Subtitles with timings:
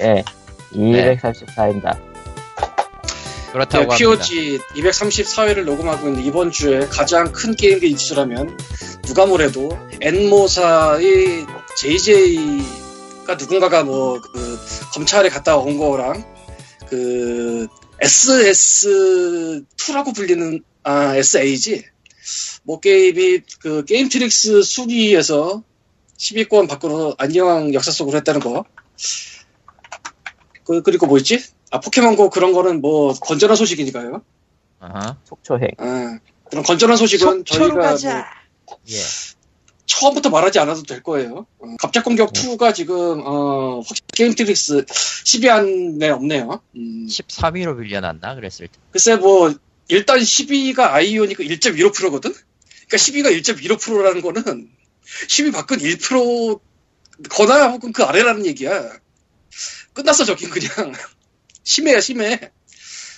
[0.00, 0.24] 예,
[0.72, 1.98] 234입니다.
[3.52, 3.96] 그렇다고 네, 합니다.
[3.96, 8.56] POG 234회를 녹음하고 있는 이번 주에 가장 큰 게임계 이슈라면
[9.02, 11.46] 누가 뭐래도 N모사의
[11.76, 14.58] JJ가 누군가가 뭐 그
[14.92, 16.24] 검찰에 갔다 온 거랑
[16.88, 17.66] 그
[18.02, 21.84] SS2라고 불리는 아 SA지
[22.62, 25.62] 뭐 게임이 그 게임 트릭스 순위에서
[26.18, 28.64] 10위권 밖으로 안녕 역사 속으로 했다는 거.
[30.68, 31.42] 그, 그리고 뭐 있지?
[31.70, 34.22] 아, 포켓몬고 그런 거는 뭐 건전한 소식이니까요.
[34.80, 35.16] 아하.
[35.24, 35.70] 속초행.
[35.78, 36.18] 아,
[36.50, 38.94] 그런 건전한 소식은 저희가 뭐 예.
[39.86, 41.46] 처음부터 말하지 않아도 될 거예요.
[41.58, 46.60] 어, 갑작 공격 2가 지금 어, 확실히 게임 트릭스 10위 안에 없네요.
[46.76, 48.78] 음, 13위로 밀려났나 그랬을 때.
[48.90, 49.54] 글쎄 뭐
[49.88, 52.34] 일단 10위가 아이온이니까 1.15%거든.
[52.88, 54.68] 그러니까 10위가 1.15%라는 거는
[55.28, 56.60] 10위 밖은 1%
[57.30, 58.90] 거나 혹은 그 아래라는 얘기야.
[59.98, 60.92] 끝났어 저긴 그냥
[61.64, 62.38] 심해야 심해.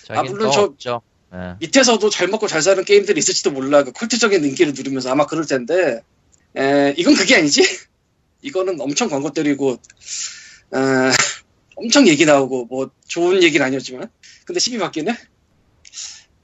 [0.09, 1.03] 아, 물론 또 저- 없죠.
[1.35, 1.57] 예.
[1.61, 3.85] 밑에서도 잘 먹고 잘 사는 게임들이 있을지도 몰라.
[3.85, 6.01] 그 콜트적인 인기를 누리면서 아마 그럴 텐데,
[6.57, 7.61] 에, 이건 그게 아니지?
[8.43, 9.73] 이거는 엄청 광고 때리고,
[10.75, 10.79] 에,
[11.77, 14.11] 엄청 얘기 나오고, 뭐, 좋은 얘기는 아니었지만.
[14.47, 15.17] 근데 10위 바뀌네?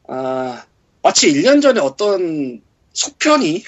[0.09, 0.67] 아,
[1.03, 2.62] 마치 1년 전에 어떤
[2.93, 3.65] 속편이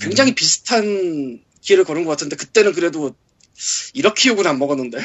[0.00, 3.14] 굉장히 비슷한 길을 걸은 것 같은데, 그때는 그래도
[3.92, 4.98] 이렇게 욕을 안 먹었는데.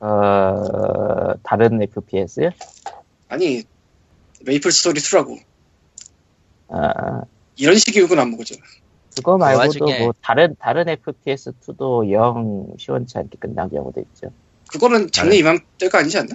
[0.00, 2.50] 어, 다른 FPS?
[3.28, 3.62] 아니,
[4.44, 5.38] 메이플 스토리 2라고.
[6.68, 7.22] 아,
[7.56, 8.60] 이런 식의 욕은 안 먹었잖아.
[9.16, 14.30] 그거 말고도 와중에- 뭐 다른 다른 FPS2도 영 시원치 않게 끝난 경우도 있죠.
[14.70, 15.38] 그거는 작년 네.
[15.38, 16.34] 이맘때가 아니지 않나?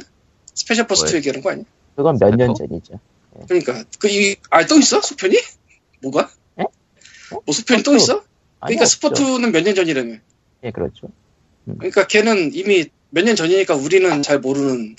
[0.55, 1.15] 스페셜 버스트?
[1.15, 1.65] 얘기하는 거 아니야?
[1.95, 2.53] 그건 몇년 또?
[2.55, 2.99] 전이죠.
[3.47, 5.37] 그러니까 그이아또 있어 속편이?
[6.01, 6.31] 뭐가?
[6.59, 6.63] 에?
[7.29, 7.95] 뭐 속편이 또.
[7.95, 8.23] 있어?
[8.61, 8.95] 아니, 그러니까 없죠.
[8.95, 10.15] 스포트는 몇 년 전이라며.
[10.63, 11.07] 예, 그렇죠.
[11.65, 14.95] 그러니까 걔는 이미 몇 년 전이니까 우리는 잘 모르는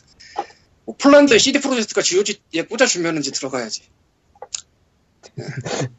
[0.84, 3.82] 뭐 폴란드 CD 프로젝트가 GOG에 꽂아주면 이제 들어가야지.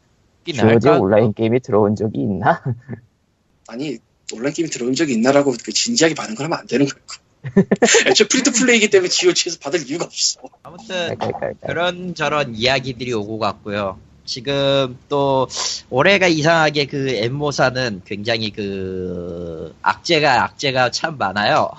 [0.46, 0.88] GOG?
[1.00, 2.62] 온라인 게임이 들어온 적이 있나?
[3.66, 3.98] 아니
[4.32, 7.02] 온라인 게임 들어온 적이 있나라고 그 진지하게 반응하면 안 되는 거야.
[8.06, 10.40] 애초에 free-to-play이기 때문에 GOG에서 받을 이유가 없어.
[10.62, 11.56] 아무튼 깔깔깔깔.
[11.66, 13.98] 그런 저런 이야기들이 오고 갔고요.
[14.24, 15.46] 지금 또
[15.90, 21.70] 올해가 이상하게 그 N모사는 굉장히 그 악재가 악재가 참 많아요.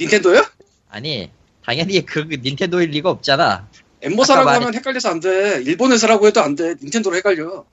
[0.00, 0.44] 닌텐도요?
[0.88, 1.30] 아니
[1.64, 3.68] 당연히 그 닌텐도일 리가 없잖아.
[4.02, 5.62] N모사라고 하면 헷갈려서 안 돼.
[5.64, 6.74] 일본 회사라고 해도 안 돼.
[6.80, 7.64] 닌텐도로 헷갈려.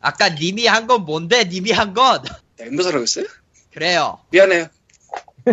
[0.00, 1.44] 아까 님이 한 건 뭔데?
[1.44, 2.22] 님이 한 건
[2.58, 3.26] 엠모사라고 했어요?
[3.72, 4.18] 그래요.
[4.30, 4.66] 미안해요.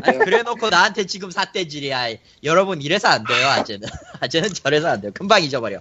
[0.04, 2.10] 아니, 그래놓고 나한테 지금 삿대질이야.
[2.44, 3.48] 여러분 이래서 안 돼요.
[3.48, 3.88] 아재는
[4.20, 5.12] 아재는 저래서 안 돼요.
[5.14, 5.78] 금방 잊어버려.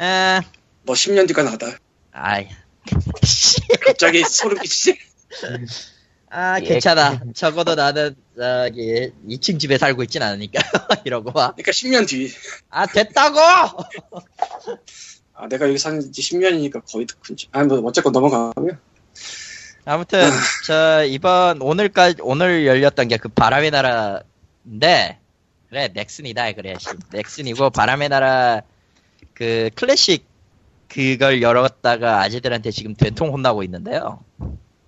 [0.00, 0.40] 에,
[0.82, 1.66] 뭐 10년 뒤가 나다.
[2.12, 2.48] 아이,
[3.84, 4.98] 갑자기 소름 끼치지?
[6.36, 6.64] 아 예.
[6.64, 7.20] 괜찮아.
[7.34, 10.60] 적어도 나는 저기 2층 집에 살고 있진 않으니까
[11.06, 11.52] 이러고 와.
[11.52, 12.28] 그러니까 10년 뒤.
[12.70, 13.38] 아 됐다고.
[15.36, 17.48] 아, 내가 여기 사는 지 10년이니까 거의 더 큰지.
[17.52, 18.76] 아, 뭐, 어쨌건 넘어가고요.
[19.84, 20.30] 아무튼
[20.66, 25.18] 저 이번 오늘까지 오늘 열렸던 게 그 바람의 나라인데
[25.68, 26.88] 그래 넥슨이다 그래 씨.
[27.12, 28.62] 넥슨이고 바람의 나라
[29.34, 30.26] 그 클래식
[30.88, 34.24] 그걸 열었다가 아재들한테 지금 된통 혼나고 있는데요.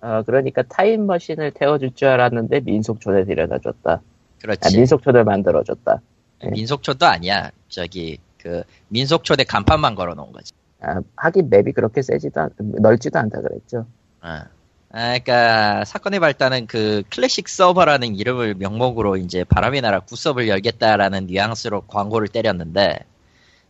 [0.07, 3.91] 어, 그러니까 타임머신을 태워줄 줄 알았는데 민속촌에 데려다 줬다.
[3.91, 4.01] 아,
[4.41, 4.77] 그렇지.
[4.77, 6.01] 민속촌을 만들어줬다.
[6.49, 7.51] 민속촌도 아니야.
[7.67, 10.53] 저기 그 민속촌에 간판만 걸어놓은 거지.
[10.79, 13.85] 아, 하긴 맵이 그렇게 세지도 않, 넓지도 않다 그랬죠.
[14.21, 14.27] 어.
[14.29, 21.81] 아, 그러니까 사건의 발단은 그 클래식 서버라는 이름을 명목으로 이제 바람의 나라 구섭을 열겠다라는 뉘앙스로
[21.81, 22.99] 광고를 때렸는데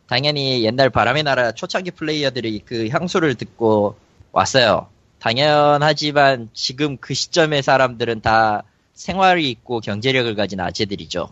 [0.08, 3.96] 당연히 옛날 바람의 나라 초창기 플레이어들이 그 향수를 듣고
[4.32, 4.88] 왔어요.
[5.20, 8.64] 당연하지만 지금 그 시점의 사람들은 다
[8.94, 11.30] 생활이 있고 경제력을 가진 아재들이죠.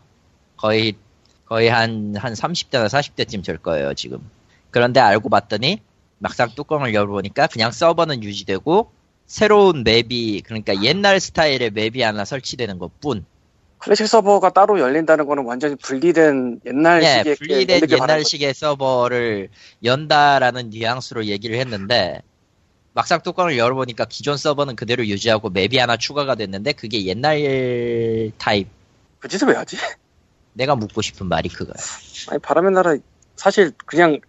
[0.57, 0.95] 거의
[1.45, 4.19] 거의 한, 한 30대나 40대쯤 될 거예요, 지금.
[4.71, 5.81] 그런데 알고 봤더니
[6.17, 8.91] 막상 뚜껑을 열어보니까 그냥 서버는 유지되고
[9.27, 13.25] 새로운 맵이 그러니까 옛날 스타일의 맵이 하나 설치되는 것 뿐.
[13.77, 19.49] 클래식 서버가 따로 열린다는 거는 완전히 분리된 옛날 예, 식의 분리된 옛날식의 서버를
[19.83, 22.21] 연다라는 뉘앙스로 얘기를 했는데
[22.95, 28.69] 막상 뚜껑을 열어보니까 기존 서버는 그대로 유지하고 map이 하나 추가가 됐는데 그게 옛날 타입.
[29.19, 29.75] 그 짓을 왜 하지?
[30.53, 31.75] 내가 묻고 싶은 말이 그거야.
[32.29, 32.95] 아니, 바람의 나라
[33.35, 34.21] 사실 그냥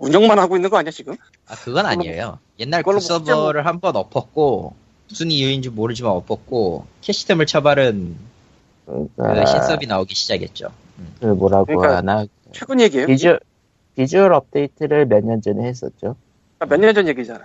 [0.00, 1.14] 운영만 하고 있는 거 아니야, 지금?
[1.46, 2.40] 아 그건 아니에요.
[2.58, 4.74] 옛날 그뭐 서버를 한 번 엎었고
[5.08, 8.16] 무슨 이유인지 모르지만 엎었고 캐시템을 쳐바른
[8.86, 10.72] 그 그러니까 신섭이 나오기 시작했죠.
[11.20, 13.06] 그 뭐라고 그러니까 하나 최근 얘기예요.
[13.06, 13.38] 비주얼
[13.94, 16.16] 비주얼 업데이트를 몇 년 전에 했었죠.
[16.58, 17.44] 몇 년 전 얘기잖아.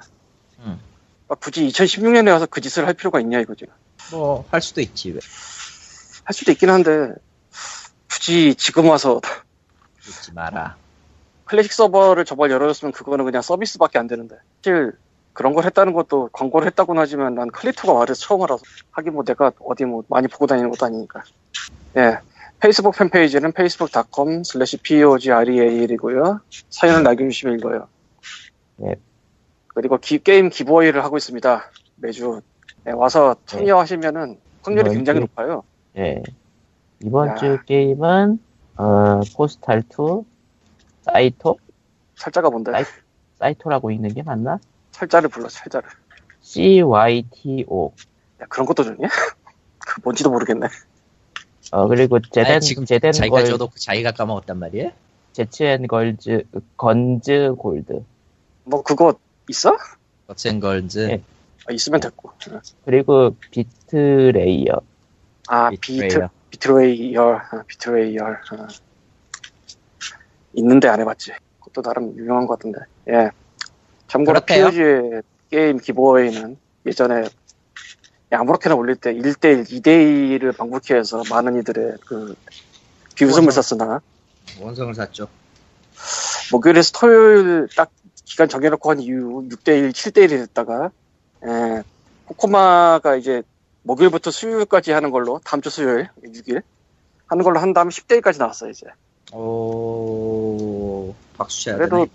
[0.66, 0.80] 음.
[1.28, 3.66] 아, 굳이 2016년에 와서 그 짓을 할 필요가 있냐 이거지.
[4.12, 5.20] 뭐할 수도 있지 왜.
[6.24, 7.14] 할 수도 있긴 한데
[8.10, 9.22] 굳이 지금 와서
[10.08, 10.76] 잊지 마라.
[11.46, 14.94] 클래식 서버를 저번 열어줬으면 그거는 그냥 서비스밖에 안 되는데 사실
[15.34, 19.52] 그런 걸 했다는 것도 광고를 했다고는 하지만 난 클리토가 말해서 처음 알아서 하긴 뭐 내가
[19.66, 21.24] 어디 뭐 많이 보고 다니는 것도 아니니까
[21.98, 22.18] 예
[22.60, 26.40] 페이스북 팬페이지는 facebook.com slash pogreal이고요
[26.70, 27.88] 사연을 남겨주시면 읽어요
[28.84, 28.96] 예.
[29.76, 32.42] 그리고 기- 게임 기부어이를 하고 있습니다 매주
[32.88, 35.64] 예, 와서 참여하시면은 확률이 굉장히 주- 높아요
[35.98, 36.24] 예.
[37.04, 37.36] 이번 야.
[37.36, 38.40] 주 게임은
[38.78, 40.24] 어, 포스탈 2
[41.04, 41.60] 사이토
[42.16, 42.84] 살자가 뭔데 아이-
[43.38, 44.58] 사이 토라고 읽는 게 맞나?
[44.92, 45.88] 살자를 불러 살자를
[46.42, 47.92] CYTO.
[48.42, 49.08] 야, 그런 것도 좋냐?
[49.80, 50.68] 그 뭔지도 모르겠네
[51.72, 54.92] 어 그리고 제덴 아니, 지금 제덴 자기가 걸 줘놓고 자기가 까먹었단 말이에요?
[55.34, 56.44] 제츠앤 걸즈
[56.78, 58.04] 건즈 골드
[58.64, 59.16] 뭐 그거
[59.50, 59.78] 있어?
[60.28, 61.22] 겉센걸즈 예.
[61.68, 62.32] 아, 있으면 됐고
[62.86, 64.82] 그리고 비트레이어.
[65.48, 67.42] 아 비트 비트레이어.
[67.52, 68.42] 아, 비트레이얼.
[68.52, 68.68] 아.
[70.54, 71.32] 있는데 안 해봤지.
[71.60, 72.80] 그것도 나름 유명한 것 같은데.
[73.10, 73.30] 예.
[74.08, 74.42] 참고로.
[74.42, 77.28] POG의 게임 기보웨이는 예전에
[78.32, 82.36] 아무렇게나 올릴 때 1대1, 2대1을 방불케 해서 많은 이들의 그
[83.16, 83.52] 비웃음을.
[83.52, 84.02] 샀으나
[84.60, 85.28] 원성을 샀죠.
[86.52, 87.92] 목요일에서 토요일 딱
[88.36, 90.92] 기간 정해놓고 한 이후 6대1, 7대1이 됐다가
[91.48, 91.84] 예,
[92.26, 93.44] 코코마가 이제
[93.84, 96.62] 목요일부터 수요일까지 하는 걸로 다음 주 수요일 6일
[97.28, 98.88] 하는 걸로 한 다음에 10대1까지 나왔어요 이제.
[99.32, 102.10] 오 박수 쳐야 그래도 되네.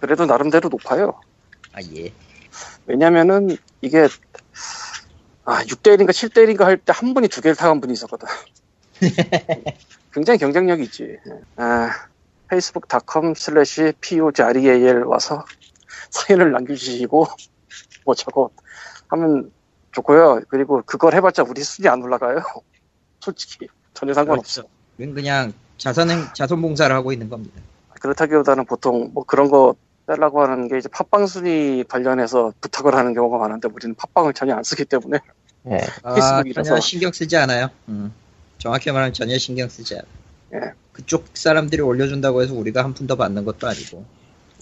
[0.00, 1.20] 그래도 나름대로 높아요.
[1.74, 2.10] 아 예.
[2.86, 4.08] 왜냐면은 이게
[5.44, 8.26] 아 6대1인가 7대1인가 할 때 한 분이 두 개를 타간 분이 있었거든.
[10.14, 11.18] 굉장히 경쟁력이 있지.
[11.56, 11.90] 아,
[12.52, 15.44] facebook.com slash pogreal 와서
[16.10, 17.26] 사연을 남겨주시고
[18.04, 18.50] 뭐 저거
[19.08, 19.50] 하면
[19.92, 22.42] 좋고요 그리고 그걸 해봤자 우리 순위 안 올라가요
[23.20, 24.64] 솔직히 전혀 상관없어
[24.98, 27.60] 우린 그냥 자선 자선봉사를 하고 있는 겁니다.
[28.00, 29.74] 그렇다기보다는 보통 뭐 그런 거
[30.06, 34.62] 빼려고 하는 게 이제 팟빵 순위 관련해서 부탁을 하는 경우가 많은데 우리는 팟빵을 전혀 안
[34.62, 35.18] 쓰기 때문에
[35.70, 35.80] 예.
[36.04, 36.42] 아.
[36.54, 37.68] 전혀 신경 쓰지 않아요.
[37.88, 38.12] 음.
[38.58, 40.04] 정확히 말하면 전혀 신경 쓰지 않아.
[40.54, 40.72] 예.
[40.92, 44.04] 그쪽 사람들이 올려준다고 해서 우리가 한 푼 더 받는 것도 아니고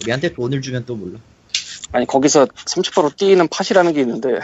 [0.03, 1.19] 우리한테 돈을 주면 또 몰라.
[1.93, 4.41] 아니 거기서 30% 뛰는 팟이라는 게 있는데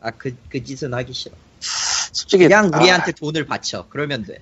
[0.00, 1.34] 아그그 짓은 하기 싫어.
[1.60, 3.86] 솔직히 그냥 아, 우리한테 돈을 바쳐.
[3.88, 4.38] 그러면 돼.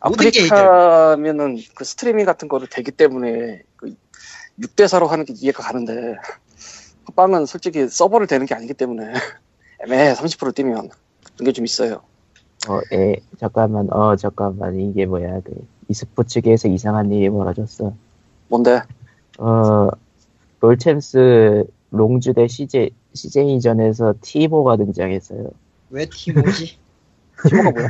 [0.00, 3.94] 아프리카면은 그 스트리밍 같은 거를 되기 때문에 그
[4.60, 6.16] 6대 4로 하는 게 이해가 가는데
[7.14, 9.12] 팟빵은 솔직히 서버를 대는 게 아니기 때문에
[9.84, 10.88] 애매해 30% 뛰면
[11.36, 12.02] 그런 게 좀 있어요
[12.68, 13.16] 어, 예.
[13.40, 13.88] 잠깐만.
[13.92, 14.78] 어, 잠깐만.
[14.78, 15.40] 이게 뭐야?
[15.40, 17.92] 그 e스포츠계에서 이상한 일이 벌어졌어.
[18.48, 18.82] 뭔데
[19.38, 19.88] 어,
[20.60, 25.48] 롤챔스 롱주 대 CJ, CJ전에서 티모가 등장했어요.
[25.90, 26.78] 왜 티모지?
[27.48, 27.88] 티모가 뭐야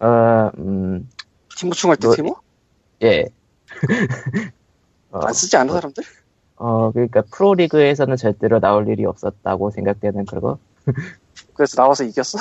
[0.00, 1.08] 어, 음,
[1.56, 2.36] 티모 충 할 때 너- 티모?
[3.02, 3.26] 예.
[5.10, 6.04] 어, 안 쓰지 않은 사람들?
[6.56, 10.58] 어, 그러니까 프로리그에서는 절대로 나올 일이 없었다고 생각되는 그거
[11.54, 12.38] 그래서 나와서 이겼어?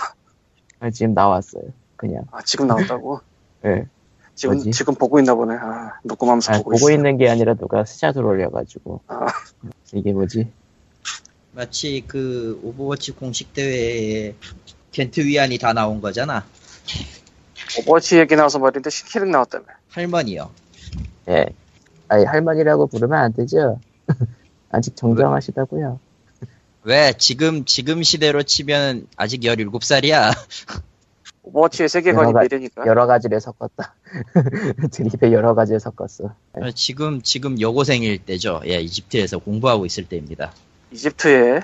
[0.80, 1.64] 아, 지금 나왔어요.
[1.96, 2.24] 그냥.
[2.32, 3.20] 아 지금 나왔다고?
[3.66, 3.86] 예.
[4.42, 4.72] 지금 뭐지?
[4.72, 8.26] 지금 보고 있나 보네 아 녹음하면서 아, 보고, 보고 있어 있는 게 아니라 누가 스샷을
[8.26, 9.02] 올려가지고.
[9.06, 9.28] 아.
[9.94, 10.48] 이게 뭐지?
[11.52, 14.34] 마치 그 오버워치 공식 대회에
[14.92, 16.44] 겐트위한이 다 나온 거잖아.
[17.80, 20.50] 오버워치 얘기 나와서 말인데 신캐릭 나왔다며 할머니요.
[21.30, 21.46] 예.
[22.08, 23.80] 아니, 할머니라고 부르면 안 되죠?
[24.72, 26.00] 아직 정정하시다고요
[26.84, 30.34] 왜 지금 지금 시대로 치면 아직 17살이야.
[31.44, 33.96] 오버워치의 세계관이 여러 가- 매력이니까 여러 가지를 섞었다.
[34.92, 36.36] 드립에 여러 가지를 섞었어.
[36.76, 38.62] 지금 지금 여고생일 때죠.
[38.66, 40.52] 예, 이집트에서 공부하고 있을 때입니다.
[40.92, 41.62] 이집트의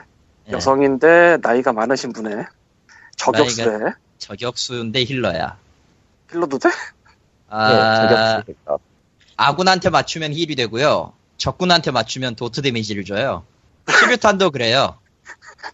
[0.47, 2.45] 예, 여성인데 나이가 많으신 분의
[3.17, 5.57] 저격수에 저격수인데 healer야.
[6.31, 6.69] healer도 돼?
[7.49, 8.55] 아, 예, 저격수.
[8.65, 8.77] 어,
[9.35, 11.13] 아군한테 맞추면 heal이 되고요.
[11.37, 13.43] 적군한테 맞추면 dot damage를 줘요.
[13.87, 14.97] 수류탄도 그래요.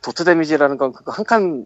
[0.01, 1.65] DoT 데미지라는 건 그거 한칸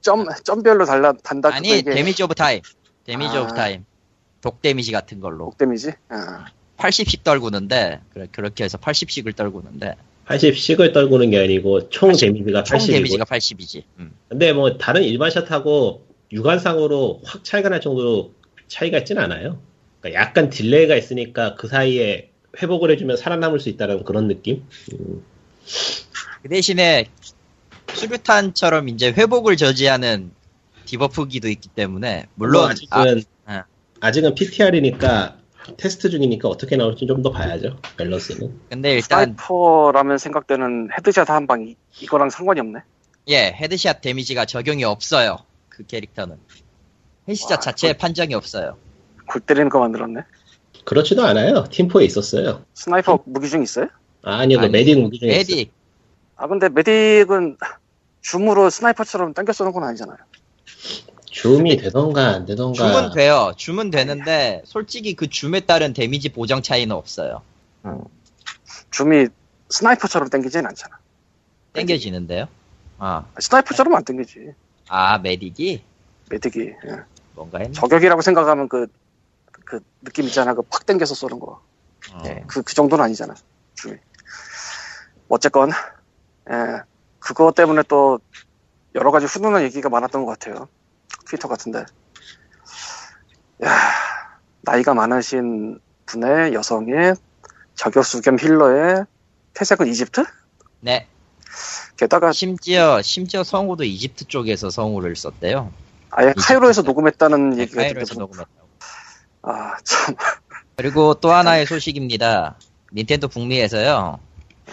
[0.00, 1.54] 점, 점별로 달라, 단다.
[1.54, 2.60] 아니, 이게 damage over time.
[3.04, 3.42] damage 아.
[3.42, 3.84] over time.
[4.40, 5.46] 독 데미지 같은 걸로.
[5.46, 5.92] 독 데미지?
[6.08, 12.64] 아, 80씩 떨구는데, 그래, 그렇게 해서 80씩을 떨구는데, 80씩을 떨구는 게 아니고 총 80, 데미지가
[12.64, 13.82] 총 80이고 데미지가 80이지.
[13.98, 14.12] 음.
[14.28, 18.32] 근데 뭐 다른 일반 shot하고 육안상으로 확 차이가 날 정도로
[18.68, 19.58] 차이가 있진 않아요.
[20.00, 24.64] 그러니까 약간 딜레이가 있으니까 그 사이에 회복을 해주면 살아남을 수 있다는 그런 느낌?
[24.92, 25.22] 음,
[26.42, 27.06] 그 대신에,
[27.98, 30.30] 수류탄처럼 이제 회복을 저지하는
[30.86, 33.64] debuff기도 있기 때문에, 물론, 뭐 아직은 아,
[34.00, 35.36] 아직은 PTR이니까
[35.76, 37.78] 테스트 중이니까 어떻게 나올지 좀 더 봐야죠.
[37.96, 38.58] 밸런스는.
[38.70, 42.80] 근데 일단, sniper라면 생각되는 headshot 한 방 이거랑 상관이 없네.
[43.28, 45.38] 예, headshot 데미지가 적용이 없어요.
[45.68, 46.36] 그 캐릭터는.
[47.28, 48.78] headshot 와, 자체에 판정이 없어요.
[49.26, 50.20] 골 때리는 거 만들었네.
[50.84, 51.64] 그렇지도 않아요.
[51.64, 52.64] 팀포에 있었어요.
[52.72, 53.88] sniper 무기 중 있어요?
[54.22, 55.56] 아, 아니요, 그 아니, medic 무기 중에 있어요.
[55.56, 55.68] medic
[56.36, 57.58] 아 근데 medic은
[58.22, 60.16] 줌으로 sniper처럼 당겨 쏘는 건 아니잖아요.
[61.26, 62.74] 줌이 되던가 안 되던가.
[62.74, 63.52] 줌은 돼요.
[63.56, 67.42] 줌은 되는데 솔직히 그 줌에 따른 데미지 보정 차이는 없어요.
[68.90, 69.26] 줌이
[69.70, 70.98] sniper처럼 당기진 않잖아.
[71.74, 72.48] 땡겨지는데요.
[72.98, 74.52] 아, sniper처럼 안 당기지.
[74.88, 75.80] 아 medic이
[76.30, 77.02] 메딕이 예.
[77.34, 77.72] 뭔가 했네.
[77.72, 78.86] 저격이라고 생각하면 그,
[79.52, 80.54] 그 느낌 있잖아.
[80.54, 81.60] 그 팍 당겨서 쏘는 거.
[82.12, 82.22] 어.
[82.24, 82.42] 네.
[82.46, 83.34] 그, 그 정도는 아니잖아.
[83.74, 83.96] 줌이.
[85.28, 85.70] 어쨌건,
[86.50, 86.80] 예,
[87.34, 88.18] 그거 때문에 또
[88.94, 90.68] 여러 가지 훈훈한 얘기가 많았던 것 같아요.
[91.26, 91.84] 트위터 같은데.
[93.64, 93.70] 야
[94.62, 97.14] 나이가 많으신 분의 여성의
[97.74, 99.04] 저격수 겸 힐러의
[99.54, 100.24] 태색은 이집트?
[100.80, 101.06] 네.
[101.96, 105.72] 게다가 심지어 심지어 성우도 이집트 쪽에서 성우를 썼대요.
[106.10, 106.88] 아예 카이로에서 쪽.
[106.88, 108.20] 녹음했다는 네, 얘기가 카이로에서 있던데.
[108.20, 108.68] 녹음했다고.
[109.42, 110.14] 아, 참.
[110.76, 112.56] 그리고 또 하나의 소식입니다.
[112.94, 114.18] 닌텐도 북미에서요.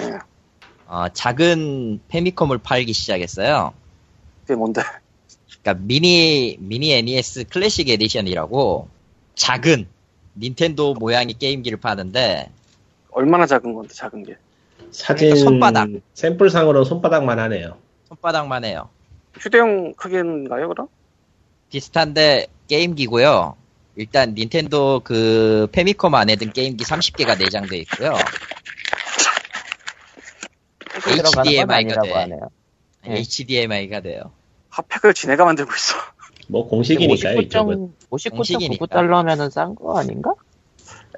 [0.01, 0.19] 예.
[0.87, 3.73] 어, 작은 패미컴을 팔기 시작했어요.
[4.41, 4.81] 그게 뭔데?
[5.61, 8.87] 그러니까 미니 미니 NES 클래식 에디션이라고
[9.35, 9.87] 작은
[10.37, 12.49] 닌텐도 모양의 게임기를 파는데
[13.11, 14.35] 얼마나 작은 건데, 작은 게.
[14.91, 15.89] 사진 그러니까 손바닥.
[16.13, 17.77] 샘플상으로는 손바닥만 하네요.
[18.09, 18.89] 손바닥만 해요.
[19.39, 20.87] 휴대용 크기인가요, 그럼?
[21.69, 23.55] 비슷한데 게임기고요.
[23.95, 28.13] 일단 닌텐도 그 페미컴 안에 든 게임기 30개가 내장돼 있고요.
[31.01, 32.13] 들어가는 건 HDMI 가 아니라고 돼.
[32.13, 32.49] 하네요.
[33.07, 33.17] 네.
[33.19, 34.31] HDMI가 돼요.
[34.69, 35.95] 핫팩을 지네가 만들고 있어.
[36.47, 37.93] 뭐 공식이니까요, 이쪽은.
[38.11, 38.85] 59.99 공식이니까.
[38.87, 40.33] 달러면은 싼 거 아닌가?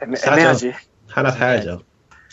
[0.01, 0.15] 애매.
[0.25, 0.74] 애매하지.
[1.07, 1.81] 하나 사야죠.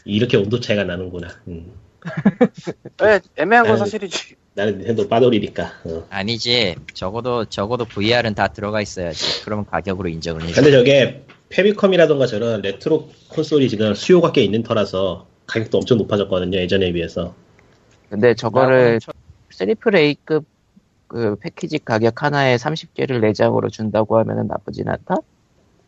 [0.04, 1.28] 이렇게 온도 차이가 나는구나.
[1.48, 1.72] 음.
[3.02, 3.78] 애, 애매한 건.
[3.78, 4.36] 사실이지.
[4.54, 5.72] 나는 닌텐도 빠돌이니까.
[5.84, 6.06] 어.
[6.10, 6.76] 아니지.
[6.92, 9.42] 적어도 적어도 VR은 다 들어가 있어야지.
[9.44, 10.54] 그러면 가격으로 인정을 해줘.
[10.54, 16.92] 근데 저게 패미컴이라던가 저런 레트로 콘솔이 지금 수요가 꽤 있는 터라서 가격도 엄청 높아졌거든요, 예전에
[16.92, 17.34] 비해서.
[18.10, 19.12] 근데 저거를 저-
[19.52, 20.44] triple A급
[21.08, 25.16] 그 패키지 가격 하나에 30개를 내장으로 준다고 하면은 나쁘진 않다?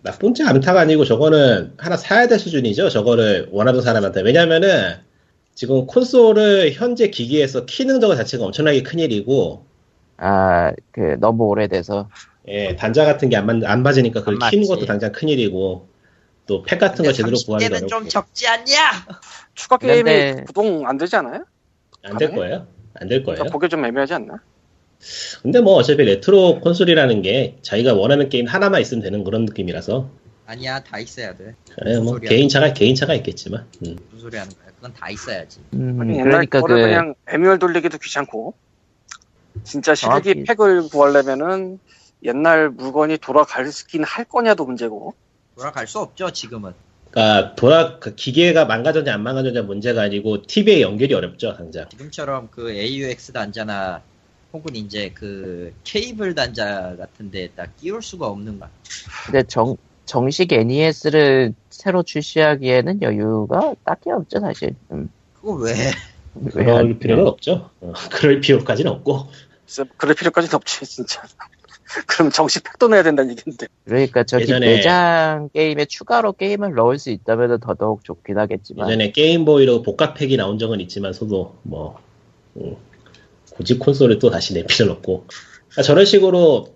[0.03, 2.91] 나쁜지 않다가 아니고 저거는 하나 사야 될 수준이죠.
[2.91, 4.23] 저거를 원하는 사람한테.
[4.23, 4.95] 왜냐면은
[5.55, 9.65] 지금 콘솔을 현재 기기에서 키는 저 자체가 엄청나게 큰 일이고
[10.19, 12.09] 아, 그, 너무 오래돼서.
[12.49, 14.69] 예, 단자 같은 게 안 안 맞으니까 그걸 안 키는.
[14.69, 15.89] 것도 당장 큰 일이고
[16.47, 18.75] 또 팩 같은 거 제대로 구하기도 는좀 어렵고 적지 않냐?
[19.55, 21.45] 추가 게임이 근데- 구동 안 되지 않아요?
[22.03, 22.67] 안 될 거예요.
[22.95, 23.37] 안 될 거예요.
[23.37, 24.41] 그러니까 보기 좀 애매하지 않나?
[25.43, 30.09] 근데 뭐 어차피 레트로 콘솔이라는 게 자기가 원하는 게임 하나만 있으면 되는 그런 느낌이라서
[30.47, 31.55] 아니야, 다 있어야 돼.
[31.87, 32.19] 예, 뭐.
[32.21, 33.97] 개인차가 개인차가 있겠지만 음.
[34.11, 34.67] 무슨 소리 하는 거야?
[34.77, 35.59] 그건 다 있어야지.
[35.75, 38.55] 음, 아니, 옛날 그러니까 거를 그, 그냥 에뮬 돌리기도 귀찮고
[39.65, 41.81] 진짜 실기 팩을 구하려면은
[42.23, 45.15] 옛날 물건이 돌아가긴 할 거냐도 문제고
[45.57, 46.73] 돌아갈 수 없죠, 지금은.
[47.11, 51.89] 그러니까 돌아 그 기계가 망가졌냐 안 망가졌냐 문제가 아니고 TV에 연결이 어렵죠 당장.
[51.89, 54.03] 지금처럼 그 AUX 단자나
[54.53, 58.69] 혹은 이제 그 케이블 단자 같은 데다 끼울 수가 없는 거.
[59.25, 64.75] 근데 정, 정식 NES를 새로 출시하기에는 여유가 딱히 없죠, 사실.
[64.93, 65.73] 음, 그거 왜?
[66.35, 67.71] 왜 그럴 안- 필요는 없죠.
[67.81, 69.29] 어, 그럴 필요까지는 없고.
[69.97, 71.23] 그럴 필요까지는 없지 진짜
[72.07, 77.11] 그럼 정식 팩도 내야 된다는 얘기인데 그러니까 저기 예전에- 내장 게임에 추가로 게임을 넣을 수
[77.11, 78.89] 있다면 더더욱 좋긴 하겠지만.
[78.89, 81.99] 예전에 게임보이로 복합 팩이 나온 적은 있지만 서도 뭐
[82.57, 82.77] 음,
[83.55, 85.27] 굳이 콘솔을 또 다시 낼 필요는 없고
[85.69, 86.75] 그러니까 저런 식으로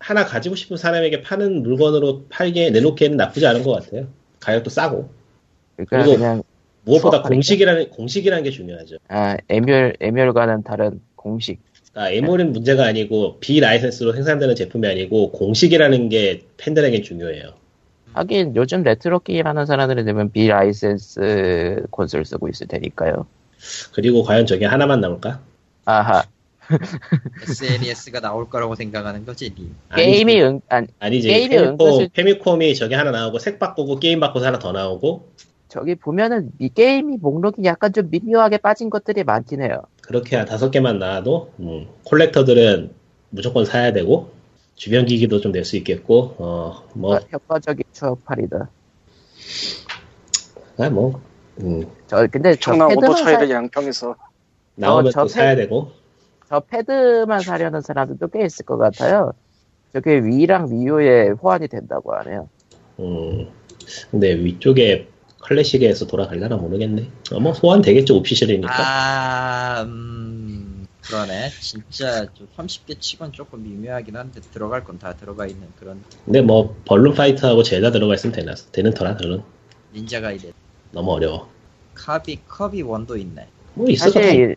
[0.00, 4.06] 하나 가지고 싶은 사람에게 파는 물건으로 팔게 내놓기에는 나쁘지 않은 것 같아요.
[4.40, 5.10] 가격도 싸고
[5.76, 6.42] 그러니까 그리고- 그냥,
[6.84, 7.22] 무엇보다?
[7.22, 8.96] 공식이라는 공식이라는 게 중요하죠.
[9.08, 11.60] 아, 에뮬, 에뮬과는 다른 공식.
[11.98, 17.54] 그러니까 문제가 아니고 비라이센스로 생산되는 제품이 아니고 공식이라는 게 팬들에겐 중요해요.
[18.14, 23.26] 하긴 요즘 레트로 게임 하는 사람들은 되면 비라이센스 콘솔 쓰고 있을 테니까요.
[23.92, 25.40] 그리고 과연 저게 하나만 나올까?
[25.84, 26.22] 아하.
[27.42, 29.70] SNES가 나올 거라고 생각하는 거지, 니.
[29.94, 31.28] 게임이 응, 안, 아니 지.
[31.28, 35.28] 게임이 페미콤, 은근슬- 페미콤이 저게 하나 나오고 색 바꾸고 게임 바꿔서 하나 더 나오고
[35.68, 39.82] 저기 보면은 이 게임이 목록이 약간 좀 미묘하게 빠진 것들이 많긴 해요.
[40.02, 42.90] 그렇게 한 다섯 개만 나와도 음, 콜렉터들은
[43.30, 44.30] 무조건 사야 되고
[44.74, 48.70] 주변 기기도 좀 낼 수 있겠고 어뭐 아, 효과적인 추억팔이다.
[50.78, 51.20] 아, 뭐
[51.60, 54.16] 음, 저 근데 저 청랑 오도 차이를 사, 양평에서
[54.76, 55.92] 나오면 저또 패- 사야 되고
[56.48, 59.32] 저 패드만 사려는 사람들도 꽤 있을 것 같아요.
[59.92, 62.48] 저게 위랑 위유에 호환이 된다고 하네요.
[63.00, 63.48] 음
[64.10, 65.08] 근데 위쪽에
[65.48, 70.86] 클래식에서 돌아갈려나 모르겠네 어, 뭐 소환 되겠죠 오피셜이니까 아, 음.
[71.06, 71.48] 그러네.
[71.60, 76.76] 진짜 좀 30개 치곤 조금 미묘하긴 한데 들어갈 건 다 들어가 있는 그런 근데 뭐
[76.84, 79.40] 벌룬 파이터하고 젤다 들어가 있으면 되나 되는 터라 저는
[79.94, 80.52] 닌자 가이덴.
[80.92, 81.48] 너무 어려워.
[81.94, 83.46] 카비 커비 원도 있네.
[83.74, 84.56] 뭐 있어 도 사실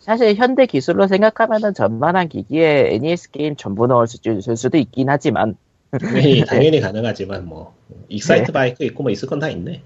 [0.00, 5.56] 사실 현대 기술로 생각하면은 저만한 기기에 NES 게임 전부 넣을 수, 줄 수도 있긴 하지만
[5.90, 7.74] 당연히 당연히 가능하지만 뭐
[8.08, 8.52] 익사이트 네.
[8.52, 9.82] 바이크 있고 뭐 있을 건 다 있네.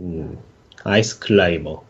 [0.00, 0.38] 음
[0.84, 1.82] 아이스 클라이머.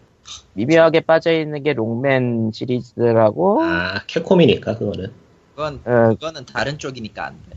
[0.54, 5.12] 미묘하게 빠져 있는 게 록맨 시리즈라고 아 캡콤이니까 그거는.
[5.54, 7.56] 그건 어, 그거는 다른 쪽이니까 안 돼.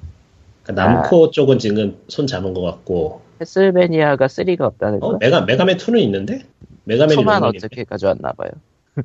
[0.64, 3.22] 그러니까 남코 쪽은 지금 손 잡은 것 같고.
[3.40, 5.18] 캐슬베니아가 3가 없다는 어 거.
[5.18, 6.46] 메가 메가맨 2는 있는데.
[6.86, 7.58] 메가맨이 록맨인데.
[7.58, 8.50] 어떻게 가져왔나 봐요.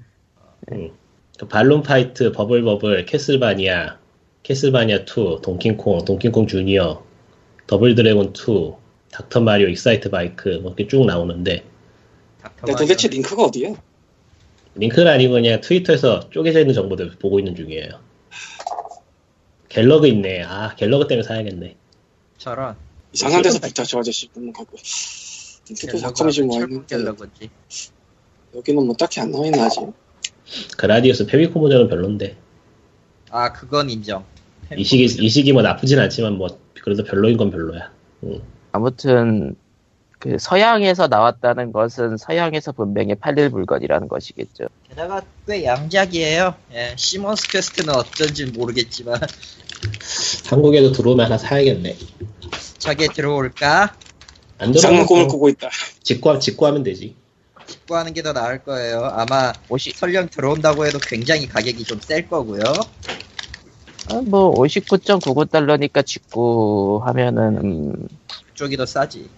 [0.73, 0.91] 음.
[1.39, 3.97] 그 벌룬 파이트, 버블 버블, 캐슬바니아,
[4.43, 7.03] 캐슬바니아 2, 동키콩, 동키콩 주니어,
[7.67, 8.75] 더블 드래곤 2,
[9.11, 11.65] 닥터 마리오, 익사이트 바이크 뭐 이렇게 쭉 나오는데
[12.43, 13.75] 닥터 근데 도대체 링크가 어디야?
[14.77, 18.01] 링크는 아니고 그냥 트위터에서 쪼개져 있는 정보들 보고 있는 중이에요.
[19.69, 20.43] 갤러그 있네.
[20.45, 21.77] 아 갤러그 때문에 사야겠네.
[22.39, 22.77] 저런
[23.13, 24.29] 이상한 데서 붙자 저 아저씨
[26.01, 27.51] 닷컴이지 뭐 철국 있는데 갤러거지.
[28.55, 29.81] 여기는 뭐 딱히 안 나와있나 아직.
[30.77, 32.37] 그라디우스 페미코 모델은 별론데
[33.31, 34.25] 아 그건 인정.
[34.77, 36.49] 이 시기 이 시기 뭐 나쁘진 않지만 뭐
[36.83, 37.93] 그래도 별로인 건 별로야.
[38.23, 38.41] 음.
[38.73, 39.57] 아무튼
[40.19, 44.67] 그 서양에서 나왔다는 것은 서양에서 분명히 팔릴 물건이라는 것이겠죠.
[44.89, 46.55] 게다가 꽤 양작이에요.
[46.75, 49.19] 예, 시몬스 퀘스트는 어쩐지 모르겠지만
[50.51, 51.97] 한국에도 들어오면 하나 사야겠네.
[52.79, 53.95] 저게 들어올까?
[54.59, 55.71] 안 들어오면 꿈을 또 꾸고 있다.
[56.03, 57.17] 직구 직구하면 되지.
[57.67, 59.05] 직구하는 게 더 나을 거예요.
[59.13, 62.63] 아마 오시, 설령 들어온다고 해도 굉장히 가격이 좀 셀 거고요.
[64.13, 68.09] 어, 뭐 59.99달러니까 직구하면은 음,
[68.61, 69.29] 그쪽이 더 싸지.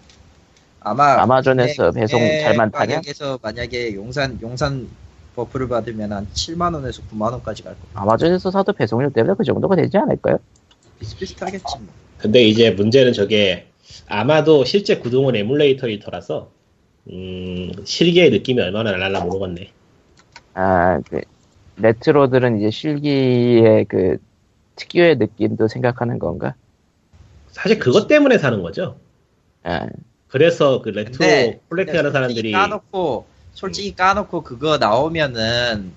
[0.80, 4.88] 아마 아마존에서 배송 잘만 타면 가격에서 만약에 용산 용산
[5.36, 7.80] buff를 받으면 한 7만 원에서 9만 원까지 갈 거.
[7.94, 10.38] 아마존에서 사도 배송료 때문에 그 정도가 되지 않을까요?
[10.98, 11.88] 비슷비슷하겠지 뭐.
[12.18, 13.68] 근데 이제 문제는 저게
[14.08, 16.50] 아마도 실제 구동은 에뮬레이터일 터라서
[17.10, 19.70] 음, 실기의 느낌이 얼마나 날라나 모르겠네.
[20.54, 21.20] 아, 그
[21.76, 24.16] 레트로들은 이제 실기의 그
[24.76, 26.54] 특유의 느낌도 생각하는 건가?
[27.52, 28.98] 사실 그것 때문에 사는 거죠.
[29.64, 29.86] 아,
[30.28, 35.92] 그래서 그 레트로 collecting하는 사람들이 까놓고 솔직히 까놓고 그거 나오면은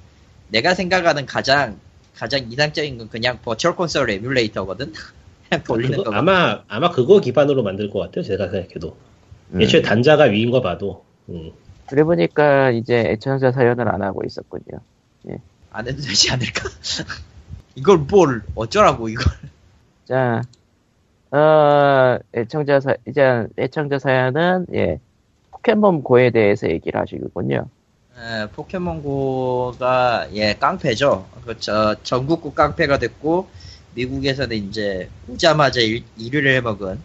[0.49, 1.79] 내가 생각하는 가장
[2.15, 4.93] 가장 이상적인 건 그냥 virtual console 에뮬레이터거든.
[5.49, 6.11] 그냥 돌리는 거.
[6.11, 8.23] 아마 아마 그거 기반으로 만들 것 같아요.
[8.23, 8.97] 제가 생각해도
[9.51, 9.61] 음.
[9.61, 11.51] 애초에 단자가 위인 거 봐도 음.
[11.87, 14.81] 그래 보니까 이제 애청자 사연을 안 하고 있었군요.
[15.71, 16.69] 안 해도 되지 않을까?
[17.75, 19.25] 이걸 뭘 어쩌라고 이걸.
[20.05, 20.41] 자,
[21.35, 24.99] 어, 애청자 사, 이제 애청자 사연은 예
[25.51, 27.67] 포켓몬 고에 대해서 얘기를 하시군요.
[28.17, 31.27] 예, 포켓몬고가 예 깡패죠.
[31.45, 33.47] 그저 전국구 깡패가 됐고
[33.95, 36.99] 미국에서는 이제 오자마자 일, 1위를 해먹은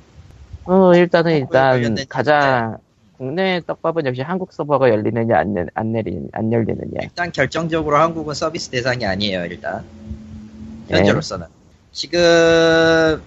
[0.66, 2.76] 어, 일단은 일단 가장
[3.16, 7.00] 국내 떡밥은 역시 한국 서버가 열리느냐 안, 열- 안, 열리, 안 열리느냐.
[7.02, 9.84] 일단 결정적으로 한국은 서비스 대상이 아니에요 일단
[10.88, 10.98] 네.
[10.98, 11.46] 현재로서는
[11.92, 13.20] 지금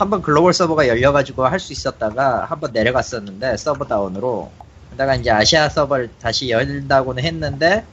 [0.00, 4.50] 한번 글로벌 서버가 열려가지고 할 수 있었다가 한번 내려갔었는데 서버 다운으로.
[4.88, 7.84] 그러다가 이제 아시아 서버를 다시 열다고는 했는데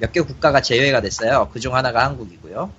[0.00, 1.50] 몇 개 국가가 제외가 됐어요.
[1.52, 2.70] 그 중 하나가 한국이고요.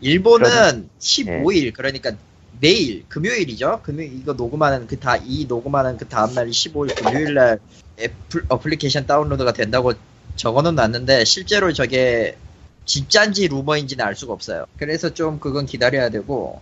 [0.00, 2.12] 일본은 15일 그러니까
[2.60, 3.80] 내일 금요일이죠.
[3.82, 7.60] 금요일 이거 녹음하는 그 다 이 녹음하는 그 다음 날이 15일 금요일 날
[8.00, 9.92] 애플 어플리케이션 다운로드가 된다고
[10.36, 12.36] 적어는 놨는데 실제로 저게
[12.86, 14.64] 진짠지 루머인지는 알 수가 없어요.
[14.78, 16.60] 그래서 좀 그건 기다려야 되고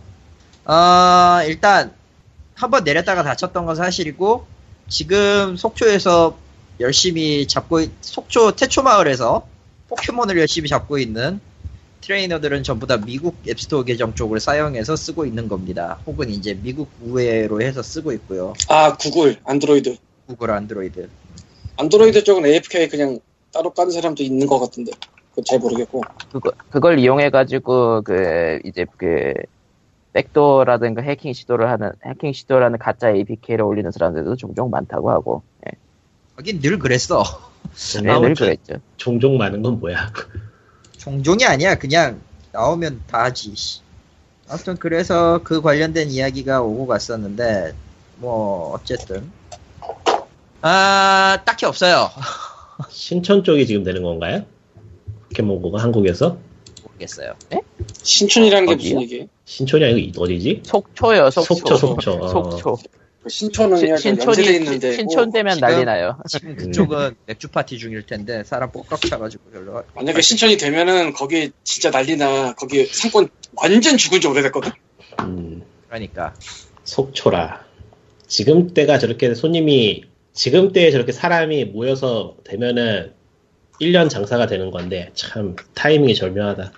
[0.73, 1.91] 어, 일단
[2.53, 4.45] 한 번 내렸다가 닫혔던 건 사실이고
[4.87, 6.37] 지금 속초에서
[6.79, 9.47] 열심히 잡고 있- 속초 태초 마을에서
[9.87, 11.39] 포켓몬을 열심히 잡고 있는
[12.01, 15.99] 트레이너들은 전부 다 미국 앱스토어 계정 쪽을 사용해서 쓰고 있는 겁니다.
[16.05, 18.53] 혹은 이제 미국 우회로 해서 쓰고 있고요.
[18.67, 19.97] 아 구글 안드로이드.
[20.27, 21.09] 구글 안드로이드.
[21.77, 23.19] 안드로이드 쪽은 AFK 그냥
[23.51, 24.91] 따로 까는 사람도 있는 것 같은데.
[25.31, 26.01] 그건 잘 모르겠고.
[26.31, 29.33] 그거, 그걸 이용해 가지고, 그, 이제 그,
[30.13, 35.71] 백도어라든가 해킹 시도를 하는, 해킹 시도라는 가짜 APK를 올리는 사람들도 종종 많다고 하고, 예.
[36.37, 37.23] 하긴 늘 그랬어.
[38.01, 38.75] 네, 늘 그랬죠.
[38.97, 40.11] 종종 많은 건 뭐야?
[40.97, 41.75] 종종이 아니야.
[41.75, 43.55] 그냥 나오면 다 하지.
[43.55, 43.81] 씨.
[44.49, 47.73] 아무튼 그래서 그 관련된 이야기가 오고 갔었는데
[48.17, 49.31] 뭐 어쨌든
[50.61, 52.09] 아 딱히 없어요.
[52.89, 54.45] 신촌 쪽이 지금 되는 건가요?
[55.29, 56.37] 포켓몬고가 한국에서
[56.99, 57.35] 모르겠어요.
[58.03, 58.93] 신촌이라는 게 어디요?
[58.95, 59.25] 무슨 얘기예요?
[59.45, 60.61] 신촌이 아니고 이- 어디지?
[60.65, 61.55] 속초요, 속초.
[61.55, 62.11] 속초, 속초.
[62.13, 62.27] 어.
[62.27, 62.77] 속초.
[63.23, 64.93] 그 신촌은요, 저 신촌이 있는데.
[64.93, 66.17] 신촌 되면 지금- 난리 나요.
[66.29, 69.83] 지금 그쪽은 맥주 파티 중일 텐데 사람 뻑뻑 차가지고 별로.
[69.95, 72.53] 만약에 신촌이 되면은 거기 진짜 난리나.
[72.55, 74.71] 거기 상권 완전 죽은 지 오래됐거든?
[75.21, 76.33] 음, 그러니까
[76.85, 77.65] 속초라.
[78.27, 83.13] 지금 때가 저렇게 손님이 지금 때에 저렇게 사람이 모여서 되면은
[83.81, 86.71] 1년 장사가 되는 건데 참 타이밍이 절묘하다.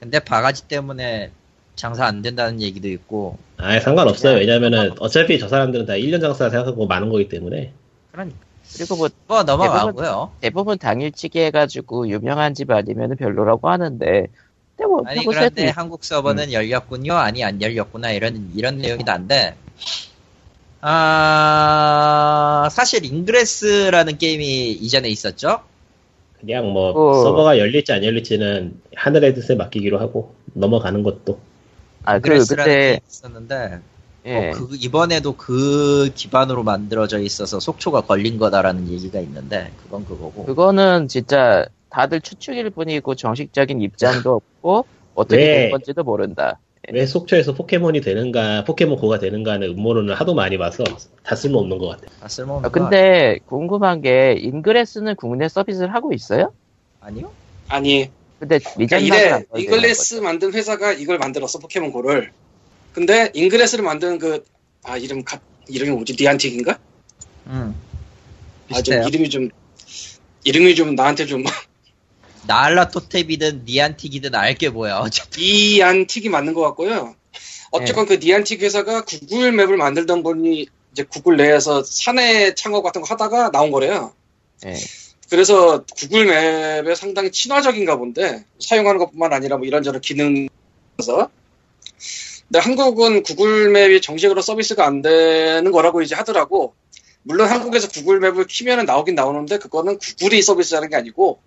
[0.00, 1.30] 근데 바가지 때문에
[1.76, 4.36] 장사 안 된다는 얘기도 있고 아예 상관없어요.
[4.38, 7.72] 왜냐면은 어차피 저 사람들은 다 1년 장사 생각하고 많은 거기 때문에.
[8.12, 8.38] 그러니까
[8.76, 10.32] 그리고 뭐 뭐 넘어가고요.
[10.40, 14.26] 대부분 당일치기 해가지고 유명한 집 아니면 별로라고 하는데
[14.76, 17.14] 근데 뭐 아니 하고 그런데 세트 한국 서버는 열렸군요.
[17.14, 19.56] 아니 안 열렸구나 이런 이런 내용이 난데
[20.80, 25.62] 아 사실 잉그레스라는 게임이 이전에 있었죠.
[26.40, 27.22] 그냥 뭐 어.
[27.22, 31.38] 서버가 열릴지 안 열릴지는 하늘의 뜻에 맡기기로 하고 넘어가는 것도
[32.04, 33.80] 아그 잉그레스라는 그때 있었는데
[34.26, 34.50] 예.
[34.50, 40.44] 어, 그 이번에도 그 기반으로 만들어져 있어서 속초가 걸린 거다라는 얘기가 있는데 그건 그거고.
[40.44, 45.54] 그거는 진짜 다들 추측일 뿐이고 정식적인 입장도 없고 어떻게 네.
[45.54, 46.58] 된 건지도 모른다.
[46.92, 50.84] 왜 속초에서 포켓몬이 되는가 포켓몬 고가 되는가는 음모론을 하도 많이 봐서
[51.22, 52.08] 다 쓸모없는 것 같아요.
[52.20, 56.52] 아, 쓸모없는 아, 거 근데 궁금한 게 인그레스는 국내 서비스를 하고 있어요?
[57.00, 57.30] 아니요?
[57.68, 58.10] 아니.
[58.38, 62.30] 근데 그러니까 이래, 인그레스 만든 회사가 이걸 만들었어, 포켓몬고를.
[62.92, 64.44] 근데 잉글레스를 만든 그,
[64.84, 66.16] 아, 이름, 가, 이름이 뭐지?
[66.18, 66.78] 니안틱인가?
[67.48, 67.74] 음.
[68.72, 69.02] 아, 좀.
[69.02, 69.48] 이름이 좀,
[70.44, 71.42] 이름이 좀 나한테 좀,
[72.48, 75.00] 나알라 토탭이든 니안틱이든 알게 뭐야.
[75.00, 77.14] 어차피 니안틱이 맞는 것 같고요.
[77.70, 83.06] 어쨌건 그 니안틱 회사가 구글 맵을 만들던 분이 이제 구글 내에서 사내 창업 같은 거
[83.06, 84.14] 하다가 나온 거래요.
[84.64, 84.74] 예.
[85.28, 91.28] 그래서 구글 맵에 상당히 친화적인가 본데 사용하는 것뿐만 아니라 뭐 이런저런 기능에서
[92.46, 96.72] 근데 한국은 구글 맵이 정식으로 서비스가 안 되는 거라고 이제 하더라고.
[97.24, 101.40] 물론 한국에서 구글 맵을 키면은 나오긴 나오는데 그거는 구글이 서비스하는 게 아니고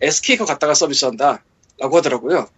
[0.00, 2.48] SK가 갖다가 서비스한다라고 하더라고요.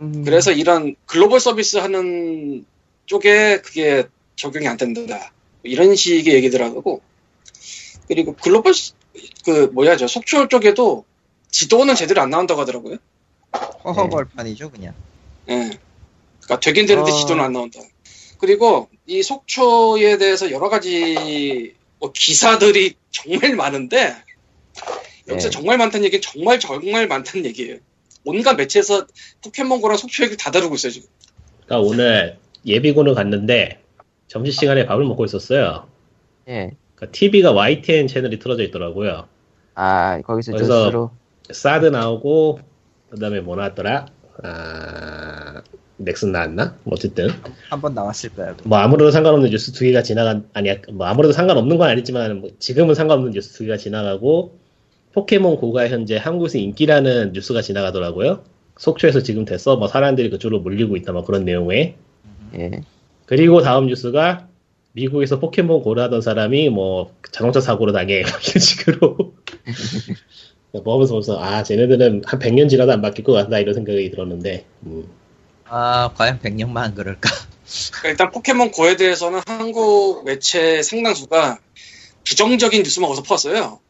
[0.00, 2.64] 음, 그래서 이런 글로벌 서비스 하는
[3.06, 4.04] 쪽에 그게
[4.36, 5.32] 적용이 안 된다.
[5.62, 7.02] 이런 식의 얘기더라고.
[8.08, 8.94] 그리고 글로벌 스-
[9.44, 11.04] 그 뭐야 저 속초 쪽에도
[11.50, 12.96] 지도는 제대로 안 나온다고 하더라고요.
[13.84, 14.94] 허허벌판이죠 그냥.
[15.48, 15.70] 예.
[16.40, 17.14] 그러니까 되긴 되는데 어.
[17.14, 17.80] 지도는 안 나온다.
[18.38, 24.16] 그리고 이 속초에 대해서 여러 가지 뭐 기사들이 정말 많은데
[25.32, 25.50] 여기서 네.
[25.50, 27.78] 정말 많다는 얘기는 정말 정말 많다는 얘기예요.
[28.24, 29.06] 온갖 매체에서
[29.42, 31.08] 포켓몬고랑 속초 얘기를 다 다루고 있어요 지금.
[31.64, 33.80] 그러니까 오늘 예비군을 갔는데
[34.28, 35.86] 점심 시간에 밥을 먹고 있었어요.
[36.48, 36.70] 예.
[36.94, 39.26] 그러니까 TV가 YTN 채널이 틀어져 있더라고요.
[39.74, 41.10] 아 거기서 뉴스로
[41.50, 42.60] 사드 나오고
[43.10, 44.06] 그다음에 뭐 나왔더라?
[44.42, 45.62] 아
[45.96, 46.76] 넥슨 나왔나?
[46.84, 47.28] 뭐 어쨌든
[47.68, 48.54] 한 번 나왔을 거야.
[48.64, 52.94] 뭐 아무래도 상관없는 뉴스 두 개가 지나간 아니 뭐 아무래도 상관없는 건 아니지만 뭐 지금은
[52.94, 54.58] 상관없는 뉴스 두 개가 지나가고
[55.12, 58.42] 포켓몬 고가 현재 한국에서 인기라는 뉴스가 지나가더라고요.
[58.78, 61.94] 속초에서 지금 됐어 뭐 사람들이 그쪽으로 몰리고 있다 뭐 그런 내용에
[62.54, 62.70] 예.
[63.26, 64.48] 그리고 다음 뉴스가
[64.92, 69.34] 미국에서 포켓몬 고를 하던 사람이 뭐 자동차 사고로 당해 막 이런 식으로
[70.84, 74.64] 뭐 하면서 보면서 아 쟤네들은 한 100년 지나도 안 바뀔 것 같다 이런 생각이 들었는데
[74.86, 75.08] 음.
[75.66, 77.30] 아 과연 100년만 그럴까?
[77.92, 81.58] 그러니까 일단 포켓몬 고에 대해서는 한국 매체 상당수가
[82.24, 83.80] 부정적인 뉴스만 어서 퍼왔어요.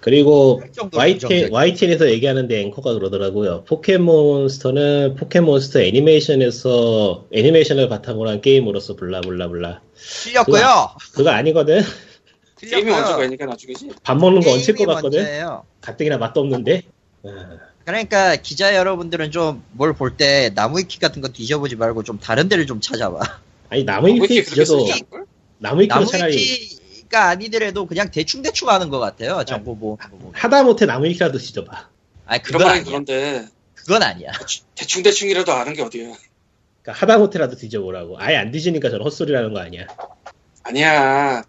[0.00, 1.48] 그리고 YT.
[1.50, 3.64] YTN에서 얘기하는데 앵커가 그러더라고요.
[3.64, 9.80] 포켓몬스터는 포켓몬스터 애니메이션에서 애니메이션을 바탕으로 한 게임으로서 블라블라블라.
[10.24, 10.90] 틀렸고요.
[11.14, 11.82] 그거 아니거든.
[12.60, 13.24] 게임이 먼저가 틀렸고요.
[13.24, 13.88] 아니니까 나중이지.
[14.02, 15.20] 밥 먹는 거 얹힐 것 같거든.
[15.20, 15.64] 먼저예요.
[15.80, 16.82] 가뜩이나 맛도 없는데.
[17.24, 17.28] 아,
[17.84, 22.66] 그러니까 기자 여러분들은 좀 뭘 볼 때 나무위키 같은 거 뒤져보지 말고 좀 다른 데를
[22.66, 23.20] 좀 찾아봐.
[23.70, 24.86] 아니 왜 나무위키 뒤져도?
[25.58, 26.34] 나무위키로 차라리
[27.04, 29.44] 나무위키가 아니더라도 그냥 대충 대충 하는 것 같아요.
[29.44, 29.98] 정보 뭐.
[30.12, 30.32] 뭐.
[30.34, 31.88] 하다 못해 나무위키라도 뒤져봐.
[32.26, 32.84] 아니 그런 말은.
[32.84, 34.32] 그런데 그건 아니야.
[34.74, 36.14] 대충대충이라도 아는 게 어디야.
[36.82, 38.18] 그러니까 하다 못해라도 뒤져보라고.
[38.20, 39.86] 아예 안 뒤지니까 저런 헛소리라는 거 아니야.
[40.62, 41.42] 아니야.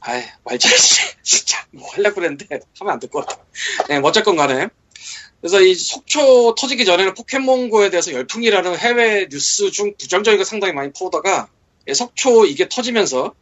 [0.00, 1.00] 아이, 말잘지.
[1.22, 1.64] 진짜.
[1.70, 3.40] 뭐 하려고 그랬는데, 하면 안 될 것 같아.
[3.88, 4.68] 네, 뭐 어쨌건 간에.
[5.40, 10.92] 그래서 이 속초 터지기 전에는 포켓몬고에 대해서 열풍이라는 해외 뉴스 중 부정적인 거 상당히 많이
[10.92, 11.48] 퍼오다가,
[11.88, 13.32] 예, 속초 이게 터지면서,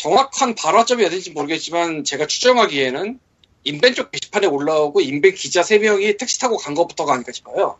[0.00, 3.20] 정확한 발화점이 어딘지 모르겠지만, 제가 추정하기에는,
[3.64, 7.78] 인벤 쪽 게시판에 올라오고, 인벤 기자 3명이 택시 타고 간 것부터가 아닐까 싶어요.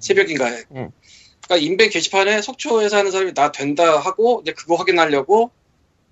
[0.00, 0.64] 새벽인가에.
[0.74, 0.90] 응.
[1.42, 5.52] 그러니까 인벤 게시판에 속초에서 하는 사람이 나 된다 하고, 이제 그거 확인하려고,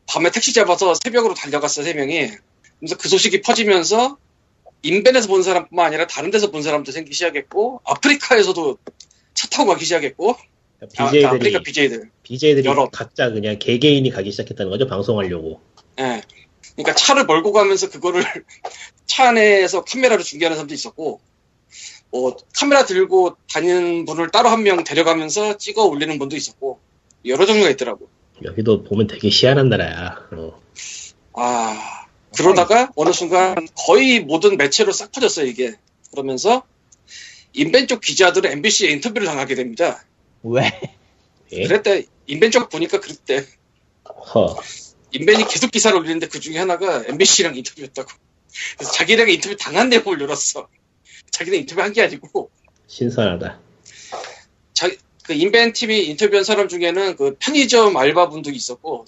[0.07, 2.31] 밤에 택시 잡아서 새벽으로 달려갔어 세 명이.
[2.78, 4.18] 그래서 그 소식이 퍼지면서
[4.83, 8.78] 인벤에서 본 사람뿐만 아니라 다른 데서 본 사람도 생기기 시작했고 아프리카에서도
[9.35, 10.37] 차 타고 가기 시작했고 아,
[10.88, 12.11] BJ들이 아프리카 BJ들.
[12.23, 12.88] BJ들이 여러.
[12.90, 15.61] 각자 그냥 개개인이 가기 시작했다는 거죠 방송하려고.
[16.01, 16.23] 예.
[16.75, 18.23] 그러니까 차를 몰고 가면서 그거를
[19.07, 21.21] 차 안에서 카메라로 중계하는 사람도 있었고,
[22.11, 26.81] 뭐 카메라 들고 다니는 분을 따로 한 명 데려가면서 찍어 올리는 분도 있었고,
[27.27, 28.09] 여러 종류가 있더라고.
[28.45, 30.29] 여기도 보면 되게 희한한 나라야.
[30.33, 30.61] 어.
[31.35, 33.55] 아, 그러다가 어느 순간
[33.87, 35.75] 거의 모든 매체로 싹 퍼졌어요, 이게.
[36.11, 36.62] 그러면서
[37.53, 40.03] 인벤 쪽 기자들은 MBC에 인터뷰를 당하게 됩니다.
[40.42, 40.70] 왜?
[41.52, 41.66] 예?
[41.66, 43.46] 그랬대, 인벤 쪽 보니까 그랬대.
[44.35, 44.57] 허.
[45.12, 48.11] 인벤이 계속 기사를 올리는데 그 중에 하나가 MBC랑 인터뷰했다고.
[48.76, 50.68] 그래서 자기랑 인터뷰 당한 내용을 열었어.
[51.31, 52.50] 자기네 인터뷰 한 게 아니고,
[52.87, 53.61] 신선하다.
[55.24, 59.05] 그 인벤 팀이 인터뷰한 사람 중에는 그 편의점 알바분도 있었고,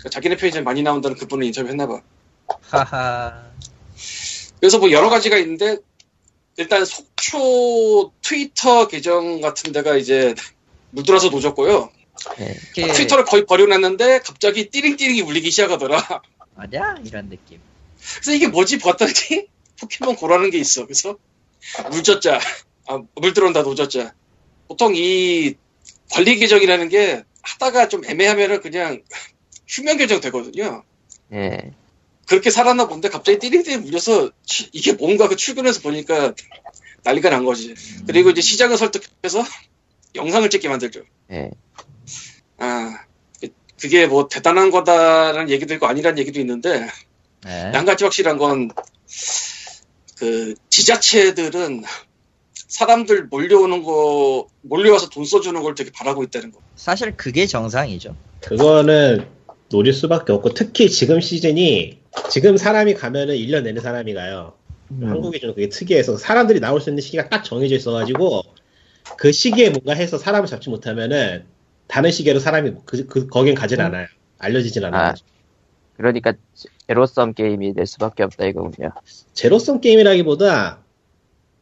[0.00, 2.00] 그 자기네 편의점 많이 나온다는 그분을 인터뷰했나봐.
[2.62, 3.50] 하하.
[4.58, 5.76] 그래서 뭐 여러 가지가 있는데,
[6.58, 10.34] 일단 속초 트위터 계정 같은 데가 이제
[10.90, 11.90] 물들어서 노졌고요.
[12.36, 12.56] 네.
[12.76, 16.22] 이렇게 트위터를 거의 버려놨는데 갑자기 띠링띠링이 울리기 시작하더라.
[16.56, 16.96] 아니야?
[17.04, 17.60] 이런 느낌.
[18.14, 19.46] 그래서 이게 뭐지 봤더니
[19.80, 20.84] 포켓몬 고라는 게 있어.
[20.84, 21.16] 그래서
[21.92, 22.40] 물젖자,
[22.88, 24.12] 아, 물 들어온다 노젖자.
[24.66, 25.54] 보통 이
[26.10, 29.02] 관리 계정이라는 게 하다가 좀 애매하면은 그냥
[29.68, 30.82] 휴면 계정 되거든요.
[31.32, 31.72] 예.
[32.28, 36.34] 그렇게 살았나 본데 갑자기 띠링띠링 물려서 치- 이게 뭔가 그 출근해서 보니까
[37.04, 37.74] 난리가 난 거지.
[38.06, 39.42] 그리고 이제 시장을 설득해서
[40.14, 41.02] 영상을 찍게 만들죠.
[41.32, 41.50] 예.
[42.58, 42.98] 아,
[43.40, 43.48] 그-
[43.80, 46.86] 그게 뭐 대단한 거다라는 얘기도 있고 아니라는 얘기도 있는데
[47.44, 47.70] 네.
[47.72, 48.70] 한 가지 확실한 건,
[50.18, 51.84] 그, 지자체들은
[52.52, 56.58] 사람들 몰려오는 거, 몰려와서 돈 써주는 걸 되게 바라고 있다는 거.
[56.76, 58.16] 사실 그게 정상이죠.
[58.42, 59.26] 그거는
[59.70, 62.00] 노릴 수밖에 없고 특히 지금 시즌이
[62.30, 64.54] 지금 사람이 가면은 1년 내내 사람이 가요.
[64.90, 65.08] 음.
[65.08, 68.42] 한국이 좀 그게 특이해서 사람들이 나올 수 있는 시기가 딱 정해져 있어가지고
[69.16, 71.44] 그 시기에 뭔가 해서 사람을 잡지 못하면은
[71.86, 74.06] 다른 시기로 사람이 그, 그 거긴 가진 않아요.
[74.38, 75.02] 알려지진 않아요.
[75.10, 75.14] 아.
[75.96, 76.34] 그러니까
[76.86, 78.92] 제로섬 게임이 될 수밖에 없다 이거군요.
[79.34, 80.78] 제로섬 게임이라기보다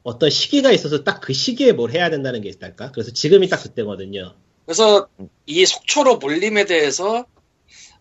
[0.02, 2.92] 어떤 시기가 있어서 딱 그 시기에 뭘 해야 된다는 게 있달까?
[2.92, 4.34] 그래서 지금이 딱 그때거든요.
[4.64, 5.08] 그래서
[5.46, 7.26] 이 속초로 몰림에 대해서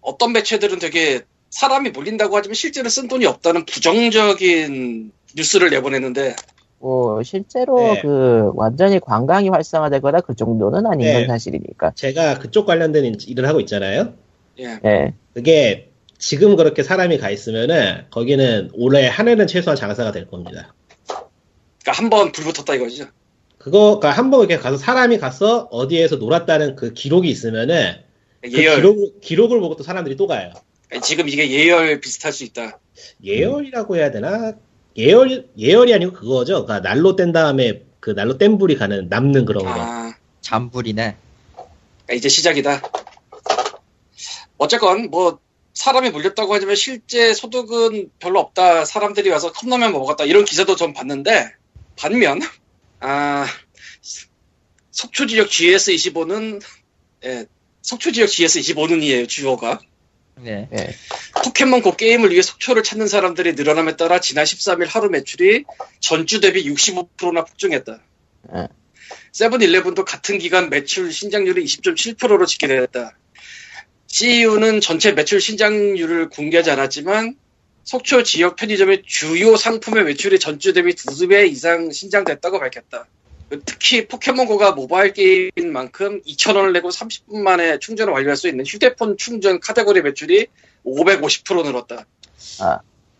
[0.02, 1.24] 어떤 매체들은 되게
[1.56, 6.36] 사람이 몰린다고 하지만 실제로 쓴 돈이 없다는 부정적인 뉴스를 내보냈는데,
[6.80, 8.02] 뭐 실제로 네.
[8.02, 11.14] 그 완전히 관광이 활성화되거나 그 정도는 아닌 네.
[11.14, 11.94] 건 사실이니까.
[11.96, 14.14] 제가 그쪽 관련된 일을 하고 있잖아요.
[14.60, 14.80] 예.
[14.84, 15.14] 예.
[15.34, 20.74] 그게 지금 그렇게 사람이 가 있으면은 거기는 올해 한 해는 최소한 장사가 될 겁니다.
[21.84, 23.06] 그러니까 한 번 불 붙었다 이거죠.
[23.58, 27.94] 그거 그러니까 한번 이렇게 가서 사람이 가서 어디에서 놀았다는 그 기록이 있으면은
[28.42, 28.76] 그 예열.
[28.76, 30.52] 기록, 기록을 보고 또 사람들이 또 가요.
[31.02, 32.80] 지금 이게 예열 비슷할 수 있다.
[33.24, 34.54] 예열이라고 해야 되나?
[34.98, 36.66] 예열 예열이 아니고 그거죠.
[36.66, 39.72] 그러니까 날로 뗀 다음에 그 날로 뗀 불이 가는 남는 그런 거.
[39.72, 41.18] 아, 잠불이네.
[42.06, 42.82] 그러니까 이제 시작이다.
[44.58, 45.40] 어쨌건 뭐
[45.74, 48.86] 사람이 몰렸다고 하지만 실제 소득은 별로 없다.
[48.86, 50.24] 사람들이 와서 컵라면 먹었다.
[50.24, 51.52] 이런 기사도 좀 봤는데
[51.98, 52.40] 반면
[53.02, 53.46] 아
[54.92, 56.62] 속초 지역 GS25는
[57.26, 57.46] 예,
[57.82, 59.80] 속초 지역 GS25는이에요 주어가
[60.42, 60.68] 네.
[60.74, 60.96] 예.
[61.44, 65.64] 포켓몬 고 게임을 위해 속초를 찾는 사람들이 늘어남에 따라 지난 13일 하루 매출이
[66.00, 68.00] 전주 대비 65%나 폭증했다.
[68.56, 68.68] 예.
[69.32, 73.18] 세븐일레븐도 같은 기간 매출 신장률이 20.7%로 집계됐다.
[74.08, 77.36] CEU는 전체 매출 신장률을 공개하지 않았지만
[77.84, 83.08] 속초 지역 편의점의 주요 상품의 매출이 전주 대비 2배 이상 신장됐다고 밝혔다.
[83.66, 89.60] 특히 포켓몬고가 모바일 게임인 만큼 2,000원을 내고 30분 만에 충전을 완료할 수 있는 휴대폰 충전
[89.60, 90.48] 카테고리 매출이
[90.86, 92.06] 550% 늘었다.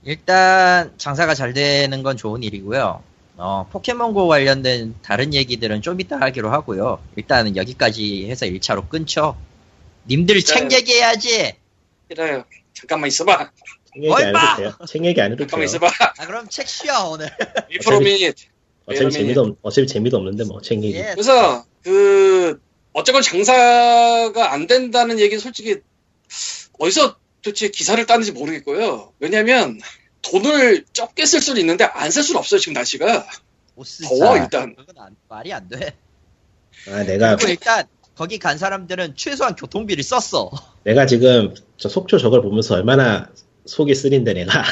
[0.04, 3.04] 일단 장사가 잘 되는 건 좋은 일이고요.
[3.38, 7.04] 어, 포켓몬고 관련된 다른 얘기들은 좀 이따 하기로 하고요.
[7.18, 9.36] 일단은 여기까지 해서 1차로 끊죠.
[10.08, 10.78] 님들 책 네.
[10.78, 11.54] 얘기해야지.
[12.10, 12.46] 이래요.
[12.74, 13.52] 잠깐만 있어봐.
[13.94, 14.40] 책 얘기 안 얼마?
[14.40, 14.86] 해도 돼요.
[14.88, 15.76] 책 얘기 안 해도 잠깐만 돼요.
[15.76, 15.88] 있어봐.
[16.18, 17.30] 아 그럼 책 쉬어 오늘.
[17.70, 18.32] 위프로미
[18.86, 20.98] 어차피 재미도 없, 어차피 재미도 없는데 뭐책 얘기.
[20.98, 21.12] 예.
[21.14, 22.60] 그래서 그
[22.94, 25.78] 어쨌건 장사가 안 된다는 얘기는 솔직히
[26.80, 29.14] 어디서 도대체 기사를 따는지 모르겠고요.
[29.20, 29.80] 왜냐하면
[30.22, 33.28] 돈을 적게 쓸 수는 있는데 안 쓸 수는 없어요 지금 날씨가.
[34.08, 34.76] 더워 일단.
[34.76, 35.96] 그건 안- 말이 안 돼.
[36.90, 40.52] 아 내가 그리고 일단 거기 간 사람들은 최소한 교통비를 썼어.
[40.84, 43.30] 내가 지금 저 속초 저걸 보면서 얼마나
[43.66, 44.64] 속이 쓰린데 내가.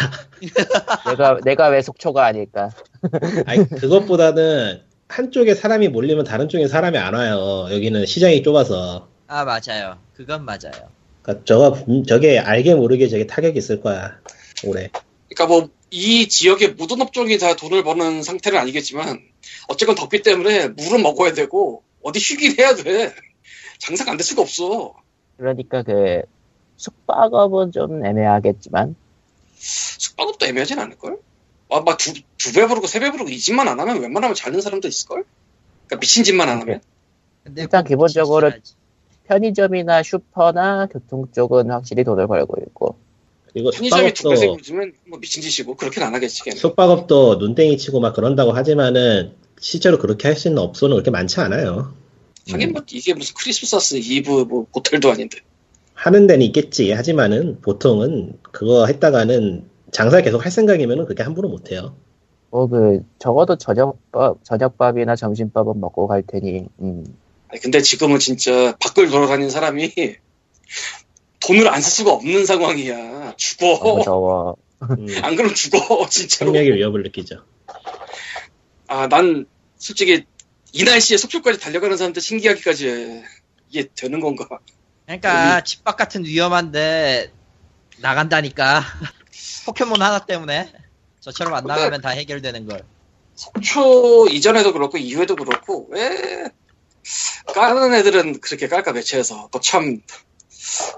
[1.10, 2.70] 내가 내가 왜 속초가 아닐까?
[3.46, 7.68] 아니 그것보다는 한쪽에 사람이 몰리면 다른 쪽에 사람이 안 와요.
[7.72, 9.08] 여기는 시장이 좁아서.
[9.28, 9.98] 아 맞아요.
[10.16, 10.72] 그건 맞아요.
[11.22, 14.20] 그러니까 저가 분- 저게 알게 모르게 저게 타격이 있을 거야
[14.66, 14.90] 올해.
[15.30, 19.20] 그러니까 뭐 이 지역의 모든 업종이 다 돈을 버는 상태는 아니겠지만
[19.68, 23.14] 어쨌건 덥기 때문에 물은 먹어야 되고 어디 휴기를 해야 돼.
[23.78, 24.96] 장사가 안 될 수가 없어.
[25.38, 26.24] 그러니까 그
[26.84, 28.96] 숙박업은 좀 애매하겠지만
[29.58, 31.18] 숙박업도 애매하진 않을걸?
[31.70, 34.52] 아, 막 두, 두 배 부르고 세 배 부르고 이 집만 안 하면 웬만하면 잘
[34.52, 35.24] 되는 사람도 있을걸?
[35.88, 36.82] 그러니까 미친 집만 안 하면?
[37.44, 38.52] 근데 일단 꼭 기본적으로.
[39.26, 42.98] 편의점이나 슈퍼나 교통 쪽은 확실히 돈을 벌고 있고
[43.54, 46.58] 편의점이 그리고 두 배, 세배 숙박업도 주면 뭐 미친 짓이고 그렇게는 안 하겠지 걔는.
[46.58, 51.94] 숙박업도 눈땡이 치고 막 그런다고 하지만은 실제로 그렇게 할 수 있는 업소는 그렇게 많지 않아요.
[52.52, 55.40] 하긴 뭐 이게 무슨 크리스마스 이브 뭐 호텔도 아닌데.
[55.94, 56.92] 하는 데는 있겠지.
[56.92, 61.96] 하지만은 보통은 그거 했다가는 장사 계속 할 생각이면은 그게 함부로 못 해요.
[62.50, 67.04] 뭐그 적어도 저녁밥 저녁밥이나 점심밥은 먹고 갈 테니 음.
[67.50, 69.92] 아니, 근데 지금은 진짜 밖을 돌아다니는 사람이
[71.40, 73.34] 돈을 안 쓸 수가 없는 상황이야.
[73.38, 73.80] 죽어.
[73.84, 76.08] 너무 더워 음, 안 그러면 죽어.
[76.10, 76.52] 진짜로.
[76.52, 77.44] 생명의 위협을 느끼죠.
[78.88, 79.46] 아, 난
[79.78, 80.24] 솔직히
[80.74, 83.24] 이 날씨에 속초까지 달려가는 사람들 신기하기까지 해.
[83.70, 84.48] 이게 되는 건가?
[85.06, 87.32] 그러니까 집밥 같은 위험한데
[88.00, 88.82] 나간다니까
[89.66, 90.72] 포켓몬 하나 때문에
[91.20, 92.84] 저처럼 안 나가면 다 해결되는 걸.
[93.36, 96.50] 속초 이전에도 그렇고 이후에도 그렇고 왜
[97.54, 100.02] 까는 애들은 그렇게 깔까 매체에서 또 참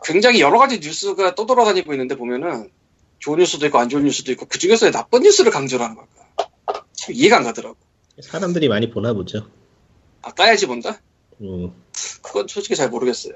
[0.04, 2.72] 굉장히 여러 가지 뉴스가 떠돌아다니고 있는데 보면은
[3.20, 6.50] 좋은 뉴스도 있고 안 좋은 뉴스도 있고 그 중에서 나쁜 뉴스를 강조를 하는 걸까?
[6.94, 7.78] 참 이해가 안 가더라고.
[8.22, 9.50] 사람들이 많이 보나 보죠.
[10.22, 11.00] 아 까야지 본다?
[11.42, 11.74] 음,
[12.22, 13.34] 그건 솔직히 잘 모르겠어요.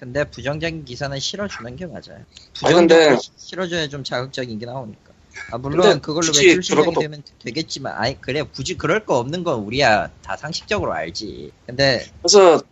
[0.00, 2.24] 근데 부정적인 기사는 실어주는 게 맞아요.
[2.54, 5.10] 부정적으로 실어줘야 좀 자극적인 게 나오니까.
[5.50, 9.60] 아 물론 그걸로 매출 그런 것도- 되면 되겠지만, 아니 그래 굳이 그럴 거 없는 건
[9.60, 11.52] 우리야 다 상식적으로 알지.
[11.66, 12.62] 근데 그래서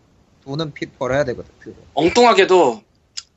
[0.45, 1.51] 돈은 피 벌어야 되거든.
[1.59, 1.77] 그거.
[1.93, 2.83] 엉뚱하게도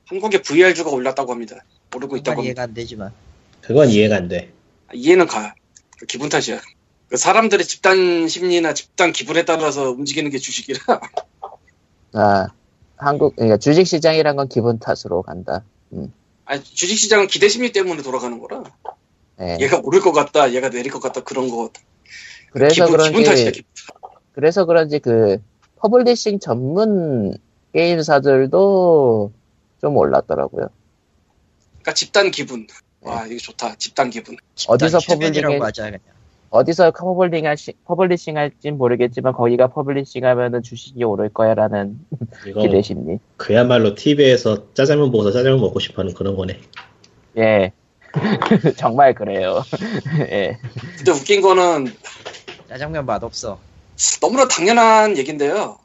[0.06, 1.58] 한국의 VR주가 올랐다고 합니다.
[1.91, 2.43] 모르고 있다고.
[2.43, 3.12] 이해가 안 되지만.
[3.60, 4.54] 그건 이해가 안 돼.
[4.88, 5.54] 아, 이해는 가.
[5.99, 6.62] 그 기분 탓이야.
[7.10, 10.80] 그 사람들의 집단 심리나 집단 기분에 따라서 움직이는 게 주식이라.
[12.13, 12.47] 아
[13.01, 15.63] 한국 그러니까 주식 시장이란 건 기분 탓으로 간다
[16.45, 18.63] 아니, 주식 시장은 기대 심리 때문에 돌아가는 거라.
[19.41, 19.57] 예.
[19.59, 21.71] 얘가 오를 것 같다, 얘가 내릴 것 같다, 그런 거.
[22.51, 23.69] 그래서 기분, 기분 그런지 탓이야, 기분
[24.01, 24.11] 탓.
[24.33, 25.37] 그래서 그런지 그
[25.77, 27.37] publishing 전문
[27.73, 29.31] 게임사들도
[29.81, 30.67] 좀 올랐더라고요.
[31.71, 32.67] 그러니까 집단 기분.
[33.01, 33.75] 와, 이거 좋다.
[33.75, 34.35] 집단 기분.
[34.67, 35.99] 어디서 최면이라고 퍼블릭에- 하자 그냥.
[36.51, 41.97] 어디서 퍼블링 할지 publishing 할진 모르겠지만 거기가 publishing 하면은 주식이 오를 거야라는
[42.61, 43.19] 기대 심리.
[43.37, 46.59] 그야말로 TV에서 짜장면 보고서 짜장면 먹고 싶어하는 그런 거네.
[47.37, 47.71] 예.
[48.75, 49.63] 정말 그래요.
[50.29, 50.59] 예.
[50.97, 51.95] 근데 웃긴 거는
[52.67, 53.57] 짜장면 맛 없어.
[54.19, 55.77] 너무나 당연한 얘긴데요.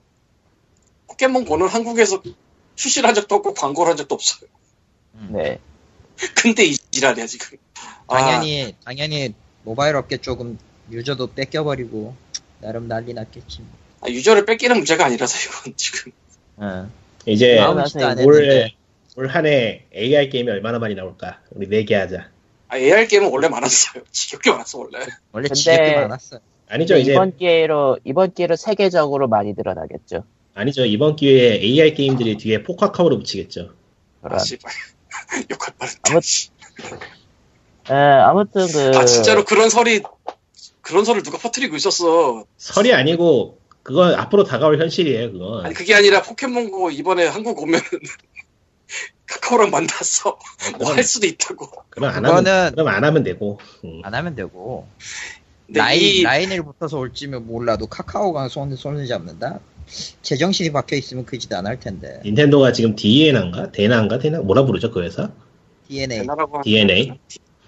[1.07, 2.21] 포켓몬고는 한국에서
[2.75, 4.51] 출시를 한 적도 없고 광고를 한 적도 없어요.
[5.31, 5.61] 네.
[6.35, 7.57] 근데 이 지랄이야, 지금.
[8.09, 9.33] 아, 당연히 당연히
[9.67, 10.57] 모바일 업계 조금
[10.93, 12.15] 유저도 뺏겨버리고
[12.61, 13.61] 나름 난리 났겠지.
[13.63, 13.69] 뭐.
[14.03, 16.13] 아, 유저를 뺏기는 문제가 아니라서 이건 지금.
[16.63, 16.91] 응.
[17.27, 18.75] 이제 아, 올, 했는데
[19.17, 21.41] 올한해 AI 게임이 얼마나 많이 나올까?
[21.51, 22.29] 우리 네 개 하자.
[22.69, 24.05] 아, AR 게임은 원래 많았어요.
[24.13, 24.99] 지겹게 많았어, 원래.
[25.33, 26.39] 원래 근데- 지겹게 많았어.
[26.69, 30.25] 아니죠, 이제 이번 기회로 이번 기회로 세계적으로 많이 드러나겠죠.
[30.55, 30.85] 아니죠.
[30.85, 33.73] 이번 기회에 AI 게임들이 뒤에 포카카오를 붙이겠죠.
[34.23, 34.39] 아.
[34.39, 34.73] 씨발.
[35.51, 36.21] 욕할 뻔했다.
[37.89, 40.03] 아무- 예, 아무튼 그 아, 진짜로 그런 설이,
[40.83, 42.45] 그런 설을 누가 퍼뜨리고 있었어.
[42.59, 45.33] 설이 아니고 그건 앞으로 다가올 현실이에요.
[45.33, 45.65] 그건.
[45.67, 47.81] 아니, 그게 아니라 포켓몬고 이번에 한국 오면
[49.27, 50.39] 카카오랑 만났어.
[50.79, 51.69] 뭐 할 수도 있다고.
[51.91, 53.59] 그럼 안 하면 그거는 그럼 안 하면 되고.
[53.85, 54.01] 음.
[54.05, 54.87] 안 하면 되고
[55.69, 59.59] 라인 이, 라인을 붙어서 올지면 몰라도 카카오가 손 손을 잡는다.
[60.23, 62.21] 제정신이 박혀 있으면 그 짓 안 할 텐데.
[62.25, 63.73] 닌텐도가 지금 DNA인가?
[63.73, 64.19] 대나인가?
[64.19, 65.31] 대나 뭐라 부르죠 그 회사?
[65.89, 66.27] DNA
[66.65, 67.19] DNA?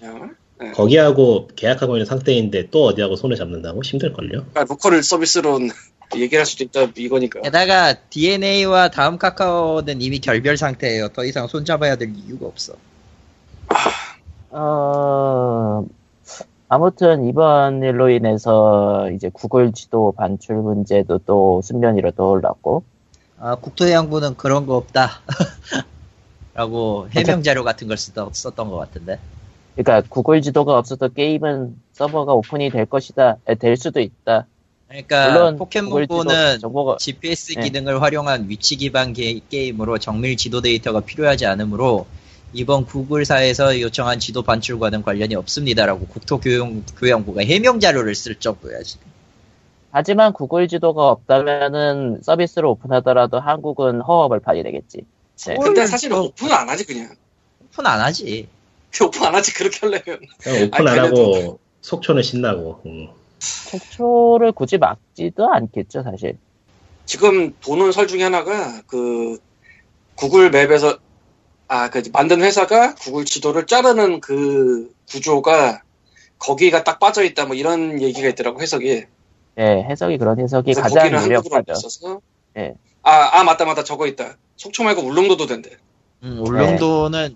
[0.01, 0.71] 네.
[0.71, 4.29] 거기하고 계약하고 있는 상태인데 또 어디하고 손을 잡는다고 힘들걸요?
[4.29, 5.59] 그러니까 로컬 서비스로
[6.15, 7.41] 얘기를 할 수도 있다 이거니까.
[7.41, 11.09] 게다가 DNA와 다음 카카오는 이미 결별 상태예요.
[11.09, 12.73] 더 이상 손잡아야 될 이유가 없어.
[14.51, 15.85] 어
[16.67, 22.83] 아무튼 이번 일로 인해서 이제 구글 지도 반출 문제도 또 수면 위로 떠올랐고
[23.39, 25.21] 아, 국토해양부는 그런 거 없다.
[26.53, 29.17] 라고 해명 자료 같은 걸 쓰던, 썼던 것 같은데.
[29.79, 34.45] 그러니까 구글 지도가 없어도 게임은 서버가 오픈이 될 것이다 에, 될 수도 있다.
[34.89, 37.61] 그러니까 물론 포켓몬고는 정보가 GPS 네.
[37.61, 42.07] 기능을 활용한 위치 기반 게, 임으로 정밀 지도 데이터가 필요하지 않으므로
[42.51, 49.07] 이번 구글사에서 요청한 지도 반출과는 관련이 없습니다라고 국토교육부가 해명 자료를 쓸 정도야 지금.
[49.91, 55.03] 하지만 구글 지도가 없다면은 서비스를 오픈하더라도 한국은 허허벌판이 되겠지.
[55.45, 55.55] 네.
[55.55, 57.15] 근데 사실 은 오픈은 안 하지 그냥.
[57.63, 58.49] 오픈 안 하지.
[59.03, 60.19] 오픈 안 하지 그렇게 하려면.
[60.65, 62.81] 오픈 아니, 안 하고 속초는 신나고.
[62.85, 63.07] 음.
[63.39, 66.37] 속초를 굳이 막지도 않겠죠 사실.
[67.05, 69.37] 지금 도는 설 중에 하나가 그
[70.15, 70.97] 구글 맵에서
[71.71, 75.83] 아 그 만든 회사가 구글 지도를 자르는 그 구조가
[76.39, 79.05] 거기가 딱 빠져 있다 뭐 이런 얘기가 있더라고 해석이.
[79.59, 81.71] 예, 해석이 그런 해석이 가장 유력하죠.
[81.73, 82.21] 있어서.
[82.57, 82.73] 예.
[83.03, 84.35] 아, 아 맞다 맞다 저거 있다.
[84.55, 85.77] 속초 말고 울릉도도 된대.
[86.23, 87.35] 음, 울릉도는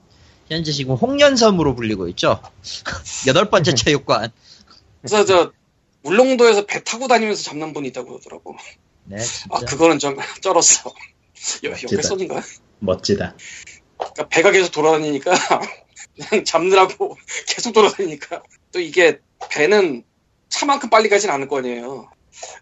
[0.49, 2.41] 현재 지금 홍련섬으로 불리고 있죠.
[3.27, 4.31] 여덟 번째 체육관.
[5.01, 5.51] 그래서 저
[6.03, 8.55] 울릉도에서 배 타고 다니면서 잡는 분이 있다고 그러더라고.
[9.05, 9.47] 네, 진짜.
[9.51, 10.93] 아 그거는 좀 쩔었어.
[12.01, 12.41] 써인가?
[12.79, 13.35] 멋지다.
[13.97, 15.31] 그러니까 배가 계속 돌아다니니까
[16.29, 17.17] 그냥 잡느라고
[17.47, 19.19] 계속 돌아다니니까 또 이게
[19.49, 20.03] 배는
[20.49, 22.09] 차만큼 빨리 가진 않을 거 아니에요.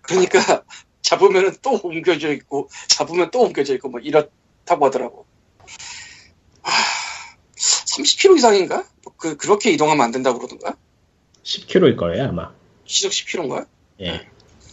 [0.02, 0.64] 그러니까
[1.02, 5.26] 잡으면 또 옮겨져 있고 잡으면 또 옮겨져 있고 뭐 이렇다고 하더라고.
[8.02, 8.86] 하, 30km 이상인가?
[9.04, 10.76] 뭐그 그렇게 이동하면 안 된다고 그러던가?
[11.43, 12.52] 10km일 거예요 아마.
[12.86, 13.68] 시속 10km인가?
[14.02, 14.28] 예.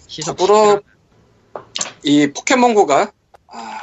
[0.07, 0.81] 시속 더불어
[2.03, 3.13] 이 포켓몬고가
[3.49, 3.79] 아,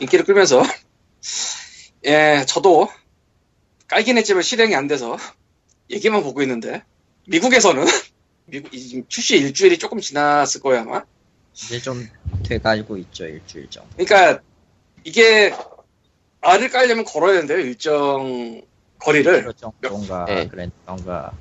[0.00, 0.62] 인기를 끌면서
[2.06, 2.88] 예 저도
[3.88, 5.16] 깔긴 했지만 실행이 안 돼서
[5.90, 6.82] 얘기만 보고 있는데
[7.26, 7.84] 미국에서는
[8.46, 11.04] 미국 이- 지금 출시 일주일이 조금 지났을 거예요 아마
[11.54, 12.08] 이제 좀
[12.44, 13.88] 돼가고 있죠 일주일 정도.
[13.96, 14.40] 그러니까
[15.04, 15.52] 이게
[16.40, 18.62] 알을 깔려면 걸어야 된대요 일정
[19.00, 20.48] 거리를 그럴 정도인가 네.
[20.48, 21.32] 그랬던가.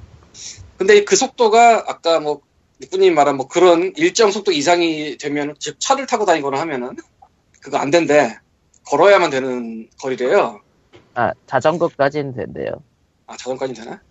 [0.77, 2.41] 근데 그 속도가 아까 뭐
[2.81, 6.95] 니꾸님 말한 뭐 그런 일정 속도 이상이 되면 즉 차를 타고 다니거나 하면은
[7.59, 8.37] 그거 안 된대
[8.85, 10.61] 걸어야만 되는 거리래요
[11.13, 12.71] 아, 자전거까지는 된대요.
[13.27, 14.01] 아 자전거까지 되나?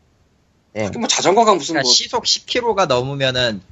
[0.77, 0.85] 예.
[0.85, 3.63] 하긴 뭐 자전거가 무슨 그러니까 뭐 시속 10km가 넘으면은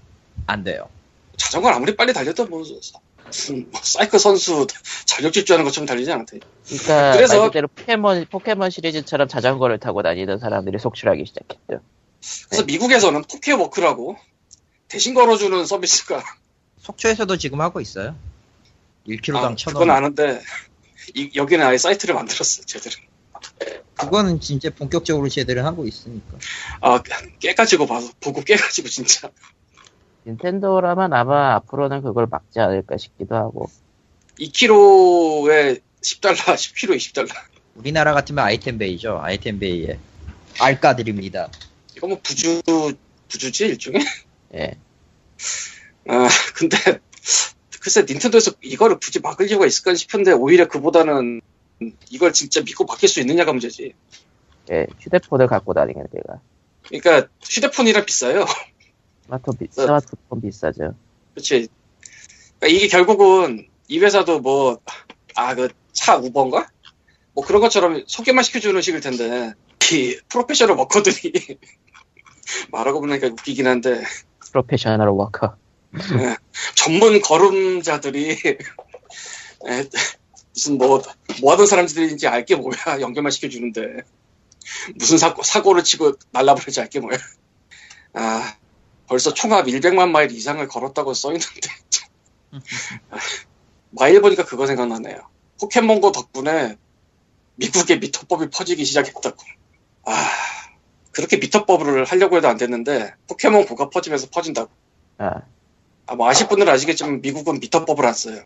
[0.47, 0.89] 안 돼요.
[1.37, 2.63] 자전거는 아무리 빨리 달려도 뭐
[3.31, 4.67] 사이클 선수
[5.07, 10.39] 자격 질주하는 것처럼 달리지 않대 그러니까 그래서- 말 그대로 포켓몬 포켓몬 시리즈처럼 자전거를 타고 다니던
[10.39, 11.81] 사람들이 속출하기 시작했죠.
[12.49, 14.17] 그래서 미국에서는 포켓워크라고
[14.89, 16.23] 대신 걸어주는 서비스가
[16.83, 18.17] 속초에서도 지금 하고 있어요.
[19.09, 19.73] 1km당 아, 1,000원.
[19.73, 20.41] 그건 아는데
[21.15, 22.95] 이- 여기는 아예 사이트를 만들었어 제대로
[23.97, 26.37] 그거는 진짜 본격적으로 제대로 하고 있으니까.
[26.81, 27.03] 아
[27.41, 29.31] 깨가지고 봐서 보고 깨가지고 진짜
[30.27, 33.71] 닌텐도라면 아마 앞으로는 그걸 막지 않을까 싶기도 하고.
[34.41, 37.29] 2kg에 10달러 10kg에 20달러
[37.77, 39.19] 우리나라 같으면 아이템베이죠.
[39.23, 39.99] 아이템베이에
[40.61, 41.49] 알까 드립니다.
[41.97, 42.61] 이거 뭐 부주
[43.29, 44.03] 부주지 일종의
[44.55, 44.77] 예.
[46.09, 46.77] 아 근데
[47.81, 51.41] 글쎄 닌텐도에서 이거를 굳이 막을 이유가 있을까 싶은데 오히려 그보다는
[52.11, 53.95] 이걸 진짜 믿고 맡길 수 있느냐가 문제지
[54.71, 54.87] 예.
[55.01, 56.41] 휴대폰을 갖고 다니는 데가.
[56.89, 58.45] 그러니까 휴대폰이랑 비싸요
[59.27, 59.73] 스마트폰, 비, 네.
[59.73, 60.95] 스마트폰 비싸죠.
[61.35, 61.69] 그렇지
[62.61, 64.81] 그러니까 이게 결국은 이 회사도 뭐
[65.37, 66.69] 아 그 차 우버인가
[67.33, 69.55] 뭐 그런 것처럼 소개만 시켜주는 식일 텐데
[69.93, 71.59] 이 professional walker들이
[72.71, 74.03] 말하고 보니까 웃기긴 한데
[74.53, 75.57] professional walker.
[76.75, 79.85] 전문 걸음자들이 에,
[80.55, 81.03] 무슨 뭐,
[81.41, 83.01] 뭐 하던 사람들인지 알게 뭐야.
[83.01, 84.03] 연결만 시켜주는데.
[84.97, 87.17] 무슨 사고, 사고를 치고 날라버리지 알게 뭐야.
[88.15, 88.57] 아,
[89.07, 91.69] 벌써 총합 100만 마일 이상을 걸었다고 써있는데.
[93.91, 95.29] 마일 보니까 그거 생각나네요.
[95.61, 96.77] 포켓몬고 덕분에
[97.57, 99.37] 미국의 미터법이 퍼지기 시작했다고.
[100.05, 100.31] 아,
[101.13, 104.71] 그렇게 미터법을 하려고 해도 안 됐는데, 포켓몬고가 퍼지면서 퍼진다고.
[105.19, 105.43] 아,
[106.07, 108.45] 아, 뭐 아실 분들은 아시겠지만 미국은 미터법을 안 써요.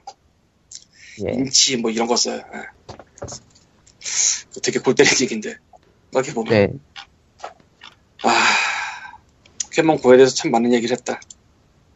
[1.26, 1.32] 예.
[1.32, 2.42] 인치 뭐 이런 거 써요.
[2.54, 2.66] 예.
[4.62, 5.56] 되게 골 때리는 얘기인데.
[6.12, 6.68] 이렇게 보면 네.
[9.70, 11.20] 아 포켓몬 고에 대해서 참 많은 얘기를 했다.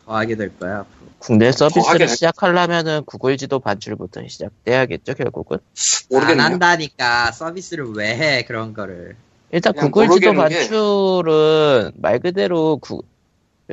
[0.06, 0.80] 더 하게 될 거야.
[0.80, 1.10] 앞으로.
[1.18, 5.56] 국내 서비스를 시작하려면은 구글 지도 반출부터 시작돼야겠죠, 결국은.
[5.58, 5.62] 안
[6.10, 6.44] 모르겠네요.
[6.44, 9.16] 한다니까 서비스를 왜 해 그런 거를.
[9.50, 13.02] 일단 구글 지도 모르겠는 게- 반출은 말 그대로 구,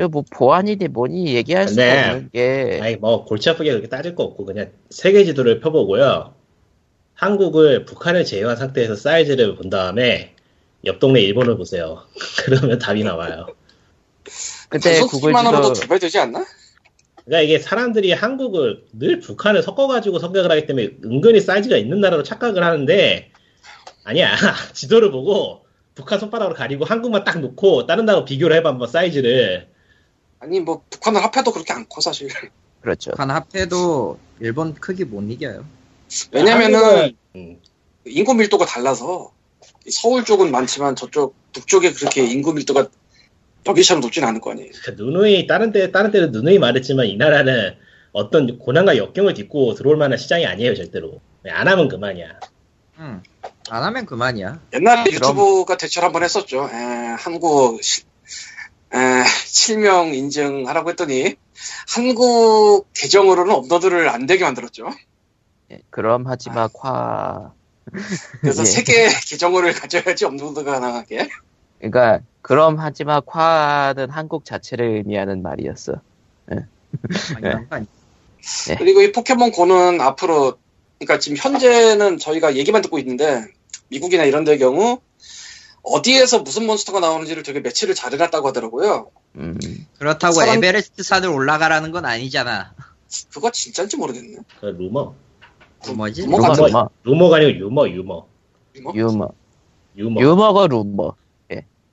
[0.10, 2.10] 뭐 보안이니 뭐니 얘기할 수가 네.
[2.12, 6.34] 없는 게 아니 뭐 골치 아프게 그렇게 따질 거 없고 그냥 세계 지도를 펴보고요.
[7.16, 10.34] 한국을 북한을 제외한 상태에서 사이즈를 본 다음에
[10.86, 12.04] 옆 동네 일본을 보세요.
[12.46, 13.48] 그러면 답이 나와요.
[14.70, 16.46] 그때 구글 지도 두배 되지 않나?
[17.26, 22.64] 그러니까 이게 사람들이 한국을 늘 북한을 섞어가지고 생각을 하기 때문에 은근히 사이즈가 있는 나라로 착각을
[22.64, 23.32] 하는데
[24.04, 24.36] 아니야
[24.74, 29.68] 지도를 보고 북한 손바닥으로 가리고 한국만 딱 놓고 다른 나라 비교를 해봐 한번 사이즈를
[30.40, 32.30] 아니 뭐 북한을 합해도 그렇게 안 커 사실.
[32.82, 33.12] 그렇죠.
[33.12, 35.64] 북한 합해도 일본 크기 못 이겨요.
[36.32, 37.62] 왜냐면은 한국은, 음,
[38.06, 39.32] 인구 밀도가 달라서
[39.92, 42.88] 서울 쪽은 많지만 저쪽 북쪽에 그렇게 인구 밀도가
[43.66, 44.72] 여기처럼 높진 않을 거 아니에요.
[44.84, 47.76] 그 누누이 다른 데 다른 데는 누누이 말했지만 이 나라는
[48.12, 52.28] 어떤 고난과 역경을 딛고 들어올 만한 시장이 아니에요 절대로 안 하면 그만이야.
[53.00, 53.24] 응.
[53.70, 54.60] 안 하면 그만이야.
[54.74, 56.70] 옛날에 그럼- 유튜브가 대처를 한번 했었죠.
[56.72, 56.76] 에,
[57.18, 58.04] 한국 시-
[58.94, 58.98] 에,
[59.46, 61.36] 실명 인증하라고 했더니
[61.94, 64.90] 한국 계정으로는 업로드를 안 되게 만들었죠.
[65.72, 67.52] 예, 그럼 하지마 콰.
[68.42, 68.66] 그래서 예.
[68.66, 71.30] 세개 계정을 가져야지 업로드가 가능하게.
[71.82, 75.94] 그러니까 그럼 하지마 콰는 한국 자체를 의미하는 말이었어.
[76.48, 77.86] 거 아니-
[78.78, 80.58] 그리고 이 포켓몬 고는 앞으로,
[81.00, 83.46] 그러니까 지금 현재는 저희가 얘기만 듣고 있는데,
[83.90, 85.00] 미국이나 이런 데의 경우,
[85.84, 89.10] 어디에서 무슨 몬스터가 나오는지를 되게 매치를 잘 해놨다고 하더라고요.
[89.36, 89.58] 음,
[89.98, 92.74] 그렇다고 사람- 에베레스트 산을 올라가라는 건 아니잖아.
[93.34, 94.38] 그거 진짜인지 모르겠네.
[94.60, 95.14] 그 루머.
[95.96, 96.24] 뭐지?
[96.24, 98.26] 루머 루머 루머 루머가 아니고 유머 유머.
[98.76, 98.94] 유머?
[98.96, 99.30] 유머
[99.98, 100.22] 유머.
[100.22, 101.16] 유머가 루머.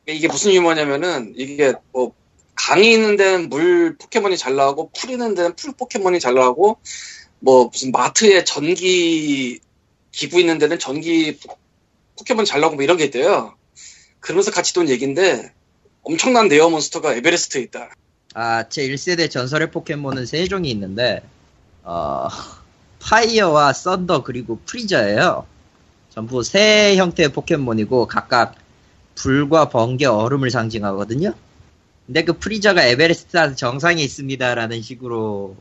[0.09, 2.13] 이게 무슨 유머냐면은, 이게 뭐,
[2.55, 6.79] 강이 있는 데는 물 포켓몬이 잘 나오고, 풀 있는 데는 풀 포켓몬이 잘 나오고,
[7.41, 9.61] 뭐, 무슨 마트에 전기
[10.11, 11.57] 기구 있는 데는 전기 포-
[12.19, 13.55] 포켓몬 잘 나오고 뭐 이런 게 있대요.
[14.21, 15.53] 그러면서 같이 도는 얘기인데,
[16.03, 17.91] 엄청난 rare monster가 에베레스트에 있다.
[18.35, 21.23] 아, 제 1세대 전설의 포켓몬은 세 종이 있는데,
[21.85, 22.29] 어,
[23.01, 25.47] 파이어와 썬더 그리고 프리저예요.
[26.11, 28.57] 전부 새 형태의 포켓몬이고 각각
[29.19, 31.35] 불과 번개, 얼음을 상징하거든요.
[32.07, 35.57] 근데 그 프리저가 에베레스트 정상에 있습니다라는 식으로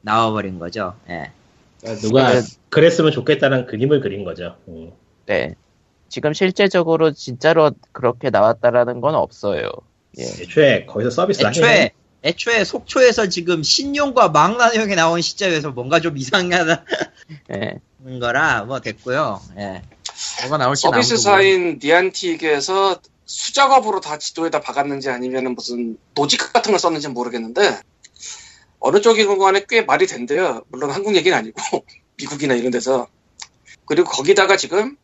[0.00, 0.94] 나와버린 거죠.
[1.08, 1.32] 예.
[1.80, 2.40] 그러니까 누가 네.
[2.70, 4.56] 그랬으면 좋겠다는 그림을 그린 거죠.
[4.68, 4.92] 음.
[5.26, 5.54] 네.
[6.08, 9.70] 지금 실제적으로 진짜로 그렇게 나왔다라는 건 없어요.
[10.18, 10.22] 예.
[10.22, 11.44] 애초에 거기서 서비스.
[11.44, 11.90] 애초에
[12.22, 16.76] 애초에 속초에서 지금 신용과 망나뇽이 나온 시점에서 뭔가 좀 이상하다는
[17.54, 17.78] 예.
[18.20, 19.40] 거라 뭐 됐고요.
[19.58, 19.82] 예.
[20.42, 27.14] 뭐가 나올지 서비스사인 니안틱에서 수작업으로 다 지도에다 박았는지 아니면 무슨 노직 같은 걸 썼는지 는
[27.14, 27.80] 모르겠는데
[28.80, 30.62] 어느 쪽이건 간에 꽤 말이 된대요.
[30.68, 31.60] 물론 한국 얘기는 아니고
[32.16, 33.06] 미국이나 이런 데서
[33.84, 34.96] 그리고 거기다가 지금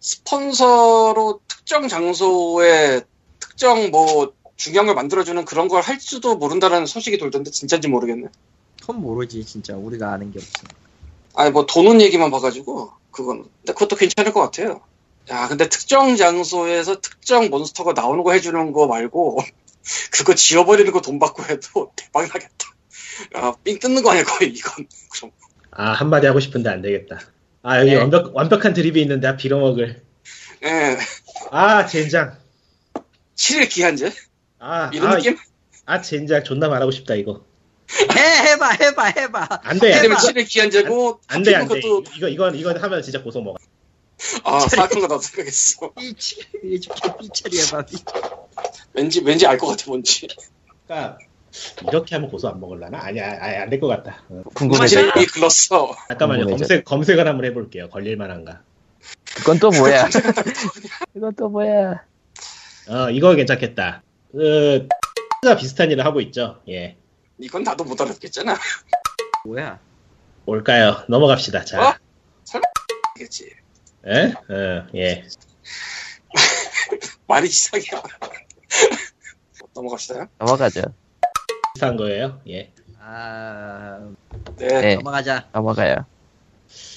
[0.00, 3.02] 스폰서로 특정 장소에
[3.38, 8.28] 특정 뭐 중요한 걸 만들어주는 그런 걸 할 수도 모른다는 소식이 돌던데 진짜인지 모르겠네.
[8.80, 10.50] 그건 모르지 진짜 우리가 아는 게 없어.
[11.34, 14.80] 아니 뭐 도는 얘기만 봐가지고 그건 근데 그것도 괜찮을 것 같아요.
[15.30, 19.38] 야 근데 특정 장소에서 특정 몬스터가 나오는 거 해주는 거 말고
[20.12, 22.70] 그거 지워버리는 거 돈 받고 해도 대박 나겠다.
[23.34, 24.86] 야삥 뜯는 거 아니야 거의 이건.
[25.12, 25.30] 그럼
[25.70, 27.20] 아 한마디 하고 싶은데 안 되겠다.
[27.62, 27.96] 아 여기 네.
[27.96, 30.02] 완벽 완벽한 드립이 있는데 아, 빌어먹을.
[30.64, 32.38] 예아 젠장.
[33.36, 34.12] 7일 기한제
[34.58, 35.36] 아, 이런 아, 느낌?
[35.86, 37.44] 아 젠장 존나 말하고 싶다 이거.
[38.16, 39.48] 해 해봐 해봐 해봐.
[39.62, 39.92] 안 돼.
[39.94, 40.06] 안 돼.
[40.06, 40.18] 이러면.
[40.18, 41.80] 7일 기한제고 안 돼, 안 돼.
[41.80, 43.56] 것도 이거, 이건, 이건 하면 진짜 고소 먹어.
[44.44, 45.92] 아 사악한 거 나도 생각했어.
[45.94, 46.36] 삐치
[47.20, 47.86] 삐처리 해봐.
[47.86, 47.96] 삐.
[48.92, 50.28] 왠지 왠지 알 것 같아 뭔지.
[50.86, 51.18] 그러니까,
[51.88, 52.98] 이렇게 하면 고소 안 먹을라나?
[53.02, 54.22] 아니야, 아니, 안될 것 같다.
[54.28, 55.00] 어, 궁금해져.
[55.16, 55.96] 이미 글렀어.
[56.08, 56.46] 잠깐만요.
[56.48, 57.88] 검색, 검색을 한번 해볼게요.
[57.88, 58.60] 걸릴만한가.
[59.36, 60.08] 그건 또 뭐야?
[61.16, 62.04] 이건 또 뭐야?
[62.88, 64.02] 어, 이거 괜찮겠다.
[64.32, 64.86] 그,
[65.42, 66.60] 가 비슷한 일을 하고 있죠.
[66.68, 66.96] 예.
[67.40, 68.56] 이건 나도 못 알아듣겠잖아.
[69.46, 69.78] 뭐야?
[70.44, 71.04] 뭘까요?
[71.08, 71.64] 넘어갑시다.
[71.64, 71.90] 자.
[71.90, 71.94] 어?
[73.16, 73.50] 알겠지.
[74.06, 74.34] 예?
[74.52, 75.24] 어, 예.
[77.26, 77.84] 말이 이상해.
[79.74, 80.28] 넘어갑시다.
[80.38, 80.82] 넘어가죠.
[81.74, 82.40] 비슷한 거예요.
[82.48, 82.72] 예.
[82.98, 84.10] 아
[84.56, 84.66] 네.
[84.80, 84.94] 네.
[84.96, 85.48] 넘어가자.
[85.52, 86.06] 넘어가요.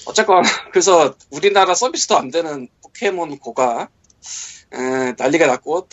[0.06, 3.88] 어쨌건 그래서 우리나라 서비스도 안 되는 포켓몬 고가
[4.72, 5.88] 에, 난리가 났고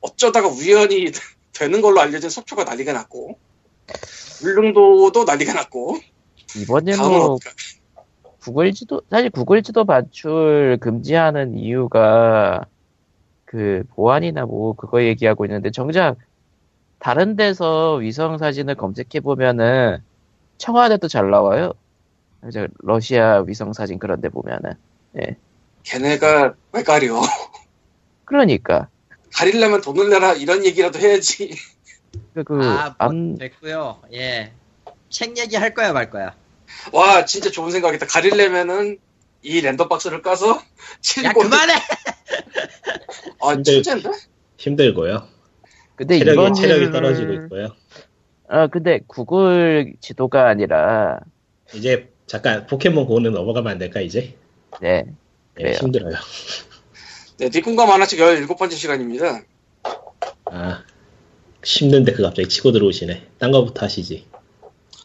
[0.00, 1.12] 어쩌다가 우연히
[1.54, 3.38] 되는 걸로 알려진 속초가 난리가 났고
[4.42, 5.98] 울릉도도 난리가 났고.
[6.56, 7.38] 이번에 뭐?
[8.40, 12.66] 구글 지도 사실 구글 지도 반출 금지하는 이유가
[13.44, 16.16] 그 보안이나 뭐 그거 얘기하고 있는데 정작
[16.98, 19.98] 다른 데서 위성 사진을 검색해 보면은
[20.58, 21.72] 청와대도 잘 나와요.
[22.48, 24.74] 이제 러시아 위성 사진 그런 데 보면은.
[25.82, 27.20] 걔네가 왜 가려.
[28.24, 28.88] 그러니까
[29.34, 31.54] 가리려면 돈을 내라 이런 얘기라도 해야지
[32.34, 34.00] 그, 그 아, 뭐 안, 됐고요.
[34.12, 34.52] 예.
[35.08, 36.34] 책 얘기 할 거야 말 거야.
[36.92, 38.98] 와 진짜 좋은 생각이다 가리려면은
[39.42, 40.62] 이 랜덤 박스를 까서 야
[41.00, 41.74] 칠고 그만해.
[43.42, 44.08] 아 근데- 진짜인데?
[44.10, 44.18] 근데
[44.56, 45.28] 힘들고요.
[46.00, 47.68] 이번 체력이, 체력이 일을- 떨어지고 있고요.
[48.48, 51.20] 아 근데 구글 지도가 아니라
[51.74, 54.36] 이제 잠깐 포켓몬 고는 넘어가면 안 될까, 이제?
[54.80, 55.74] 네 예, 그래요.
[55.80, 56.14] 힘들어요.
[57.36, 59.42] 네, 니꿈과 만화책 17번째 시간입니다
[60.46, 60.84] 아,
[61.64, 63.26] 힘든데 그 갑자기 치고 들어오시네.
[63.38, 64.26] 딴 거부터 하시지.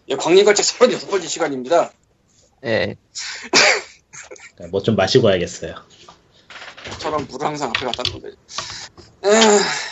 [0.09, 1.91] 예, 광림과책 36번째 시간입니다
[2.61, 2.97] 네,
[4.69, 5.75] 뭐좀 마시고 와야겠어요.
[6.99, 8.35] 저런 물을 항상 앞에 갖다 놓는데.
[9.25, 9.29] 에,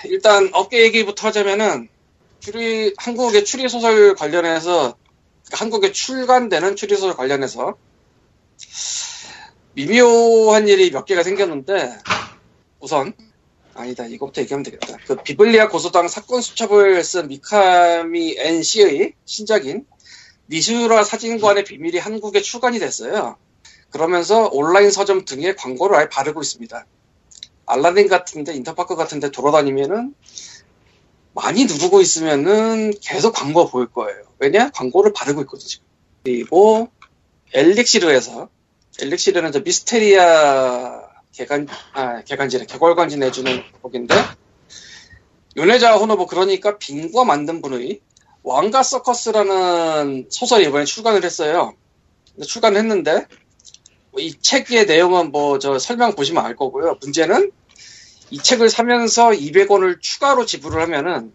[0.10, 1.90] 일단 업계 얘기부터 하자면은
[2.40, 4.96] 추리 한국의 추리 소설 관련해서
[5.46, 7.78] 그러니까 한국에 출간되는 추리 소설 관련해서
[9.74, 11.98] 미묘한 일이 몇 개가 생겼는데
[12.80, 13.14] 우선
[13.74, 14.06] 아니다.
[14.06, 14.98] 이거부터 얘기하면 되겠다.
[15.06, 19.86] 그 비블리아 고소당 사건 수첩을 쓴 미카미 N 씨의 신작인
[20.48, 23.38] 미슈라 사진관의 비밀이 한국에 출간이 됐어요.
[23.92, 26.86] 그러면서 온라인 서점 등에 광고를 아예 바르고 있습니다.
[27.66, 30.16] 알라딘 같은데 인터파크 같은데 돌아다니면은
[31.34, 34.24] 많이 누르고 있으면은 계속 광고가 보일 거예요.
[34.40, 34.72] 왜냐?
[34.72, 35.68] 광고를 바르고 있거든요.
[35.68, 35.86] 지금.
[36.24, 36.90] 그리고
[37.54, 38.50] 엘릭시르에서
[39.00, 40.97] 엘릭시르는 저 미스테리아
[41.38, 44.16] 개간 아 개간지래 개골간지 내주는 곡인데
[45.56, 48.00] 요네자 호노부 그러니까 빙과 만든 분의
[48.42, 51.76] 왕가 서커스라는 소설이 이번에 출간을 했어요.
[52.46, 53.26] 출간을 했는데
[54.12, 56.98] 뭐이 책의 내용은 뭐 저 설명 보시면 알 거고요.
[57.02, 57.52] 문제는
[58.32, 61.34] 이 책을 사면서 200원을 추가로 지불을 하면은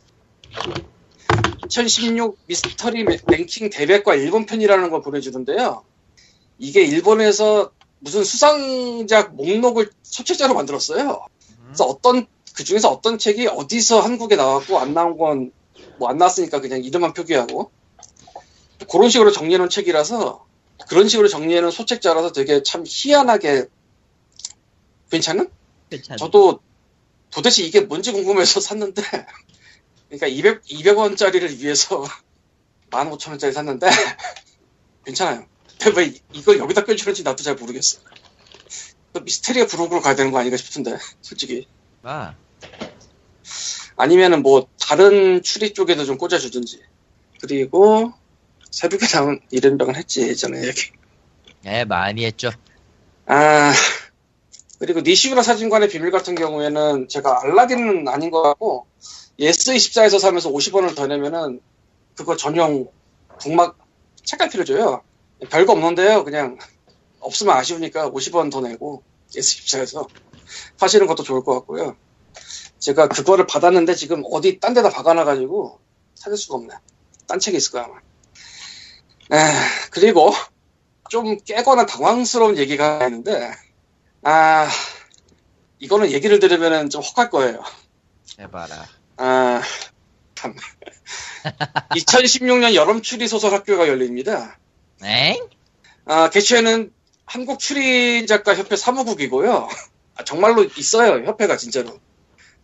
[1.66, 5.84] 2016 미스터리 랭킹 대백과 일본 편이라는 걸 보내주는데요.
[6.58, 7.70] 이게 일본에서
[8.02, 11.26] 무슨 수상작 목록을 소책자로 만들었어요.
[11.66, 15.50] 그래서 어떤 그 중에서 어떤 책이 어디서 한국에 나왔고 안 나온 건
[15.98, 17.70] 뭐 안 나왔으니까 그냥 이름만 표기하고
[18.90, 20.46] 그런 식으로 정리해놓은 책이라서
[20.88, 23.66] 그런 식으로 정리해놓은 소책자라서 되게 참 희한하게
[25.10, 25.48] 괜찮은?
[25.90, 26.16] 괜찮아.
[26.16, 26.60] 저도
[27.30, 29.02] 도대체 이게 뭔지 궁금해서 샀는데
[30.08, 32.04] 그러니까 200, 200원짜리를 위해서
[32.90, 33.88] 15,000원짜리 샀는데
[35.06, 35.46] 괜찮아요.
[35.96, 38.00] 왜 이걸 여기다 껴주는지 나도 잘 모르겠어.
[39.12, 41.66] 그 미스테리아 브로그로 가야 되는 거 아닌가 싶은데 솔직히.
[42.02, 42.34] 아,
[43.96, 46.80] 아니면은 뭐 다른 추리 쪽에도 좀 꽂아주든지.
[47.40, 48.12] 그리고
[48.70, 50.92] 새벽에 나온 이른병은 했지 예전에 얘기
[51.66, 52.50] 예, 많이 했죠.
[53.26, 53.72] 아
[54.78, 58.86] 그리고 니시우라 사진관의 비밀 같은 경우에는 제가 알라딘은 아닌 것 같고
[59.38, 61.60] 예스24에서 사면서 50원을 더 내면은
[62.16, 62.88] 그거 전용
[63.40, 63.78] 북막
[64.24, 65.02] 책갈피를 줘요
[65.50, 66.58] 별거 없는데요 그냥
[67.20, 70.08] 없으면 아쉬우니까 50원 더 내고 예스24에서
[70.76, 71.96] 사시는 것도 좋을 것 같고요
[72.78, 75.78] 제가 그거를 받았는데 지금 어디 딴 데다 박아놔가지고
[76.14, 76.74] 찾을 수가 없네
[77.26, 78.00] 딴 책이 있을 거야 아마
[79.32, 79.52] 에,
[79.90, 80.32] 그리고
[81.08, 83.52] 좀 깨거나 당황스러운 얘기가 있는데
[84.22, 84.68] 아,
[85.80, 87.62] 이거는 얘기를 들으면 좀 혹할 거예요.
[88.38, 88.86] 해봐라.
[89.16, 89.62] 아,
[90.36, 90.54] 참.
[91.90, 94.58] 2016년 여름 추리 소설 학교가 열립니다.
[95.04, 95.48] 엥?
[96.04, 96.92] 아, 개최는
[97.26, 99.68] 한국 추리 작가 협회 사무국이고요.
[100.16, 101.98] 아, 정말로 있어요, 협회가 진짜로.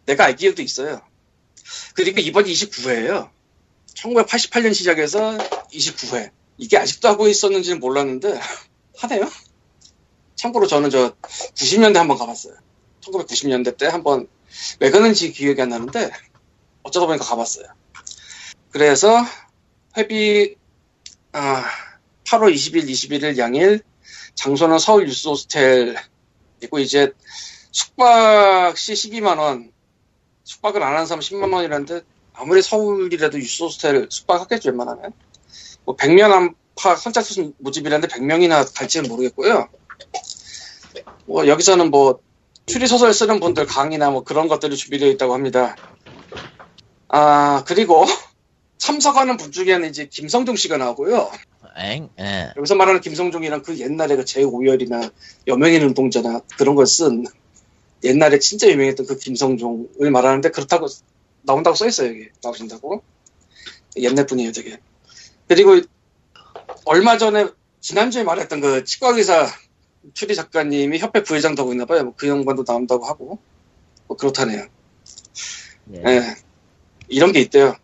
[0.07, 1.01] 내가 알기에도 있어요.
[1.95, 3.31] 그리고 이번 29회예요.
[3.95, 5.37] 1988년 시작해서
[5.73, 6.31] 29회.
[6.57, 8.41] 이게 아직도 하고 있었는지는 몰랐는데
[8.99, 9.29] 하네요.
[10.35, 11.15] 참고로 저는 저
[11.55, 12.55] 90년대 한번 가봤어요.
[13.01, 14.29] 1990년대 때 한번
[14.81, 16.11] 왜 그런지 기억이 안 나는데
[16.83, 17.67] 어쩌다 보니까 가봤어요.
[18.71, 19.25] 그래서
[19.97, 20.57] 회비
[21.33, 21.65] 아,
[22.29, 23.81] 8월 20일, 21일 양일
[24.35, 25.97] 장소는 서울 유스 호스텔
[26.59, 27.13] 그리고 이제
[27.73, 29.73] 숙박 시 12만 원
[30.45, 32.03] 숙박을 안 하는 사람 10만 원이라는데
[32.35, 35.13] 아무리 서울이라도 유스 호스텔 숙박하겠죠 웬만하면
[35.85, 39.69] 뭐 100명 안팎 선착순 모집이라는데 100명이나 갈지는 모르겠고요.
[41.25, 42.21] 뭐 여기서는 뭐
[42.67, 45.77] 추리 소설 쓰는 분들 강의나 뭐 그런 것들이 준비되어 있다고 합니다.
[47.09, 48.05] 아 그리고
[48.77, 51.31] 참석하는 분 중에는 이제 김성종 씨가 나오고요.
[51.79, 52.11] 엥?
[52.19, 52.53] 예.
[52.57, 55.13] 여기서 말하는 김성종이랑 그 옛날에 그 제5열이나
[55.47, 57.25] 여명의 눈동자나 그런 걸 쓴
[58.05, 60.87] 옛날에 진짜 유명했던 그 김성종을 말하는데 그렇다고
[61.43, 62.29] 나온다고 써있어요 여기.
[62.43, 63.03] 나오신다고.
[63.97, 64.79] 옛날 분이에요 되게.
[65.49, 65.81] 그리고
[66.85, 67.49] 얼마 전에
[67.81, 69.49] 지난주에 말했던 그 치과의사
[70.15, 72.05] 추리 작가님이 협회 부회장도 하고 있나봐요.
[72.05, 73.39] 뭐그 양반도 나온다고 하고.
[74.07, 74.67] 뭐 그렇다네요.
[75.95, 76.03] 예.
[76.07, 76.37] 예.
[77.09, 77.77] 이런 게 있대요.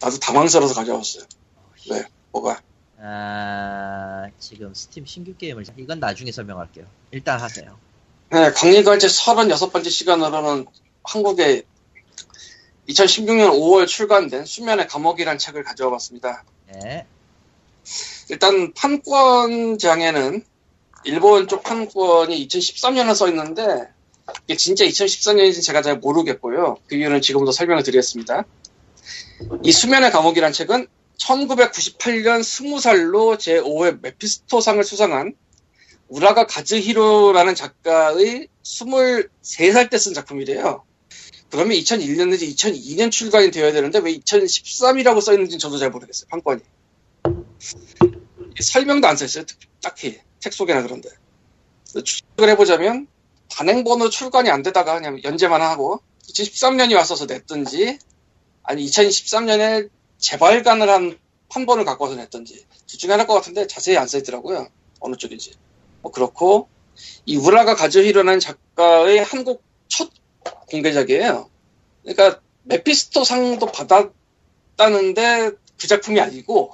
[0.00, 1.24] 나도 당황스러워서 가져왔어요.
[1.90, 2.04] 왜?
[2.32, 2.62] 뭐가
[3.02, 6.84] 아, 지금 스팀 신규 게임을 이건 나중에 설명할게요.
[7.10, 7.78] 일단 하세요.
[8.30, 10.66] 네, 강의갈제 36번째 시간으로는
[11.02, 11.62] 한국에
[12.88, 16.44] 2016년 5월 출간된 수면의 감옥이란 책을 가져와 봤습니다.
[16.74, 17.06] 예.
[18.28, 20.44] 일단 판권장에는
[21.04, 23.88] 일본 쪽 판권이 2013년에 써 있는데
[24.46, 26.76] 이게 진짜 2013년인지 제가 잘 모르겠고요.
[26.86, 28.44] 그 이유는 지금부터 설명을 드리겠습니다.
[29.62, 30.86] 이 수면의 감옥이란 책은
[31.20, 35.34] 1998년 20살로 제5회 메피스토상을 수상한
[36.08, 40.84] 우라가 가즈히로라는 작가의 23살 때 쓴 작품이래요.
[41.50, 46.28] 그러면 2001년 내지 2002년 출간이 되어야 되는데 왜 2013이라고 써있는지 저도 잘 모르겠어요.
[46.30, 46.62] 판권이.
[48.60, 49.44] 설명도 안 써있어요.
[49.82, 50.18] 딱히.
[50.40, 51.10] 책 속에나 그런데.
[51.92, 53.08] 추측을 해보자면
[53.50, 57.98] 단행본으로 출간이 안 되다가 그냥 연재만 하고 2013년이 왔어서 냈든지
[58.62, 59.90] 아니 2013년에
[60.20, 61.18] 재발간을 한
[61.48, 64.68] 판본을 갖고 와서 냈던지 둘 중에 하나일 것 같은데 자세히 안 써있더라고요.
[65.00, 65.54] 어느 쪽인지.
[66.02, 66.68] 뭐 그렇고
[67.26, 70.10] 이 우라가 가즈히로라는 작가의 한국 첫
[70.70, 71.50] 공개작이에요.
[72.02, 76.72] 그러니까 메피스토 상도 받았다는데 그 작품이 아니고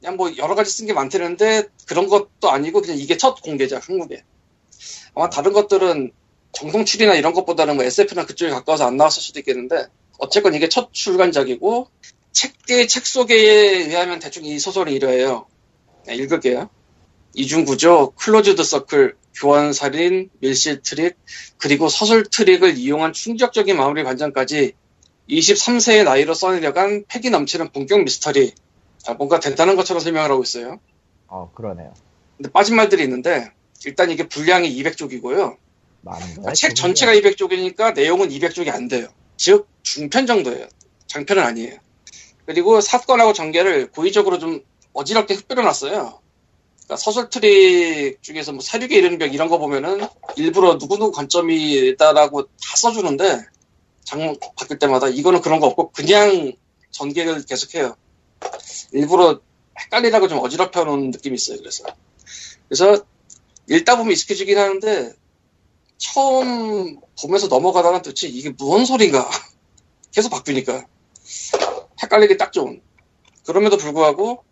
[0.00, 4.22] 그냥 뭐 여러 가지 쓴 게 많다는데 그런 것도 아니고 그냥 이게 첫 공개작 한국에.
[5.14, 6.12] 아마 다른 것들은
[6.52, 9.86] 정성출이나 이런 것보다는 뭐 SF나 그쪽에 가까워서 안 나왔을 수도 있겠는데
[10.18, 11.88] 어쨌건 이게 첫 출간작이고
[12.38, 15.48] 책 뒤에 책 소개에 의하면 대충 이 소설이 이러해요.
[16.06, 16.70] 네, 읽을게요.
[17.34, 21.16] 이중구조, closed circle, 교환살인, 밀실 트릭,
[21.56, 24.74] 그리고 서술 트릭을 이용한 충격적인 마무리 반전까지
[25.28, 28.54] 23세의 나이로 써내려간 패기 넘치는 본격 미스터리.
[29.08, 30.78] 아, 뭔가 대단한 것처럼 설명을 하고 있어요.
[31.26, 31.92] 어 그러네요.
[32.36, 33.50] 근데 빠진 말들이 있는데
[33.84, 35.56] 일단 이게 분량이 200쪽이고요.
[36.02, 36.34] 많은 거야.
[36.34, 39.08] 그러니까 책 전체가 200쪽이니까 내용은 200쪽이 안 돼요.
[39.36, 40.68] 즉 중편 정도예요.
[41.08, 41.87] 장편은 아니에요.
[42.48, 45.92] 그리고 사건하고 전개를 고의적으로 좀 어지럽게 흩뿌려놨어요.
[45.92, 50.00] 그러니까 서술 트릭 중에서 뭐 살육에 이르는 병 이런 거 보면은
[50.34, 53.44] 일부러 누구누구 관점이다라고 다 써주는데
[54.02, 56.54] 장 바뀔 때마다 이거는 그런 거 없고 그냥
[56.90, 57.94] 전개를 계속해요.
[58.92, 59.40] 일부러
[59.78, 61.58] 헷갈리라고 좀 어지럽혀 놓은 느낌이 있어요.
[61.58, 61.84] 그래서
[62.66, 63.04] 그래서
[63.68, 65.12] 읽다 보면 익숙해지긴 하는데
[65.98, 69.28] 처음 보면서 넘어가다가 도대체 이게 무슨 소린가
[70.12, 70.86] 계속 바뀌니까
[72.08, 72.82] 헷갈리기 딱 좋은.
[73.46, 74.44] 그럼에도 불구하고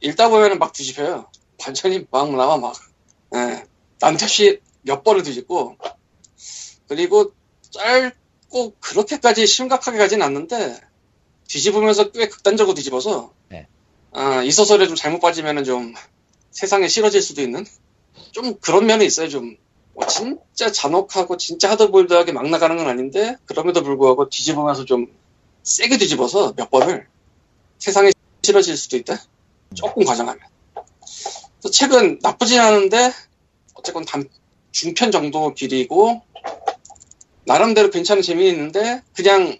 [0.00, 1.30] 읽다 보면은 막 뒤집혀요.
[1.58, 2.74] 반전이 막 나와 막.
[3.34, 3.64] 예.
[4.00, 5.76] 남특시 몇 번을 뒤집고.
[6.88, 7.32] 그리고
[7.70, 10.80] 짧고 그렇게까지 심각하게 가진 않는데
[11.48, 13.66] 뒤집으면서 꽤 극단적으로 뒤집어서 네.
[14.12, 15.94] 아, 이 소설에 좀 잘못 빠지면은 좀
[16.50, 17.64] 세상에 싫어질 수도 있는
[18.32, 19.56] 좀 그런 면이 있어요 좀.
[19.94, 25.06] 뭐 진짜 잔혹하고 진짜 하드보일드하게 막 나가는 건 아닌데 그럼에도 불구하고 뒤집으면서 좀
[25.66, 27.08] 세게 뒤집어서 몇 번을
[27.78, 28.12] 세상에
[28.42, 29.20] 싫어질 수도 있다?
[29.74, 30.40] 조금 과장하면.
[31.60, 33.12] 그래서 책은 나쁘진 않은데
[33.74, 34.28] 어쨌건 단
[34.72, 36.22] 중편 정도 길이고
[37.46, 39.58] 나름대로 괜찮은 재미는 있는데 그냥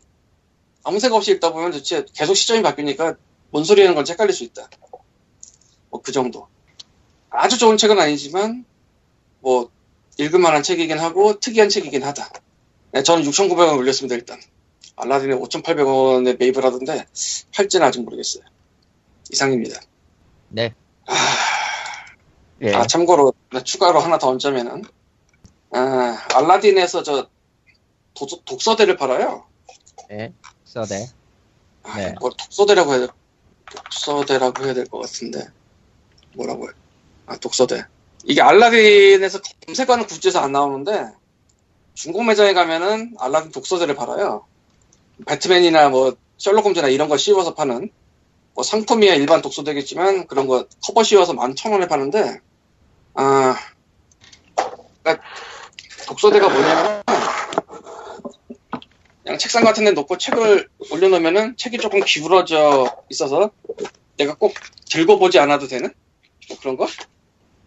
[0.85, 3.17] 아무 생각 없이 읽다 보면 도대체 계속 시점이 바뀌니까
[3.51, 4.71] 뭔 소리 하는 건지 헷갈릴 수 있다.
[5.91, 6.49] 뭐 그 정도.
[7.31, 8.65] 아주 좋은 책은 아니지만
[9.41, 9.71] 뭐
[10.19, 12.31] 읽을 만한 책이긴 하고 특이한 책이긴 하다.
[12.93, 14.41] 네, 저는 6,900원 올렸습니다 일단.
[14.97, 17.07] 알라딘에 5,800원에 매입을 하던데
[17.55, 18.45] 팔지는 아직 모르겠어요.
[19.31, 19.81] 이상입니다.
[20.49, 20.75] 네.
[21.07, 21.15] 아,
[22.63, 22.75] 예.
[22.75, 24.83] 아, 참고로 나 추가로 하나 더 얹자면은
[25.73, 27.29] 아, 알라딘에서 저
[28.15, 29.45] 도, 독서대를 팔아요.
[30.13, 30.33] 예.
[30.65, 31.07] 써대.
[31.83, 32.15] 아, 네.
[32.19, 33.13] 뭐 독서대라고 해야 돼.
[33.75, 35.47] 독서대라고 해야 될 것 같은데
[36.35, 36.73] 뭐라고 해?
[37.27, 37.85] 아 독서대.
[38.25, 41.11] 이게 알라딘에서 검색하는 굿즈에서 안 나오는데
[41.95, 44.47] 중고 매장에 가면은 알라딘 독서대를 팔아요.
[45.25, 47.91] 배트맨이나 뭐 셜록 홈즈나 이런 거 씌워서 파는
[48.55, 52.41] 뭐 상품이야 일반 독서대겠지만 그런 거 커버 씌워서 11,000원에 파는데
[53.15, 53.57] 아
[55.03, 55.25] 그러니까
[56.07, 57.03] 독서대가 뭐냐면
[59.23, 63.51] 그냥 책상 같은 데 놓고 책을 올려놓으면은 책이 조금 기울어져 있어서
[64.17, 64.55] 내가 꼭
[64.91, 65.93] 들고 보지 않아도 되는
[66.49, 66.87] 뭐 그런 거?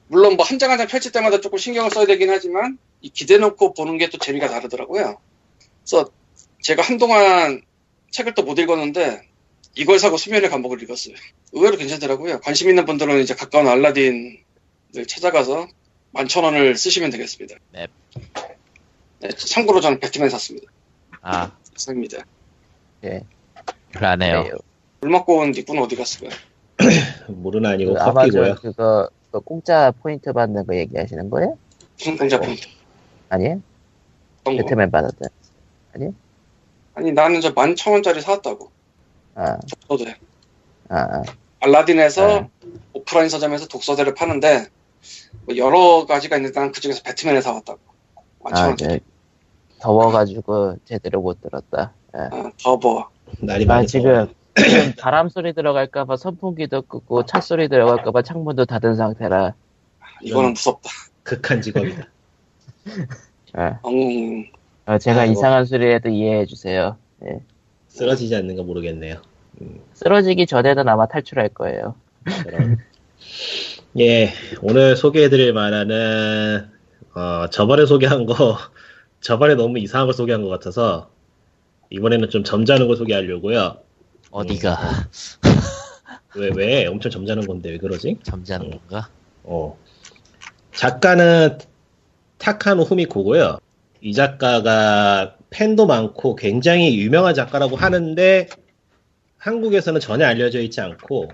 [0.08, 3.74] 물론 뭐 한 장 한 장 펼칠 때마다 조금 신경을 써야 되긴 하지만 이 기대놓고
[3.74, 5.20] 보는 게 또 재미가 다르더라고요.
[5.84, 6.10] 그래서
[6.62, 7.62] 제가 한동안
[8.12, 9.22] 책을 또 못 읽었는데
[9.76, 11.16] 이걸 사고 수면의 감옥을 읽었어요.
[11.54, 12.40] 의외로 괜찮더라고요.
[12.42, 14.40] 관심 있는 분들은 이제 가까운 알라딘을
[15.08, 15.68] 찾아가서
[16.14, 17.56] 11,000원을 쓰시면 되겠습니다.
[17.72, 17.88] 네.
[19.20, 20.72] 네, 참고로 저는 배트맨 샀습니다.
[21.22, 22.26] 아, 습니다
[23.94, 24.44] 그러네요.
[24.44, 24.58] 그래요.
[25.02, 26.32] 물 먹고 온 닉분은 어디 갔을까요?
[27.28, 28.56] 물은 아니고 그 커피고요.
[28.56, 31.58] 그거 그 공짜 포인트 받는 거 얘기하시는 거예요?
[31.98, 32.68] 무슨 공짜 포인트?
[33.30, 33.62] 아니에요?
[34.46, 35.28] 배트맨 받았다.
[35.94, 36.14] 아니
[36.96, 38.72] 나는 저 11,000원짜리 사왔다고.
[39.36, 40.16] 아, 독서대.
[40.90, 41.24] 아, 아.
[41.62, 42.50] 알라딘에서 네.
[42.94, 44.68] 오프라인 서점에서 독서대를 파는데
[45.46, 47.80] 뭐 여러 가지가 있는데 난 그중에서 배트맨을 사왔다고.
[48.46, 48.88] 아, 11,000원짜리.
[48.88, 49.00] 네.
[49.80, 51.94] 더워가지고 제대로 못 들었다.
[52.16, 52.20] 예.
[52.32, 53.10] 아, 더버.
[53.40, 58.96] 날이 아, 많이 지금, 지금 바람 소리 들어갈까봐 선풍기도 끄고 차 소리 들어갈까봐 창문도 닫은
[58.96, 59.54] 상태라.
[60.22, 60.54] 이거는 음.
[60.54, 60.90] 무섭다.
[61.24, 62.04] 극한 직업이다.
[63.58, 63.78] 예.
[63.86, 64.46] 음,
[64.90, 65.34] 어, 제가 아이고.
[65.34, 66.98] 이상한 소리에도 이해해 주세요.
[67.24, 67.40] 예.
[67.90, 69.22] 쓰러지지 않는가 모르겠네요.
[69.94, 71.94] 쓰러지기 전에는 아마 탈출할 거예요.
[74.00, 74.34] 예,
[74.64, 76.70] 오늘 소개해드릴 만화는
[77.14, 78.58] 어, 저번에 소개한 거
[79.22, 81.12] 저번에 너무 이상한 걸 소개한 것 같아서
[81.92, 83.78] 이번에는 좀 점잖은 걸 소개하려고요.
[84.32, 84.80] 어디가
[86.36, 88.18] 왜왜 엄청 점잖은 건데 왜 그러지?
[88.24, 89.10] 점잖은 건가?
[89.44, 89.78] 어.
[90.74, 91.60] 작가는
[92.40, 93.60] 타카노 후미코고요.
[94.02, 98.48] 이 작가가 팬도 많고 굉장히 유명한 작가라고 하는데
[99.38, 101.30] 한국에서는 전혀 알려져 있지 않고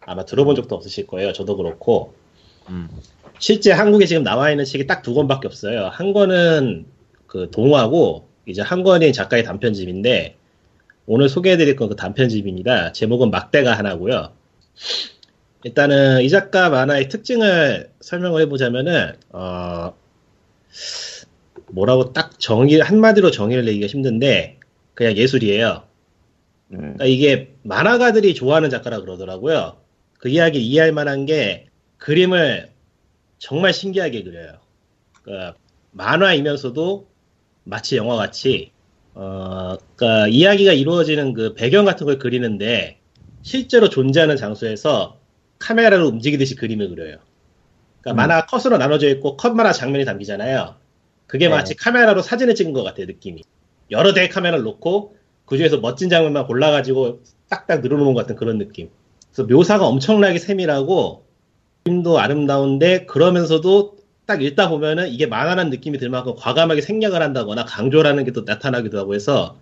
[0.00, 1.32] 아마 들어본 적도 없으실 거예요.
[1.32, 2.14] 저도 그렇고
[2.68, 2.88] 음.
[3.38, 5.86] 실제 한국에 지금 나와 있는 책이 딱 두 권밖에 없어요.
[5.88, 6.86] 한 권은
[7.26, 10.36] 그 동화고 이제 한권인 작가의 단편집인데
[11.06, 12.92] 오늘 소개해드릴 건 그 단편집입니다.
[12.92, 14.32] 제목은 막대가 하나고요.
[15.64, 19.94] 일단은 이 작가 만화의 특징을 설명을 해보자면은 어
[21.70, 24.58] 뭐라고 딱 정의 한마디로 정의를 내기가 힘든데
[24.94, 25.84] 그냥 예술이에요.
[26.72, 29.76] 음, 그러니까 이게 만화가들이 좋아하는 작가라 그러더라고요.
[30.18, 31.66] 그 이야기 이해할 만한 게
[31.98, 32.70] 그림을
[33.38, 34.54] 정말 신기하게 그려요.
[35.22, 35.54] 그러니까
[35.92, 37.08] 만화이면서도
[37.64, 38.72] 마치 영화 같이
[39.14, 42.98] 어, 그러니까 이야기가 이루어지는 그 배경 같은 걸 그리는데
[43.42, 45.18] 실제로 존재하는 장소에서
[45.58, 47.18] 카메라로 움직이듯이 그림을 그려요.
[48.00, 48.16] 그러니까 음.
[48.16, 50.76] 만화 컷으로 나눠져 있고 컷마다 장면이 담기잖아요.
[51.28, 51.54] 그게 네.
[51.54, 53.44] 마치 카메라로 사진을 찍은 것 같아요, 느낌이.
[53.92, 55.16] 여러 대의 카메라를 놓고
[55.46, 58.90] 그 중에서 멋진 장면만 골라가지고 딱딱 늘어놓은 것 같은 그런 느낌.
[59.32, 61.24] 그래서 묘사가 엄청나게 세밀하고
[61.84, 68.24] 그림도 아름다운데 그러면서도 딱 읽다 보면은 이게 만화라는 느낌이 들 만큼 과감하게 생략을 한다거나 강조라는
[68.24, 69.58] 게 또 나타나기도 하고 해서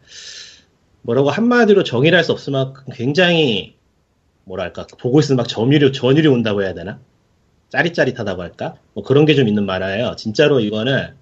[1.02, 3.76] 뭐라고 한마디로 정의를 할 수 없을 만큼 굉장히
[4.44, 6.98] 뭐랄까 보고 있으면 막 전율이 전율이 온다고 해야 되나
[7.70, 11.14] 짜릿짜릿하다고 할까 뭐 그런 게 좀 있는 만화예요 진짜로 이거는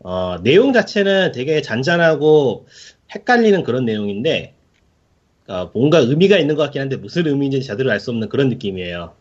[0.00, 2.66] 어, 내용 자체는 되게 잔잔하고
[3.14, 4.56] 헷갈리는 그런 내용인데
[5.48, 9.16] 어, 뭔가 의미가 있는 것 같긴 한데 무슨 의미인지 제대로 알 수 없는 그런 느낌이에요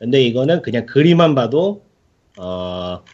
[0.00, 1.86] 근데 이거는 그냥 그림만 봐도
[2.36, 3.04] 어,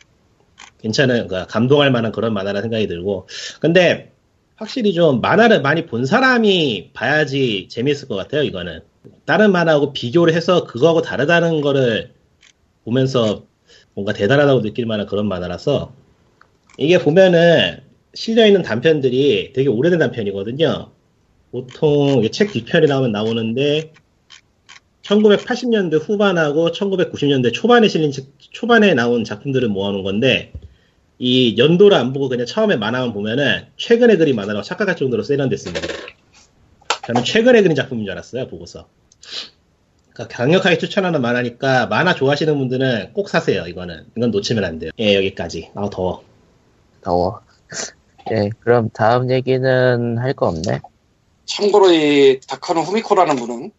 [0.78, 3.28] 괜찮은, 그러니까 감동할 만한 그런 만화라 생각이 들고.
[3.60, 4.12] 근데
[4.56, 8.82] 확실히 좀 만화를 많이 본 사람이 봐야지 재미있을 것 같아요, 이거는.
[9.24, 12.14] 다른 만화하고 비교를 해서 그거하고 다르다는 거를
[12.84, 13.46] 보면서
[13.94, 15.94] 뭔가 대단하다고 느낄 만한 그런 만화라서
[16.76, 17.80] 이게 보면은
[18.14, 20.90] 실려있는 단편들이 되게 오래된 단편이거든요.
[21.50, 23.92] 보통 책 뒤편이 나오면 나오는데
[25.02, 30.52] 1980년대 후반하고 1990년대 초반에 실린 책- 초반에 나온 작품들을 모아놓은 건데
[31.18, 35.86] 이 연도를 안 보고 그냥 처음에 만화만 보면은 최근에 그린 만화라고 착각할 정도로 세련됐습니다.
[37.06, 38.88] 저는 최근에 그린 작품인 줄 알았어요 보고서.
[40.12, 44.90] 그러니까 강력하게 추천하는 만화니까 만화 좋아하시는 분들은 꼭 사세요 이거는 이건 놓치면 안 돼요.
[44.98, 45.70] 예 여기까지.
[45.74, 46.24] 아 더워.
[47.04, 47.40] 더워.
[48.32, 50.80] 예, 그럼 다음 얘기는 할 거 없네.
[51.44, 53.70] 참고로 이 다카노 후미코라는 분은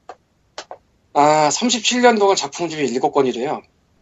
[1.13, 3.61] 아 37년 동안 작품집이 7권이래요.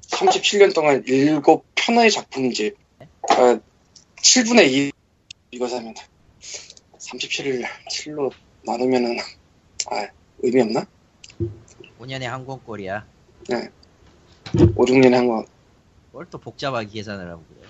[0.09, 2.76] 37년 동안 7편의 작품집
[3.30, 3.59] 아,
[4.17, 4.91] 7분의 2
[5.51, 5.93] 이거 사면
[6.99, 8.32] 37을 7로
[8.65, 9.17] 나누면은
[9.89, 10.07] 아
[10.39, 10.86] 의미 없나?
[11.99, 13.05] 5년에 한 권꼴이야.
[14.76, 15.45] 5, 6년에 한 거.
[16.11, 17.62] 뭘또 복잡하게 계산을 하고 그래요.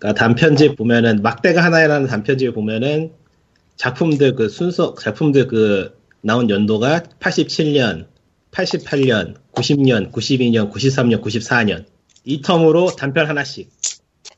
[0.00, 3.12] 그러니까 단편집 보면은 막대가 하나라는 단편집을 보면은
[3.76, 8.06] 작품들 그 순서 작품들 그 나온 연도가 87년,
[8.50, 11.84] 88년, 90년, 92년, 93년, 94년
[12.24, 13.70] 이 텀으로 단편 하나씩.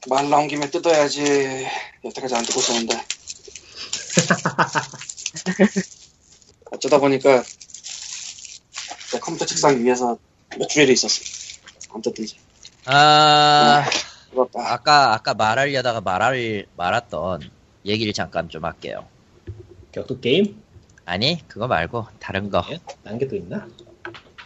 [0.09, 1.67] 말 나온 김에 뜯어야지.
[2.05, 3.01] 여태까지 안 뜯고 있었는데.
[6.73, 7.43] 어쩌다 보니까
[9.13, 10.19] 내 컴퓨터 책상 위에서
[10.59, 11.23] 몇 주일이 있었어.
[11.95, 12.37] 안 뜯든지.
[12.87, 13.85] 아,
[14.33, 14.72] 그렇다.
[14.72, 17.43] 아까, 아까 말하려다가 말할, 말았던
[17.85, 19.07] 얘기를 잠깐 좀 할게요.
[19.93, 20.61] 격투 게임?
[21.05, 22.64] 아니, 그거 말고, 다른 거.
[22.70, 22.78] 예?
[23.05, 23.66] 딴게또 있나?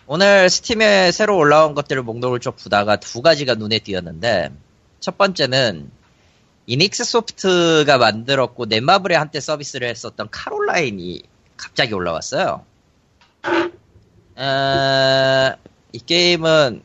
[0.06, 4.50] 오늘 스팀에 새로 올라온 것들을 목록을 쭉 보다가 두 가지가 눈에 띄었는데,
[5.00, 5.90] 첫 번째는,
[6.66, 11.22] 이닉스 소프트가 만들었고, 넷마블에 한때 서비스를 했었던 카롤라인이
[11.56, 12.64] 갑자기 올라왔어요.
[14.36, 15.56] 어,
[15.92, 16.82] 이 게임은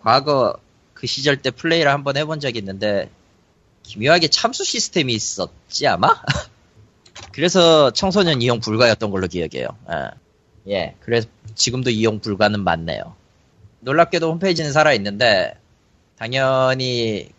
[0.00, 0.56] 과거
[1.00, 3.08] 그 시절 때 플레이를 한번 해본 적이 있는데,
[3.84, 6.14] 기묘하게 참수 시스템이 있었지, 아마?
[7.32, 9.68] 그래서 청소년 이용 불가였던 걸로 기억해요.
[9.90, 10.10] 예.
[10.68, 13.14] 예, 그래서 지금도 이용 불가는 맞네요.
[13.80, 15.54] 놀랍게도 홈페이지는 살아있는데,
[16.18, 17.30] 당연히,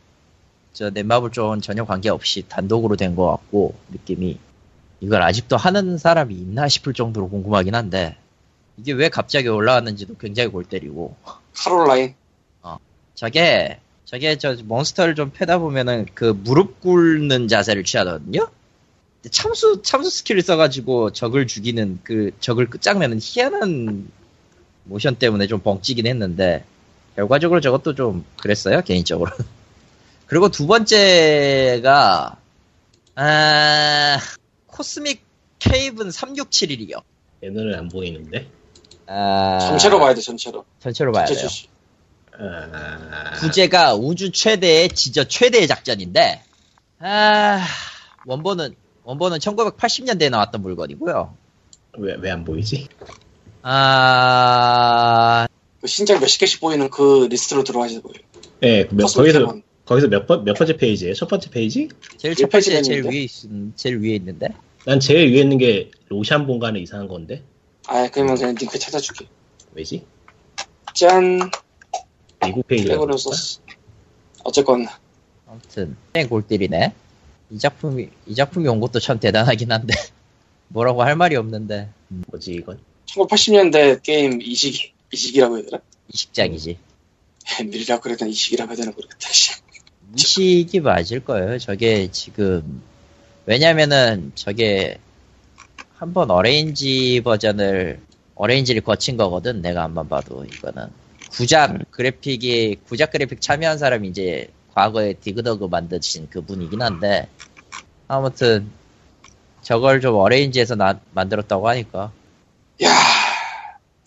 [0.74, 4.40] 저 넷마블 쪽은 전혀 관계없이 단독으로 된 것 같고, 느낌이.
[5.02, 8.18] 이걸 아직도 하는 사람이 있나 싶을 정도로 궁금하긴 한데,
[8.78, 11.16] 이게 왜 갑자기 올라왔는지도 굉장히 골 때리고,
[11.54, 12.16] 카롤라인.
[13.16, 18.50] 저게, 저게 저 monster를 좀 패다 보면은 그 무릎 꿇는 자세를 취하거든요?
[19.30, 24.10] 참수, 참수 skill을 써가지고 적을 죽이는 그 적을 끝장내는 희한한
[24.86, 26.66] 모션 때문에 좀 벙찌긴 했는데,
[27.16, 29.32] 결과적으로 저것도 좀 그랬어요, 개인적으로.
[30.26, 32.38] 그리고 두 번째가,
[33.16, 34.18] 아,
[34.68, 35.24] Cosmic
[35.60, 37.04] Cavern 3671이요.
[37.44, 38.48] 얘는 안 보이는데.
[39.06, 40.66] 아, 전체로 봐야 돼, 전체로.
[40.80, 41.50] 전체로 봐야 전체 돼요.
[41.50, 41.68] 출시.
[41.68, 41.71] 아...
[43.40, 46.44] 부제가 우주 최대의 지저 최대의 작전인데
[47.00, 47.66] 아
[48.26, 51.36] 원본은 원본은 1980년대에 나왔던 물건이고요.
[51.98, 52.88] 왜 왜 안 보이지?
[53.64, 55.48] 아
[55.82, 58.20] 그 신작 몇십 개씩 보이는 그 리스트로 들어가시는 거예요.
[58.60, 59.64] 네, 몇, 코스믹 거기서 캐논.
[59.86, 61.16] 거기서 몇 번, 몇 번째 페이지예요?
[61.16, 61.90] 첫 번째 페이지?
[62.18, 63.04] 제일 일첫 번째 제일?
[63.08, 63.32] 위에 있,
[63.76, 64.50] 제일 위에 있는데.
[64.86, 67.42] 난 제일 위에 있는 게 로샨 본가는 이상한 건데
[67.88, 69.26] 아, 그러면 그냥 링크 찾아줄게.
[69.74, 70.06] 왜지?
[70.94, 71.50] 짠!
[72.46, 73.62] 미국 플래그를 썼어.
[74.44, 74.88] 어쨌건,
[75.48, 76.94] 아무튼 땡 골들이네.
[77.52, 79.94] 이 작품이 이 작품이 온 것도 참 대단하긴 한데
[80.70, 82.80] 뭐라고 할 말이 없는데 뭐지 이건?
[83.08, 85.84] 1980년대 게임 이식, 이식이라고 해야 되나?
[86.14, 86.78] 이식작이지.
[87.66, 88.30] 밀이라고 그래야 되나?
[88.30, 89.30] 이식이라고 해야 되나 모르겠다.
[89.32, 89.52] 씨.
[90.16, 91.60] 이식이 맞을 거예요.
[91.60, 92.82] 저게 지금
[93.46, 94.98] 왜냐면은 저게
[95.98, 98.00] 한번 arrange 버전을
[98.36, 99.62] arrange를 거친 거거든.
[99.62, 100.88] 내가 한번 봐도 이거는
[101.32, 107.28] 구작 그래픽이 구작 그래픽 참여한 사람이 이제 과거에 디그더그 만드신 그분이긴 한데
[108.08, 108.70] 아무튼
[109.62, 112.12] 저걸 좀 arrange에서 나- 만들었다고 하니까
[112.84, 112.90] 야,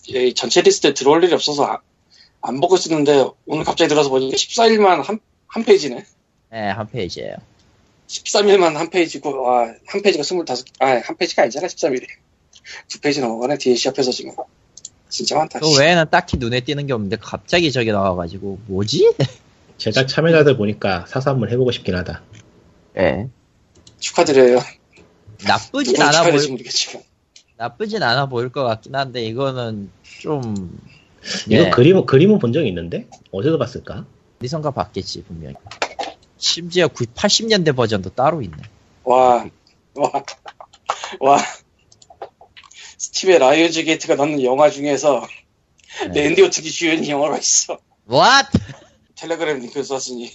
[0.07, 1.81] 이 전체 리스트에 들어올 일이 없어서 아-
[2.43, 6.05] 안 보고 있었는데 오늘 갑자기 들어서 보니까 14일만 한, 한 페이지네.
[6.53, 7.37] 예, 한 페이지예요.
[8.07, 10.45] 13일만 한 페이지고, 와, 한 페이지가 25,
[10.81, 12.07] 아, 한 페이지가 아니잖아, 13일이.
[12.87, 14.33] 두 페이지 넘어가네, DLC 앞에서 지금.
[15.15, 15.61] 진짜 많다.
[15.61, 19.15] 그 외에는 딱히 눈에 띄는 게 없는데 갑자기 저게 나와가지고 뭐지?
[19.79, 22.21] 제작 참여자들 보니까 사서 한번 해보고 싶긴 하다.
[22.99, 23.29] 예.
[24.01, 24.59] 축하드려요.
[25.47, 27.05] 나쁘진 않아 보일 모르겠지만.
[27.57, 30.81] 나쁘진 않아 보일 것 같긴 한데 이거는 좀
[31.49, 34.07] 이거 예, 그림은 그림은 본적 있는데 어디서 봤을까?
[34.41, 35.55] 어디선가 봤겠지 분명히
[36.39, 38.57] 심지어 9, 80년대 버전도 따로 있네
[39.05, 39.49] 와,
[39.95, 40.11] 와,
[41.21, 41.39] 와.
[43.15, 45.27] 스팀에 라이언즈 게이트가 넣는 영화 중에서
[46.13, 46.25] 네.
[46.25, 47.79] 랜디 오튼이 주연인 영화가 있어.
[48.11, 48.49] What?
[49.15, 50.33] 텔레그램 링크 썼으니.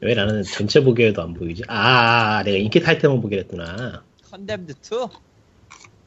[0.00, 1.62] 왜 나는 전체 보기에도 안 보이지?
[1.68, 4.02] 아, 아, 아, 내가 인기 타이틀만 보기로 했구나.
[4.28, 5.08] Condemned 2?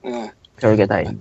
[0.07, 0.29] 응.
[0.57, 1.17] 별게 다 있네.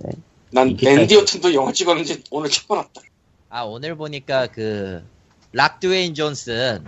[0.51, 3.01] 난 랜디 다- 오튼도 영화 찍었는지 오늘 처음 알았다.
[3.49, 5.03] 아 오늘 보니까 그
[5.51, 6.83] 락 드웨인 존슨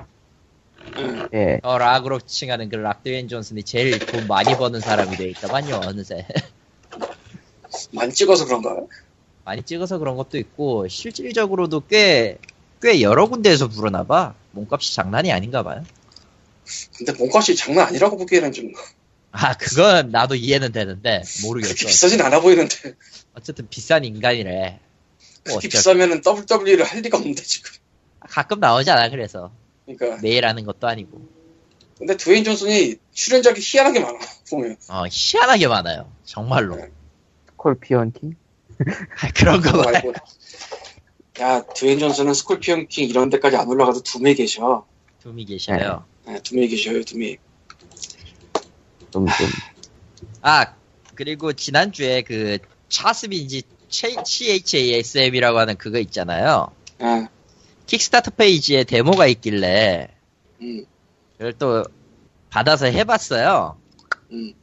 [0.98, 1.28] 응.
[1.34, 1.60] 예.
[1.64, 6.28] 어 락으로 칭하는 그 락 드웨인 존슨이 제일 돈 많이 버는 사람이 돼 있다만요 어느새
[7.92, 8.76] 많이 찍어서 그런가?
[9.44, 12.38] 많이 찍어서 그런 것도 있고 실질적으로도 꽤
[12.82, 14.34] 꽤 여러 군데에서 부르나 봐.
[14.54, 15.84] 몸값이 장난이 아닌가 봐요.
[16.98, 18.72] 근데 몸값이 장난 아니라고 보기에는 좀
[19.34, 21.74] 아 그건 나도 이해는 되는데 그렇게 모르겠어.
[21.88, 22.96] 비싸진 않아 보이는데.
[23.34, 24.80] 어쨌든 비싼 인간이래.
[25.48, 27.72] 뭐 그렇게 비싸면은 WWE를 할 리가 없는데 지금.
[28.20, 29.54] 가끔 나오잖아 그래서.
[29.86, 30.22] 그러니까.
[30.22, 31.22] 매일 하는 것도 아니고.
[31.98, 34.20] 근데 드웨인 존슨이 출연작이 희한하게 많아
[34.50, 34.76] 보면.
[34.90, 36.12] 어 희한하게 많아요.
[36.26, 36.76] 정말로.
[36.76, 36.90] 네.
[37.62, 38.36] Scorpion King?
[39.22, 40.14] 아, 그런 거말 말고
[41.40, 44.86] 야 드웨인 존슨은 Scorpion King 이런 데까지 안 올라가도 두매 계셔.
[45.22, 47.38] 둠이 계셔요 네, 두매 계셔요 두매.
[49.12, 49.48] 좀, 좀.
[50.42, 50.74] 아
[51.16, 52.58] 그리고 지난주에 그
[52.90, 57.28] 차스빈지 CHASM이라고 하는 그거 있잖아요 아,
[57.86, 60.08] 킥스타터 페이지에 데모가 있길래
[60.62, 60.86] 음,
[61.34, 61.84] 그걸 또
[62.50, 63.78] 받아서 해봤어요
[64.32, 64.54] 음.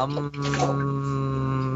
[0.00, 1.67] 음...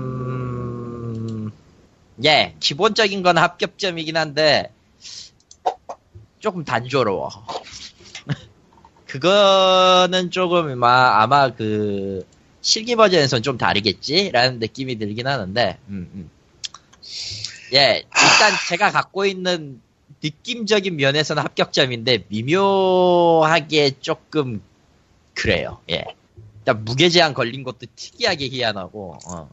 [2.25, 4.73] 예, 기본적인 건 합격점이긴 한데,
[6.39, 7.31] 조금 단조로워.
[9.07, 12.27] 그거는 조금, 마- 아마 그,
[12.61, 14.31] 실기 버전에선 좀 다르겠지?
[14.31, 16.31] 라는 느낌이 들긴 하는데, 음, 음.
[17.75, 19.81] 예, 일단 제가 갖고 있는
[20.23, 24.63] 느낌적인 면에서는 합격점인데, 미묘하게 조금,
[25.35, 26.05] 그래요, 예.
[26.59, 29.51] 일단 무게 제한 걸린 것도 특이하게 희한하고, 어.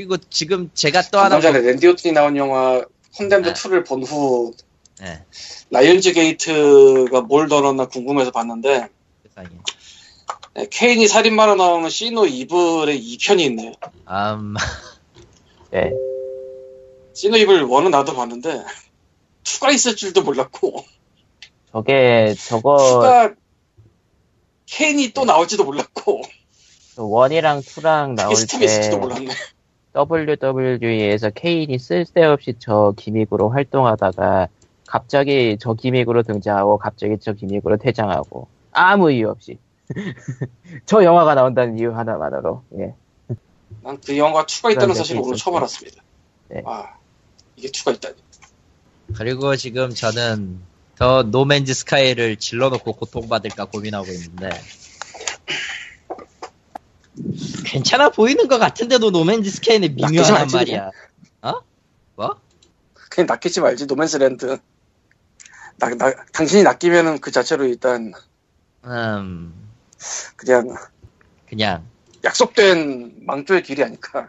[0.00, 2.82] 그리고 지금 제가 또 하나, 전에 랜디 오튼이 나온 영화
[3.18, 3.52] 네.
[3.52, 4.54] 2를 본후
[5.02, 5.22] 예,
[5.68, 8.88] 라이언즈 게이트가 뭘더 넣었나 궁금해서 봤는데
[9.28, 9.48] 세상에.
[10.54, 13.72] 네, 케인이 살인마로 나오는 See No Evil의 2편이 있네요.
[14.08, 14.54] 음,
[15.74, 15.92] 예.
[17.12, 18.64] See No Evil 1은 나도 봤는데
[19.44, 20.82] 2가 있을 줄도 몰랐고
[21.72, 23.36] 저게, 저거, 2가
[24.64, 26.22] 케인이 또 나올지도 몰랐고
[26.96, 29.34] 원이랑 투랑 나올 스팀이 있을지도 때, 몰랐네.
[29.94, 34.48] WWE에서 케인이 쓸데없이 저 기믹으로 활동하다가,
[34.86, 39.58] 갑자기 저 기믹으로 등장하고, 갑자기 저 기믹으로 퇴장하고, 아무 이유 없이.
[40.86, 42.94] 저 영화가 나온다는 이유 하나만으로, 예.
[43.82, 45.56] 난 그 영화가 2가 있다는 사실을 오늘 처음.
[45.56, 46.02] 알았습니다.
[46.48, 46.62] 네.
[46.66, 46.94] 아
[47.56, 48.14] 이게 2가 있다니.
[49.16, 50.60] 그리고 지금 저는
[50.96, 54.50] 더 노맨즈 스카이를 질러놓고 고통받을까 고민하고 있는데,
[57.64, 60.90] 괜찮아 보이는 것 같은데도 No Man's Sky는 미묘한 말이야.
[61.42, 61.52] 어?
[62.16, 62.40] 뭐?
[63.10, 64.58] 그냥 낚이지 말지 No Man's Land.
[65.78, 68.12] 나, 나, 당신이 낚이면은 그 자체로 일단
[68.84, 69.54] 음,
[70.36, 70.76] 그냥
[71.48, 71.86] 그냥,
[72.24, 74.28] 약속된 망조의 길이 아닐까.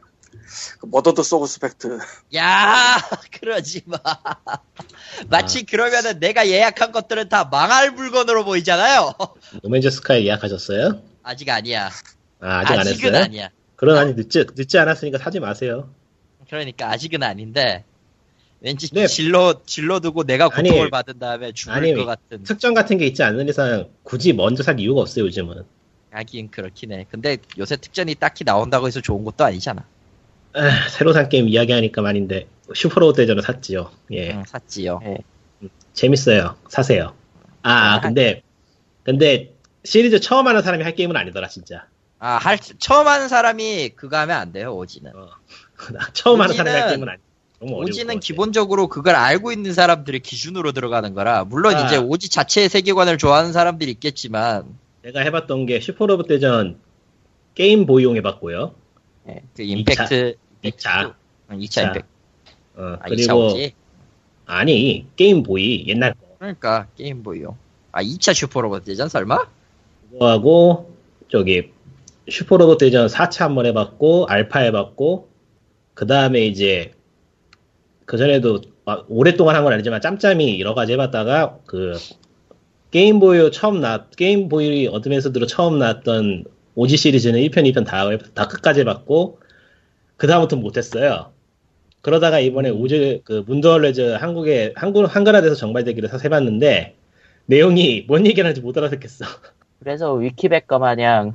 [0.79, 1.99] 그 Murdered Soul Suspect.
[2.35, 2.97] 야
[3.39, 3.97] 그러지 마.
[5.29, 9.13] 마치 그러면은 내가 예약한 것들은 다 망할 물건으로 보이잖아요.
[9.63, 11.01] 노맨즈 스카이 예약하셨어요?
[11.23, 11.91] 아직 아니야.
[12.41, 13.23] 아, 아직 안 했어요?
[13.23, 13.49] 아니야.
[13.75, 15.89] 그럼 아니 늦지 늦지 않았으니까 사지 마세요.
[16.49, 17.83] 그러니까 아직은 아닌데
[18.59, 19.07] 왠지 네.
[19.07, 22.43] 질러 질러 두고 내가 아니, 고통을 받은 다음에 죽을 아니, 것 같은.
[22.43, 25.63] 특전 같은 게 있지 않는 이상 굳이 먼저 살 이유가 없어요 요즘은.
[26.11, 27.05] 하긴 그렇긴 해.
[27.09, 29.85] 근데 요새 특전이 딱히 나온다고 해서 좋은 것도 아니잖아.
[30.53, 33.91] 아, 새로 산 게임 이야기하니까 말인데 슈퍼로봇 대전을 샀지요.
[34.11, 34.99] 예, 응, 샀지요.
[35.93, 36.57] 재밌어요.
[36.69, 37.15] 사세요.
[37.63, 38.43] 아 근데
[39.03, 41.87] 근데 시리즈 처음 하는 사람이 할 게임은 아니더라 진짜.
[42.23, 45.11] 아, 할, 처음 하는 사람이 그거 하면 안 돼요, 오지는.
[46.13, 47.19] 처음 하는 사람이 할 게임은 아니.
[47.59, 48.19] 오지는.
[48.19, 51.85] 기본적으로 그걸 알고 있는 사람들의 기준으로 들어가는 거라, 물론 아.
[51.85, 54.65] 이제 오지 자체의 세계관을 좋아하는 사람들이 있겠지만,
[55.01, 56.77] 내가 해봤던 게 슈퍼로봇 대전
[57.55, 58.75] 게임 보이용 해봤고요.
[59.55, 61.15] 그 임팩트, 2차.
[61.49, 62.07] 2차 자, 임팩트.
[62.75, 63.73] 어, 아, 2차 그리고 오지?
[64.45, 67.57] 아니 게임 보이 옛날 거 그러니까, 게임보이요.
[67.91, 69.39] 아, 2차 슈퍼로봇 대전 설마?
[70.11, 70.95] 그거하고
[71.31, 71.71] 저기
[72.29, 75.29] 슈퍼로봇 대전 4차 한 번 해봤고 알파 해봤고
[75.93, 76.91] 그 다음에 이제
[78.05, 81.93] 그 전에도 아, 오랫동안 한 건 아니지만 짬짬이 여러 가지 해봤다가 그
[82.91, 86.45] 게임보이 처음 나 게임보이 어드밴스드로 처음 나왔던
[86.75, 89.39] 오지 시리즈는 1편, 2편 다, 해- 다 끝까지 해봤고
[90.17, 91.31] 그 다음부터 못했어요.
[92.01, 96.95] 그러다가 이번에 오즈 그 문더월레즈 한국에 한국 한글화돼서 정발되기를 사서 해봤는데
[97.45, 99.25] 내용이 뭔 얘기하는지 못 알아듣겠어.
[99.79, 101.33] 그래서 위키백과 마냥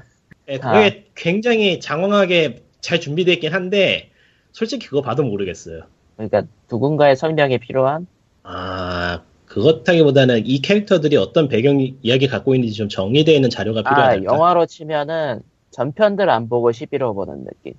[0.48, 4.10] 예, 그게 굉장히 장황하게 잘 준비되어 있긴 한데
[4.52, 5.82] 솔직히 그거 봐도 모르겠어요.
[6.16, 8.06] 그러니까 누군가의 설명이 필요한
[8.42, 14.24] 아 그렇다기보다는 이 캐릭터들이 어떤 배경 이야기 갖고 있는지 좀 정리되어 있는 자료가 아 필요하다.
[14.24, 17.74] 영화로 치면은 전편들 안 보고 11호 보는 느낌.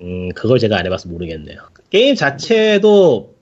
[0.00, 1.58] 음 그걸 제가 안 해봐서 모르겠네요.
[1.90, 3.34] 게임 자체도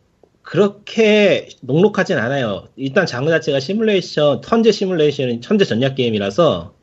[0.42, 2.68] 그렇게 녹록하진 않아요.
[2.76, 6.74] 일단 장르 자체가 시뮬레이션, 턴제 시뮬레이션, 천재 전략 게임이라서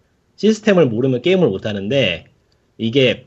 [0.46, 2.26] 시스템을 모르면 게임을 못 하는데
[2.80, 3.26] 이게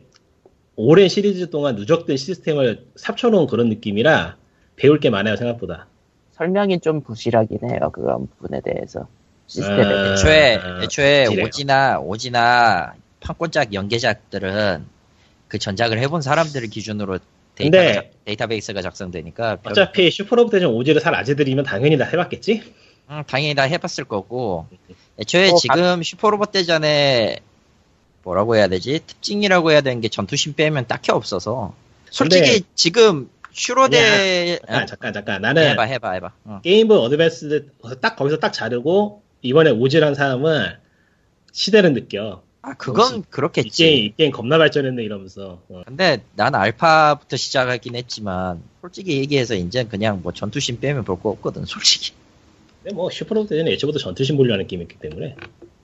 [0.74, 4.36] 오랜 시리즈 동안 누적된 시스템을 합쳐놓은 그런 느낌이라
[4.74, 5.86] 배울 게 많아요 생각보다.
[6.32, 9.06] 설명이 좀 부실하긴 해요 그런 부분에 대해서
[9.46, 10.12] 시스템에 아.
[10.12, 11.26] 애초에, 아, 애초에.
[11.40, 14.84] OG나, OG나 판권작 연계작들은
[15.46, 17.18] 그 전작을 해본 사람들을 기준으로
[17.54, 22.62] 데이터가, 근데- 작- 데이터베이스가 작성되니까 별- 어차피 슈퍼로봇 대전 OG를 살 아재들이면 당연히 다 해봤겠지?
[23.10, 24.66] 음, 당연히 다 해봤을 거고
[25.18, 27.38] 애초에 어, 지금 슈퍼로봇 대전에
[28.22, 31.74] 뭐라고 해야 되지 특징이라고 해야 되는 게 전투신 빼면 딱히 없어서
[32.10, 36.60] 솔직히 근데- 지금 슈로데 잠깐 잠깐 잠깐 나는 아, 해봐 해봐 해봐 어.
[36.64, 37.68] 게임보이 어드밴스
[38.00, 40.72] 딱 거기서 딱 자르고 이번에 OG란 사람은
[41.52, 42.42] 시대를 느껴.
[42.62, 45.60] 아 그건 역시 이 그렇겠지 게임, 이 게임 겁나 발전했네 이러면서.
[45.68, 45.82] 어.
[45.86, 51.64] 근데 난 알파부터 시작하긴 했지만 솔직히 얘기해서 이제 그냥 뭐 전투신 빼면 볼 거 없거든
[51.66, 52.12] 솔직히
[52.84, 55.34] 근데 뭐 슈퍼로봇 대전은 애초부터 전투신 보려는 게임이기 때문에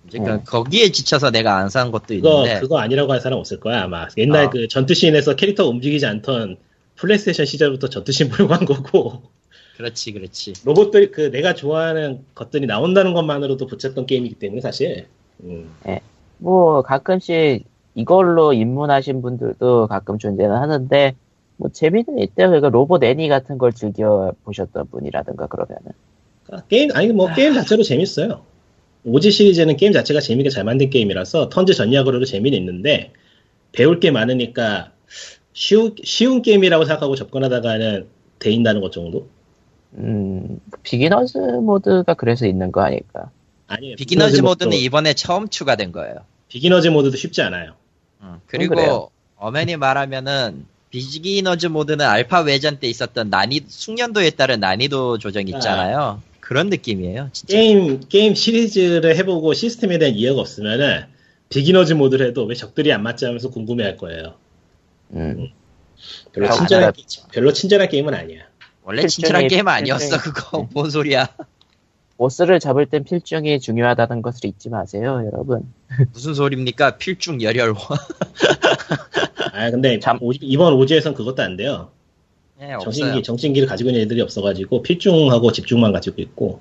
[0.06, 0.22] 이제 어.
[0.22, 3.82] 그- 거기에 지쳐서 내가 안 산 것도 그거 있는데 그거 아니라고 할 사람 없을 거야
[3.82, 4.06] 아마.
[4.18, 4.50] 옛날 아.
[4.50, 6.58] 그 전투신에서 캐릭터 움직이지 않던
[6.96, 9.22] 플레이스테이션 시절부터 전투신 보려고 한 거고
[9.78, 15.06] 그렇지 그렇지 로봇들 그 내가 좋아하는 것들이 나온다는 것만으로도 붙였던 게임이기 때문에 사실.
[15.42, 15.70] 음.
[16.36, 21.14] 뭐 가끔씩 이걸로 입문하신 분들도 가끔 존재는 하는데
[21.56, 22.48] 뭐 재미는 있대요.
[22.48, 26.09] 그러니까 로봇 애니 같은 걸 즐겨 보셨던 분이라든가 그러면은 그러니까
[26.68, 28.42] 게임 아니 뭐 게임 자체로 재밌어요.
[29.04, 33.12] 오지 시리즈는 게임 자체가 재밌게 잘 만든 게임이라서 턴제 전략으로도 재미는 있는데
[33.72, 34.92] 배울 게 많으니까
[35.52, 38.06] 쉬운 쉬운 게임이라고 생각하고 접근하다가는
[38.38, 39.28] 데인다는 것 정도.
[39.94, 43.30] 음 beginner's 모드가 그래서 있는 거 아닐까?
[43.66, 43.96] 아니에요.
[43.96, 46.16] beginner's 모드는 모드도- 이번에 처음 추가된 거예요
[46.48, 47.74] beginner's 모드도 쉽지 않아요.
[48.22, 48.36] 음.
[48.46, 56.20] 그리고 엄연히 말하면 beginner's 모드는 알파 외전 때 있었던 난이 숙련도에 따른 난이도 조정이 있잖아요.
[56.50, 57.56] 그런 느낌이에요, 진짜.
[57.56, 61.04] 게임 게임 시리즈를 해보고 시스템에 대한 이해가 없으면은
[61.48, 64.34] 비기너즈 모드를 해도 왜 적들이 안 맞지 하면서 궁금해할 거예요.
[65.14, 65.46] 음
[66.32, 66.92] 별로 아, 친절한 맞아요.
[66.92, 68.40] 게- 별로 친절한 게임은 아니야.
[68.82, 70.66] 원래 친절한 게임 아니었어, 그거.
[70.74, 71.28] 뭔 소리야.
[72.16, 75.72] 보스를 잡을 땐 필중이 중요하다는 것을 잊지 마세요, 여러분.
[76.12, 76.96] 무슨 소리입니까?
[76.98, 77.74] 필중 열혈.
[79.54, 81.92] 아 근데 참- 오- 이번 오지에선 그것도 안 돼요.
[82.60, 82.76] 네.
[82.82, 86.60] 정신기, 정신기를 가지고 있는 애들이 없어가지고 필중하고 집중만 가지고 있고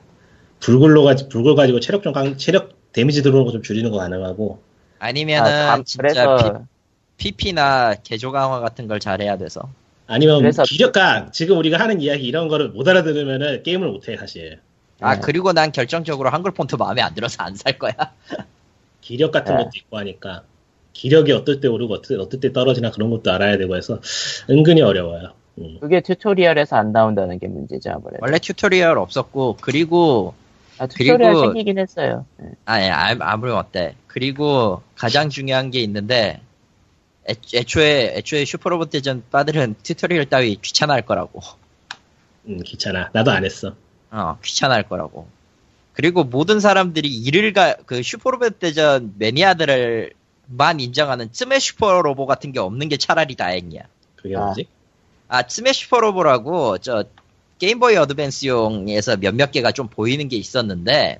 [0.59, 4.61] 불굴로 가지 불굴 가지고 체력 좀 강, 체력 데미지 들어오는 거 좀 줄이는 거 가능하고
[4.99, 6.61] 아니면은 아, 감- 진짜 그래서
[7.17, 9.69] 피, PP나 개조 강화 같은 걸 잘해야 돼서.
[10.07, 14.59] 아니면 그래서- 기력가 지금 우리가 하는 이야기 이런 거를 못 알아들으면은 게임을 못해 사실
[15.01, 15.21] 아, 네.
[15.23, 17.93] 그리고 난 결정적으로 한글 폰트 마음에 안 들어서 안 살 거야.
[19.01, 19.63] 기력 같은 네.
[19.63, 20.43] 것도 있고 하니까
[20.93, 23.99] 기력이 어떨 때 오르고 어떨, 어떨 때 떨어지나 그런 것도 알아야 되고 해서
[24.49, 25.34] 은근히 어려워요.
[25.60, 25.77] 음.
[25.80, 28.18] 그게 tutorial에서 안 나온다는 게 문제죠 아무래도.
[28.22, 30.34] 원래 tutorial 없었고 그리고
[30.77, 32.26] 아, tutorial 그리고- 생기긴 했어요.
[32.41, 32.45] 예.
[32.65, 36.40] 아니 아, 아무리 어때 그리고 가장 중요한 게 있는데
[37.30, 41.41] 애, 애초에 애초에 슈퍼로봇 대전 빠들은 tutorial 따위 귀찮아할 거라고
[42.48, 43.10] 음, 귀찮아.
[43.14, 43.76] 나도 안 했어.
[44.11, 45.27] 어 귀찮아할 거라고
[45.94, 52.95] 그리고 모든 사람들이 이를 가그 슈퍼로봇 대전 매니아들만 인정하는 츠메 슈퍼로봇 같은 게 없는 게
[52.98, 53.81] 차라리 다행이야
[54.15, 54.45] 그게 아.
[54.45, 54.68] 뭐지?
[54.69, 54.78] 아
[55.47, 57.03] 츠메 슈퍼로봇라고 저
[57.60, 61.19] 게임보이 어드밴스용에서 몇몇 개가 좀 보이는 게 있었는데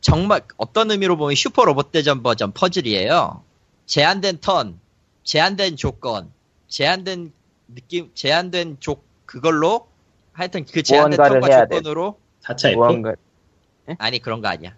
[0.00, 3.42] 정말 어떤 의미로 보면 슈퍼 로봇 대전 버전 퍼즐이에요.
[3.86, 4.78] 제한된 턴,
[5.24, 6.30] 제한된 조건,
[6.68, 7.32] 제한된
[7.74, 9.88] 느낌, 제한된 조 그걸로
[10.32, 11.66] 하여튼 그 제한된 턴과.
[11.68, 12.78] 조건으로 4차 F?
[12.78, 13.14] 무언가.
[13.98, 14.74] 아니 그런 거 아니야.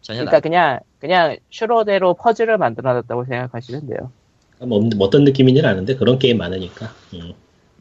[0.00, 0.40] 전혀 그러니까 다.
[0.40, 4.12] 그냥 그냥 슈로대로 퍼즐을 만들어놨다고 생각하시면 돼요.
[4.60, 6.92] 뭐, 뭐 어떤 느낌인지는 아는데 그런 게임 많으니까.
[7.14, 7.34] 음.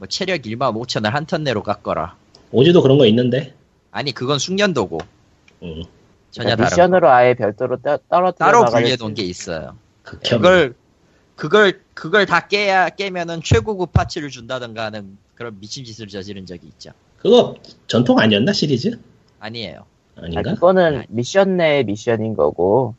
[0.04, 2.16] 뭐 체력 1만 5천을 한 턴 내로 깎거라.
[2.52, 3.54] 오지도 그런 거 있는데.
[3.92, 4.98] 아니 그건 숙련도고
[5.64, 5.84] 음.
[6.32, 6.64] 전혀 그러니까 다른 거.
[6.76, 9.78] 미션으로 아예 별도로 따, 떨어뜨려 따로 나갈 분리해 수 놓은 게 있어요.
[10.04, 10.42] 극혐.
[10.42, 10.76] 그걸
[11.38, 16.92] 그걸 그걸 다 깨야 깨면은 최고급 parts를 준다던가 하는 그런 미친 짓을 저지른 적이 있죠.
[17.20, 17.56] 그거
[17.88, 19.00] 전통 아니었나 시리즈?
[19.40, 19.86] 아니에요.
[20.18, 20.54] 아, 아닌가?
[20.56, 22.96] 그거는 미션 내 미션인 거고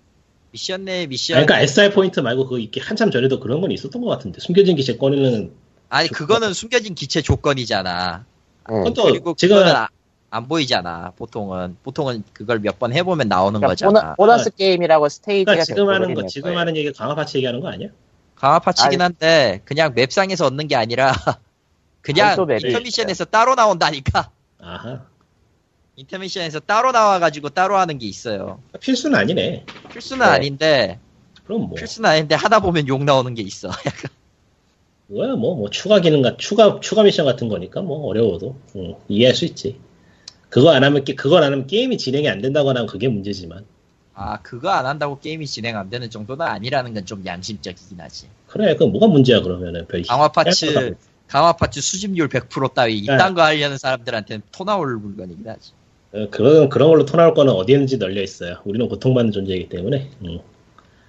[0.53, 4.01] 미션 내 미션 아니, 그러니까 SR 포인트 말고 그거 있기 한참 전에도 그런 건 있었던
[4.01, 5.53] 것 같은데 숨겨진 기체 꺼내는
[5.95, 8.25] 아니 그거는 숨겨진 기체 조건이잖아.
[8.71, 8.75] 예.
[8.75, 9.89] 그것도 그리고 그거는 아-
[10.31, 11.13] 안 보이잖아.
[11.17, 14.15] 보통은 보통은 그걸 몇 번 해보면 나오는 그러니까 거잖아.
[14.17, 16.59] 보너, 스 게임이라고 스테이지가 그러니까 지금 하는 거 지금 거예요.
[16.59, 17.89] 하는 얘기 강화 parts 얘기하는 거 아니야?
[18.35, 19.03] 강화 parts긴 아니.
[19.03, 21.13] 한데 그냥 map상에서 얻는 게 아니라
[22.03, 24.31] 그냥 intermission에서 따로 나온다니까.
[24.61, 25.03] 아하.
[25.97, 28.61] 인터미션에서 따로 나와가지고 따로 하는 게 있어요.
[28.81, 29.65] 필수는 아니네.
[29.93, 30.33] 필수는 네.
[30.33, 30.99] 아닌데
[31.45, 33.69] 그럼 뭐 필수는 아닌데 하다 보면 욕 나오는 게 있어.
[33.87, 34.11] 약간
[35.07, 39.45] 뭐야 뭐뭐 추가 기능 같 추가 추가 미션 같은 거니까 뭐 어려워도 응, 이해할 수
[39.45, 39.79] 있지.
[40.49, 43.65] 그거 안 하면 게- 그걸 안 하면 게임이 진행이 안 된다거나 하면 그게 문제지만
[44.15, 48.29] 아 그거 안 한다고 게임이 진행 안 되는 정도는 아니라는 건 좀 양심적이긴 하지.
[48.47, 53.15] 그래 그 뭐가 문제야 그러면은 별 강화 파츠 할 강화 파츠 수집률 100% 따위 네.
[53.15, 55.73] 이딴 거 하려는 사람들한테는 토 나올 물건이긴 하지.
[56.13, 58.59] 어, 그런 그런 걸로 토 나올 거는 어디든지 널려 있어요.
[58.65, 60.11] 우리는 고통받는 존재이기 때문에.
[60.25, 60.41] 응.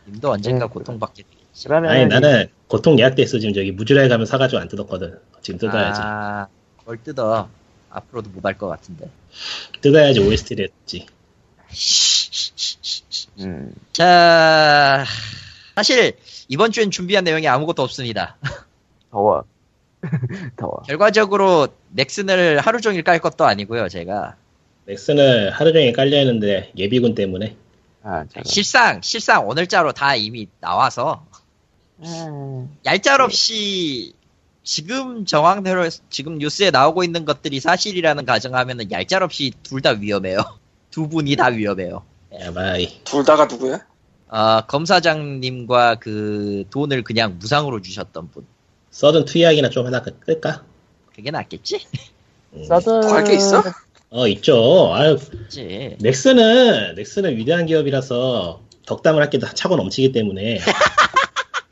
[0.08, 1.68] 님도 언젠가 음, 고통받게 되겠지.
[1.68, 5.20] 그러면 아니 나는 고통 예약돼 있어 지금 저기 무주라에 가면 사가지고 안 뜯었거든.
[5.42, 6.02] 지금 뜯어야지.
[6.04, 6.48] 아,
[6.86, 7.48] 뭘 뜯어.
[7.90, 9.10] 앞으로도 못 할 것 같은데.
[9.82, 11.06] 뜯어야지 OST를 했지.
[13.40, 15.06] 음, 자,
[15.76, 16.16] 사실
[16.48, 18.38] 이번 주엔 준비한 내용이 아무것도 없습니다.
[19.12, 19.44] 더워
[20.58, 24.36] 더워 결과적으로 넥슨을 하루 종일 깔 것도 아니고요, 제가.
[24.86, 27.56] 넥슨을 하루 종일 깔려 있는데 예비군 때문에
[28.04, 28.26] 아.
[28.44, 31.26] 실상, 실상 오늘자로 다 이미 나와서
[32.04, 34.14] 음, 얄짤 없이
[34.64, 40.38] 지금 정황대로 지금 뉴스에 나오고 있는 것들이 사실이라는 가정하면은 얄짤 없이 둘 다 위험해요.
[40.92, 42.04] 두 분이 다 위험해요.
[42.42, 43.02] やばい.
[43.04, 43.80] 둘 다가 누구야?
[44.28, 48.46] 어, 검사장님과 그 돈을 그냥 무상으로 주셨던 분.
[48.92, 50.64] 서든 투 이야기나 좀 하나 끌까?
[51.16, 51.86] 그게 낫겠지?
[52.54, 52.64] 음.
[52.66, 53.64] 서든 더할 게 있어?
[54.10, 54.94] 어 있죠.
[54.94, 55.96] 아유 그치.
[56.00, 60.60] 넥슨은 넥슨은 위대한 기업이라서 덕담을 할 게 다 차고 넘치기 때문에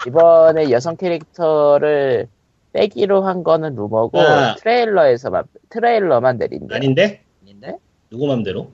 [0.08, 2.28] 이번에 여성 캐릭터를
[2.74, 4.56] 빼기로 한 거는 루머고 아.
[4.56, 6.76] 트레일러에서만 트레일러만 내린대.
[6.76, 7.78] 아닌데 아닌데?
[8.10, 8.66] 누구 맘대로?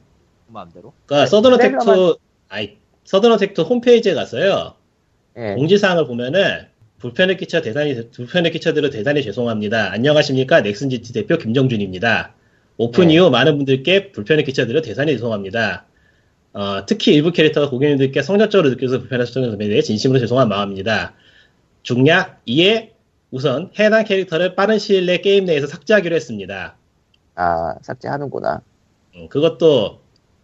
[0.48, 0.94] 그 마음대로.
[1.06, 2.18] 그러니까 네, 서든 어택 투 트레일러만-
[2.50, 4.74] 아이 서든 어택 투 홈페이지에 가서요
[5.38, 5.54] 예.
[5.56, 6.68] 공지사항을 보면은
[7.00, 9.92] 불편을 끼쳐 대단히 불편을 끼쳐드려 대단히 죄송합니다.
[9.94, 12.34] 안녕하십니까 넥슨 GT 대표 김정준입니다.
[12.78, 13.14] 오픈 네.
[13.16, 15.86] 이후 많은 분들께 불편을 끼쳐드려 대단히 죄송합니다.
[16.54, 21.14] 어, 특히 일부 캐릭터가 고객님들께 선정적으로 느껴서 불편하셨던 점에 대해 진심으로 죄송한 마음입니다.
[21.84, 22.92] 중략 2에
[23.32, 26.76] 우선 해당 캐릭터를 빠른 시일 내 게임 내에서 삭제하기로 했습니다.
[27.36, 28.62] 아 삭제하는구나.
[29.16, 30.00] 음, 그것도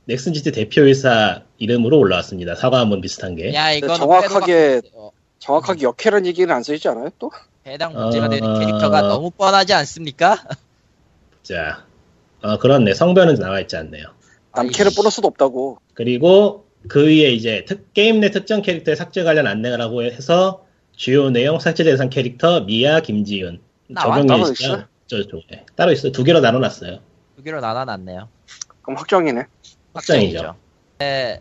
[0.05, 2.53] 넥슨 GT 대표이사 이름으로 올라왔습니다.
[2.55, 3.53] 사과함은 비슷한 게.
[3.55, 5.09] 야, 이건 정확하게- 어,
[5.39, 7.09] 정확하게 역캐란 얘기는 안 써있지 않아요?
[7.17, 7.31] 또?
[7.65, 8.59] 해당 문제가 되는 어.
[8.59, 10.37] 캐릭터가 너무 뻔하지 않습니까?
[11.41, 11.83] 자,
[12.43, 12.93] 어, 그렇네.
[12.93, 14.05] 성별은 나와 있지 않네요.
[14.55, 14.91] 남캐를.
[14.95, 15.79] 보낼 수도 없다고.
[15.95, 20.63] 그리고 그 위에 이제 특- 게임 내 특정 캐릭터의 삭제 관련 안내라고 해서
[20.95, 23.59] 주요 내용 삭제 대상 캐릭터 미야 김지윤
[23.89, 24.53] 있어요?
[24.53, 26.11] 시간 저쪽에 따로 있어요.
[26.11, 26.99] 두 개로 나눠놨어요.
[27.35, 28.27] 두 개로 나눠놨네요.
[28.81, 29.43] 그럼 확정이네.
[29.93, 30.55] 확정이죠.
[30.99, 31.39] 네,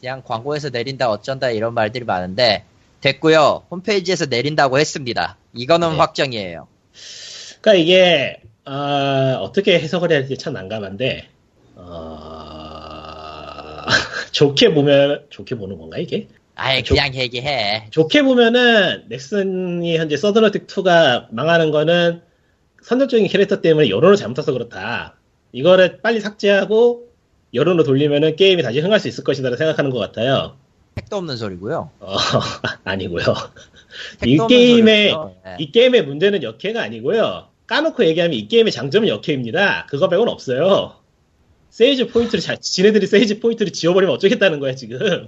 [0.00, 2.64] 그냥 광고에서 내린다 어쩐다 이런 말들이 많은데
[3.00, 3.64] 됐고요.
[3.70, 5.36] 홈페이지에서 내린다고 했습니다.
[5.52, 5.96] 이거는 네.
[5.96, 6.68] 확정이에요.
[7.60, 11.28] 그러니까 이게 아, 어떻게 해석을 해야 될지 참 난감한데
[11.76, 12.33] 어,
[14.34, 16.26] 좋게 보면 좋게 보는 건가 이게?
[16.56, 17.86] 아예 조- 그냥 얘기해.
[17.90, 22.20] 좋게 보면은 넥슨이 현재 서든어택 2가 망하는 거는
[22.82, 25.16] 선정적인 캐릭터 때문에 여론을 잘못 타서 그렇다.
[25.52, 27.06] 이거를 빨리 삭제하고
[27.54, 30.56] 여론으로 돌리면은 게임이 다시 흥할 수 있을 것이다 생각하는 것 같아요.
[30.96, 31.90] 택도 없는 소리고요.
[32.00, 32.16] 어,
[32.84, 33.24] 아니고요.
[34.26, 35.34] 이 게임의 소리고요.
[35.46, 35.56] 예.
[35.60, 37.46] 이 게임의 문제는 여캐가 아니고요.
[37.68, 39.86] 까놓고 얘기하면 이 게임의 장점은 여캐입니다.
[39.88, 40.96] 그거 빼고는 없어요.
[41.74, 45.26] sales point를 자, 지네들이 sales point를 지워버리면 어쩌겠다는 거야 지금.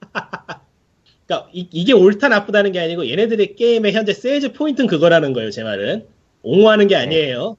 [1.26, 5.52] 그러니까 이, 게 옳다 나쁘다는 게 아니고 얘네들의 게임의 현재 sales point는 그거라는 거예요.
[5.52, 6.08] 제 말은
[6.42, 7.56] 옹호하는 게 아니에요.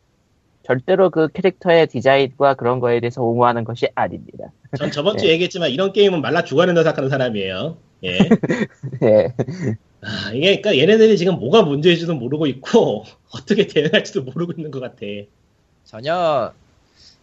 [0.64, 4.52] 절대로 그 캐릭터의 디자인과 그런 거에 대해서 옹호하는 것이 아닙니다.
[4.78, 7.78] 전 저번 주에 얘기했지만 이런 게임은 말라 죽어낸다 생각하는 사람이에요.
[8.04, 8.18] 예.
[9.04, 9.34] 예.
[10.04, 15.06] 아, 이게 그러니까 얘네들이 지금 뭐가 문제인지도 모르고 있고 어떻게 대응할지도 모르고 있는 것 같아.
[15.86, 16.52] 전혀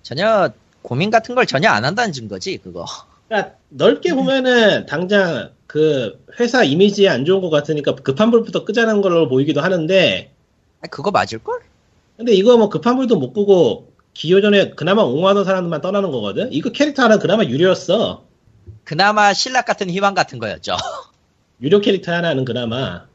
[0.00, 0.50] 전혀
[0.84, 2.84] 고민 같은 걸 전혀 안 한다는 증거지 그거.
[3.26, 9.26] 그러니까 넓게 보면은 당장 그 회사 이미지에 안 좋은 것 같으니까 급한 불부터 끄자는 걸로
[9.28, 10.30] 보이기도 하는데
[10.82, 11.60] 아, 그거 맞을 걸?
[12.18, 16.52] 근데 이거 뭐 급한 불도 못 끄고 기존에 그나마 옹호하던 사람들만 떠나는 거거든.
[16.52, 18.22] 이거 캐릭터 하나 그나마 유료였어.
[18.84, 20.76] 그나마 신락 같은 희망 같은 거였죠.
[21.62, 23.06] 유료 캐릭터 하나는 그나마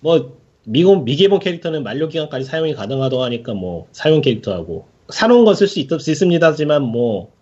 [0.00, 5.66] 뭐 미공 미개봉 캐릭터는 만료 기간까지 사용이 가능하다고 하니까 뭐 사용 캐릭터하고 사놓은 건 쓸
[5.68, 7.34] 수 있습니다지만 뭐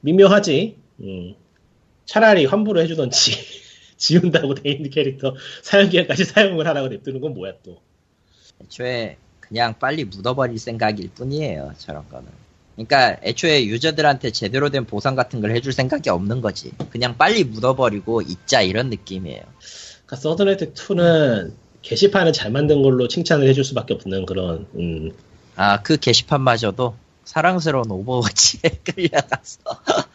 [0.00, 0.76] 미묘하지.
[1.00, 1.34] 음.
[2.04, 3.32] 차라리 환불을 해주던지
[3.96, 7.80] 지운다고 돼 있는 캐릭터 사용 기간까지 사용을 하라고 냅두는 건 뭐야 또.
[8.62, 12.28] 애초에 그냥 빨리 묻어버릴 생각일 뿐이에요 저런 거는.
[12.74, 16.72] 그러니까 애초에 user들한테 제대로 된 보상 같은 걸 해줄 생각이 없는 거지.
[16.90, 19.42] 그냥 빨리 묻어버리고 잊자 이런 느낌이에요.
[20.06, 25.12] 그러니까 서든어택 2는 게시판을 잘 만든 걸로 칭찬을 해줄 수밖에 없는 그런 음,
[25.56, 26.94] 아그 게시판마저도
[27.24, 29.60] 사랑스러운 오버워치에 끌려가서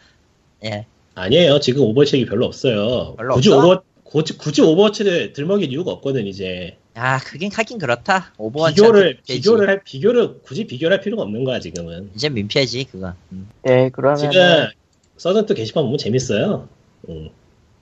[0.64, 1.58] 예 아니에요.
[1.60, 3.14] 지금 오버워치 얘기 별로 없어요.
[3.16, 3.66] 별로 굳이 없어?
[3.66, 6.78] 오버 굳이, 굳이 오버워치를 들먹일 이유가 없거든 이제.
[6.94, 8.32] 아, 그긴 하긴 그렇다.
[8.38, 12.10] 오버워치 비교를 비교를 할 비교를 굳이 비교를 할 필요가 없는 거야 지금은.
[12.14, 13.14] 이제 민폐지 그거.
[13.32, 13.48] 음.
[13.68, 14.68] 예, 그러면 지금
[15.16, 16.68] 서든트 게시판 보면 재밌어요.
[17.08, 17.30] 음,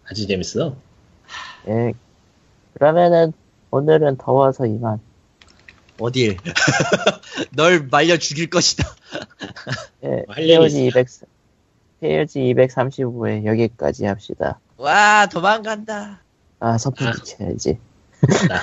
[0.09, 0.75] 아주 재밌어.
[1.69, 1.93] 예.
[2.75, 3.33] 그러면은
[3.71, 5.01] 오늘은 더워서 이만.
[5.99, 6.37] 어딜?
[7.53, 8.85] 널 말려 죽일 것이다.
[10.37, 10.89] POG 있어요?
[10.89, 11.07] 200
[12.01, 14.61] POG 235회 여기까지 합시다.
[14.77, 16.21] 와 도망간다.
[16.61, 17.37] 아, 선풍기 아.
[17.39, 17.79] 켜야지.
[18.49, 18.61] 나.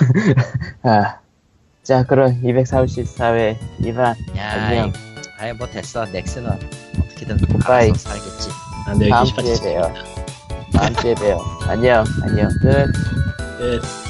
[0.90, 1.18] 아.
[1.82, 4.16] 자, 그럼 234회 이만.
[4.36, 4.92] 야, 안녕.
[5.38, 6.04] 아이 뭐 됐어.
[6.06, 7.90] 넥슨은 어떻게든 굿바이.
[7.90, 8.48] 알아서 살겠지.
[8.86, 9.94] 안 돼, 다음 주에 봬요.
[10.72, 11.38] 다음 주에 봬요.
[11.66, 12.92] 안녕, 안녕, 끝.
[13.58, 14.03] 끝.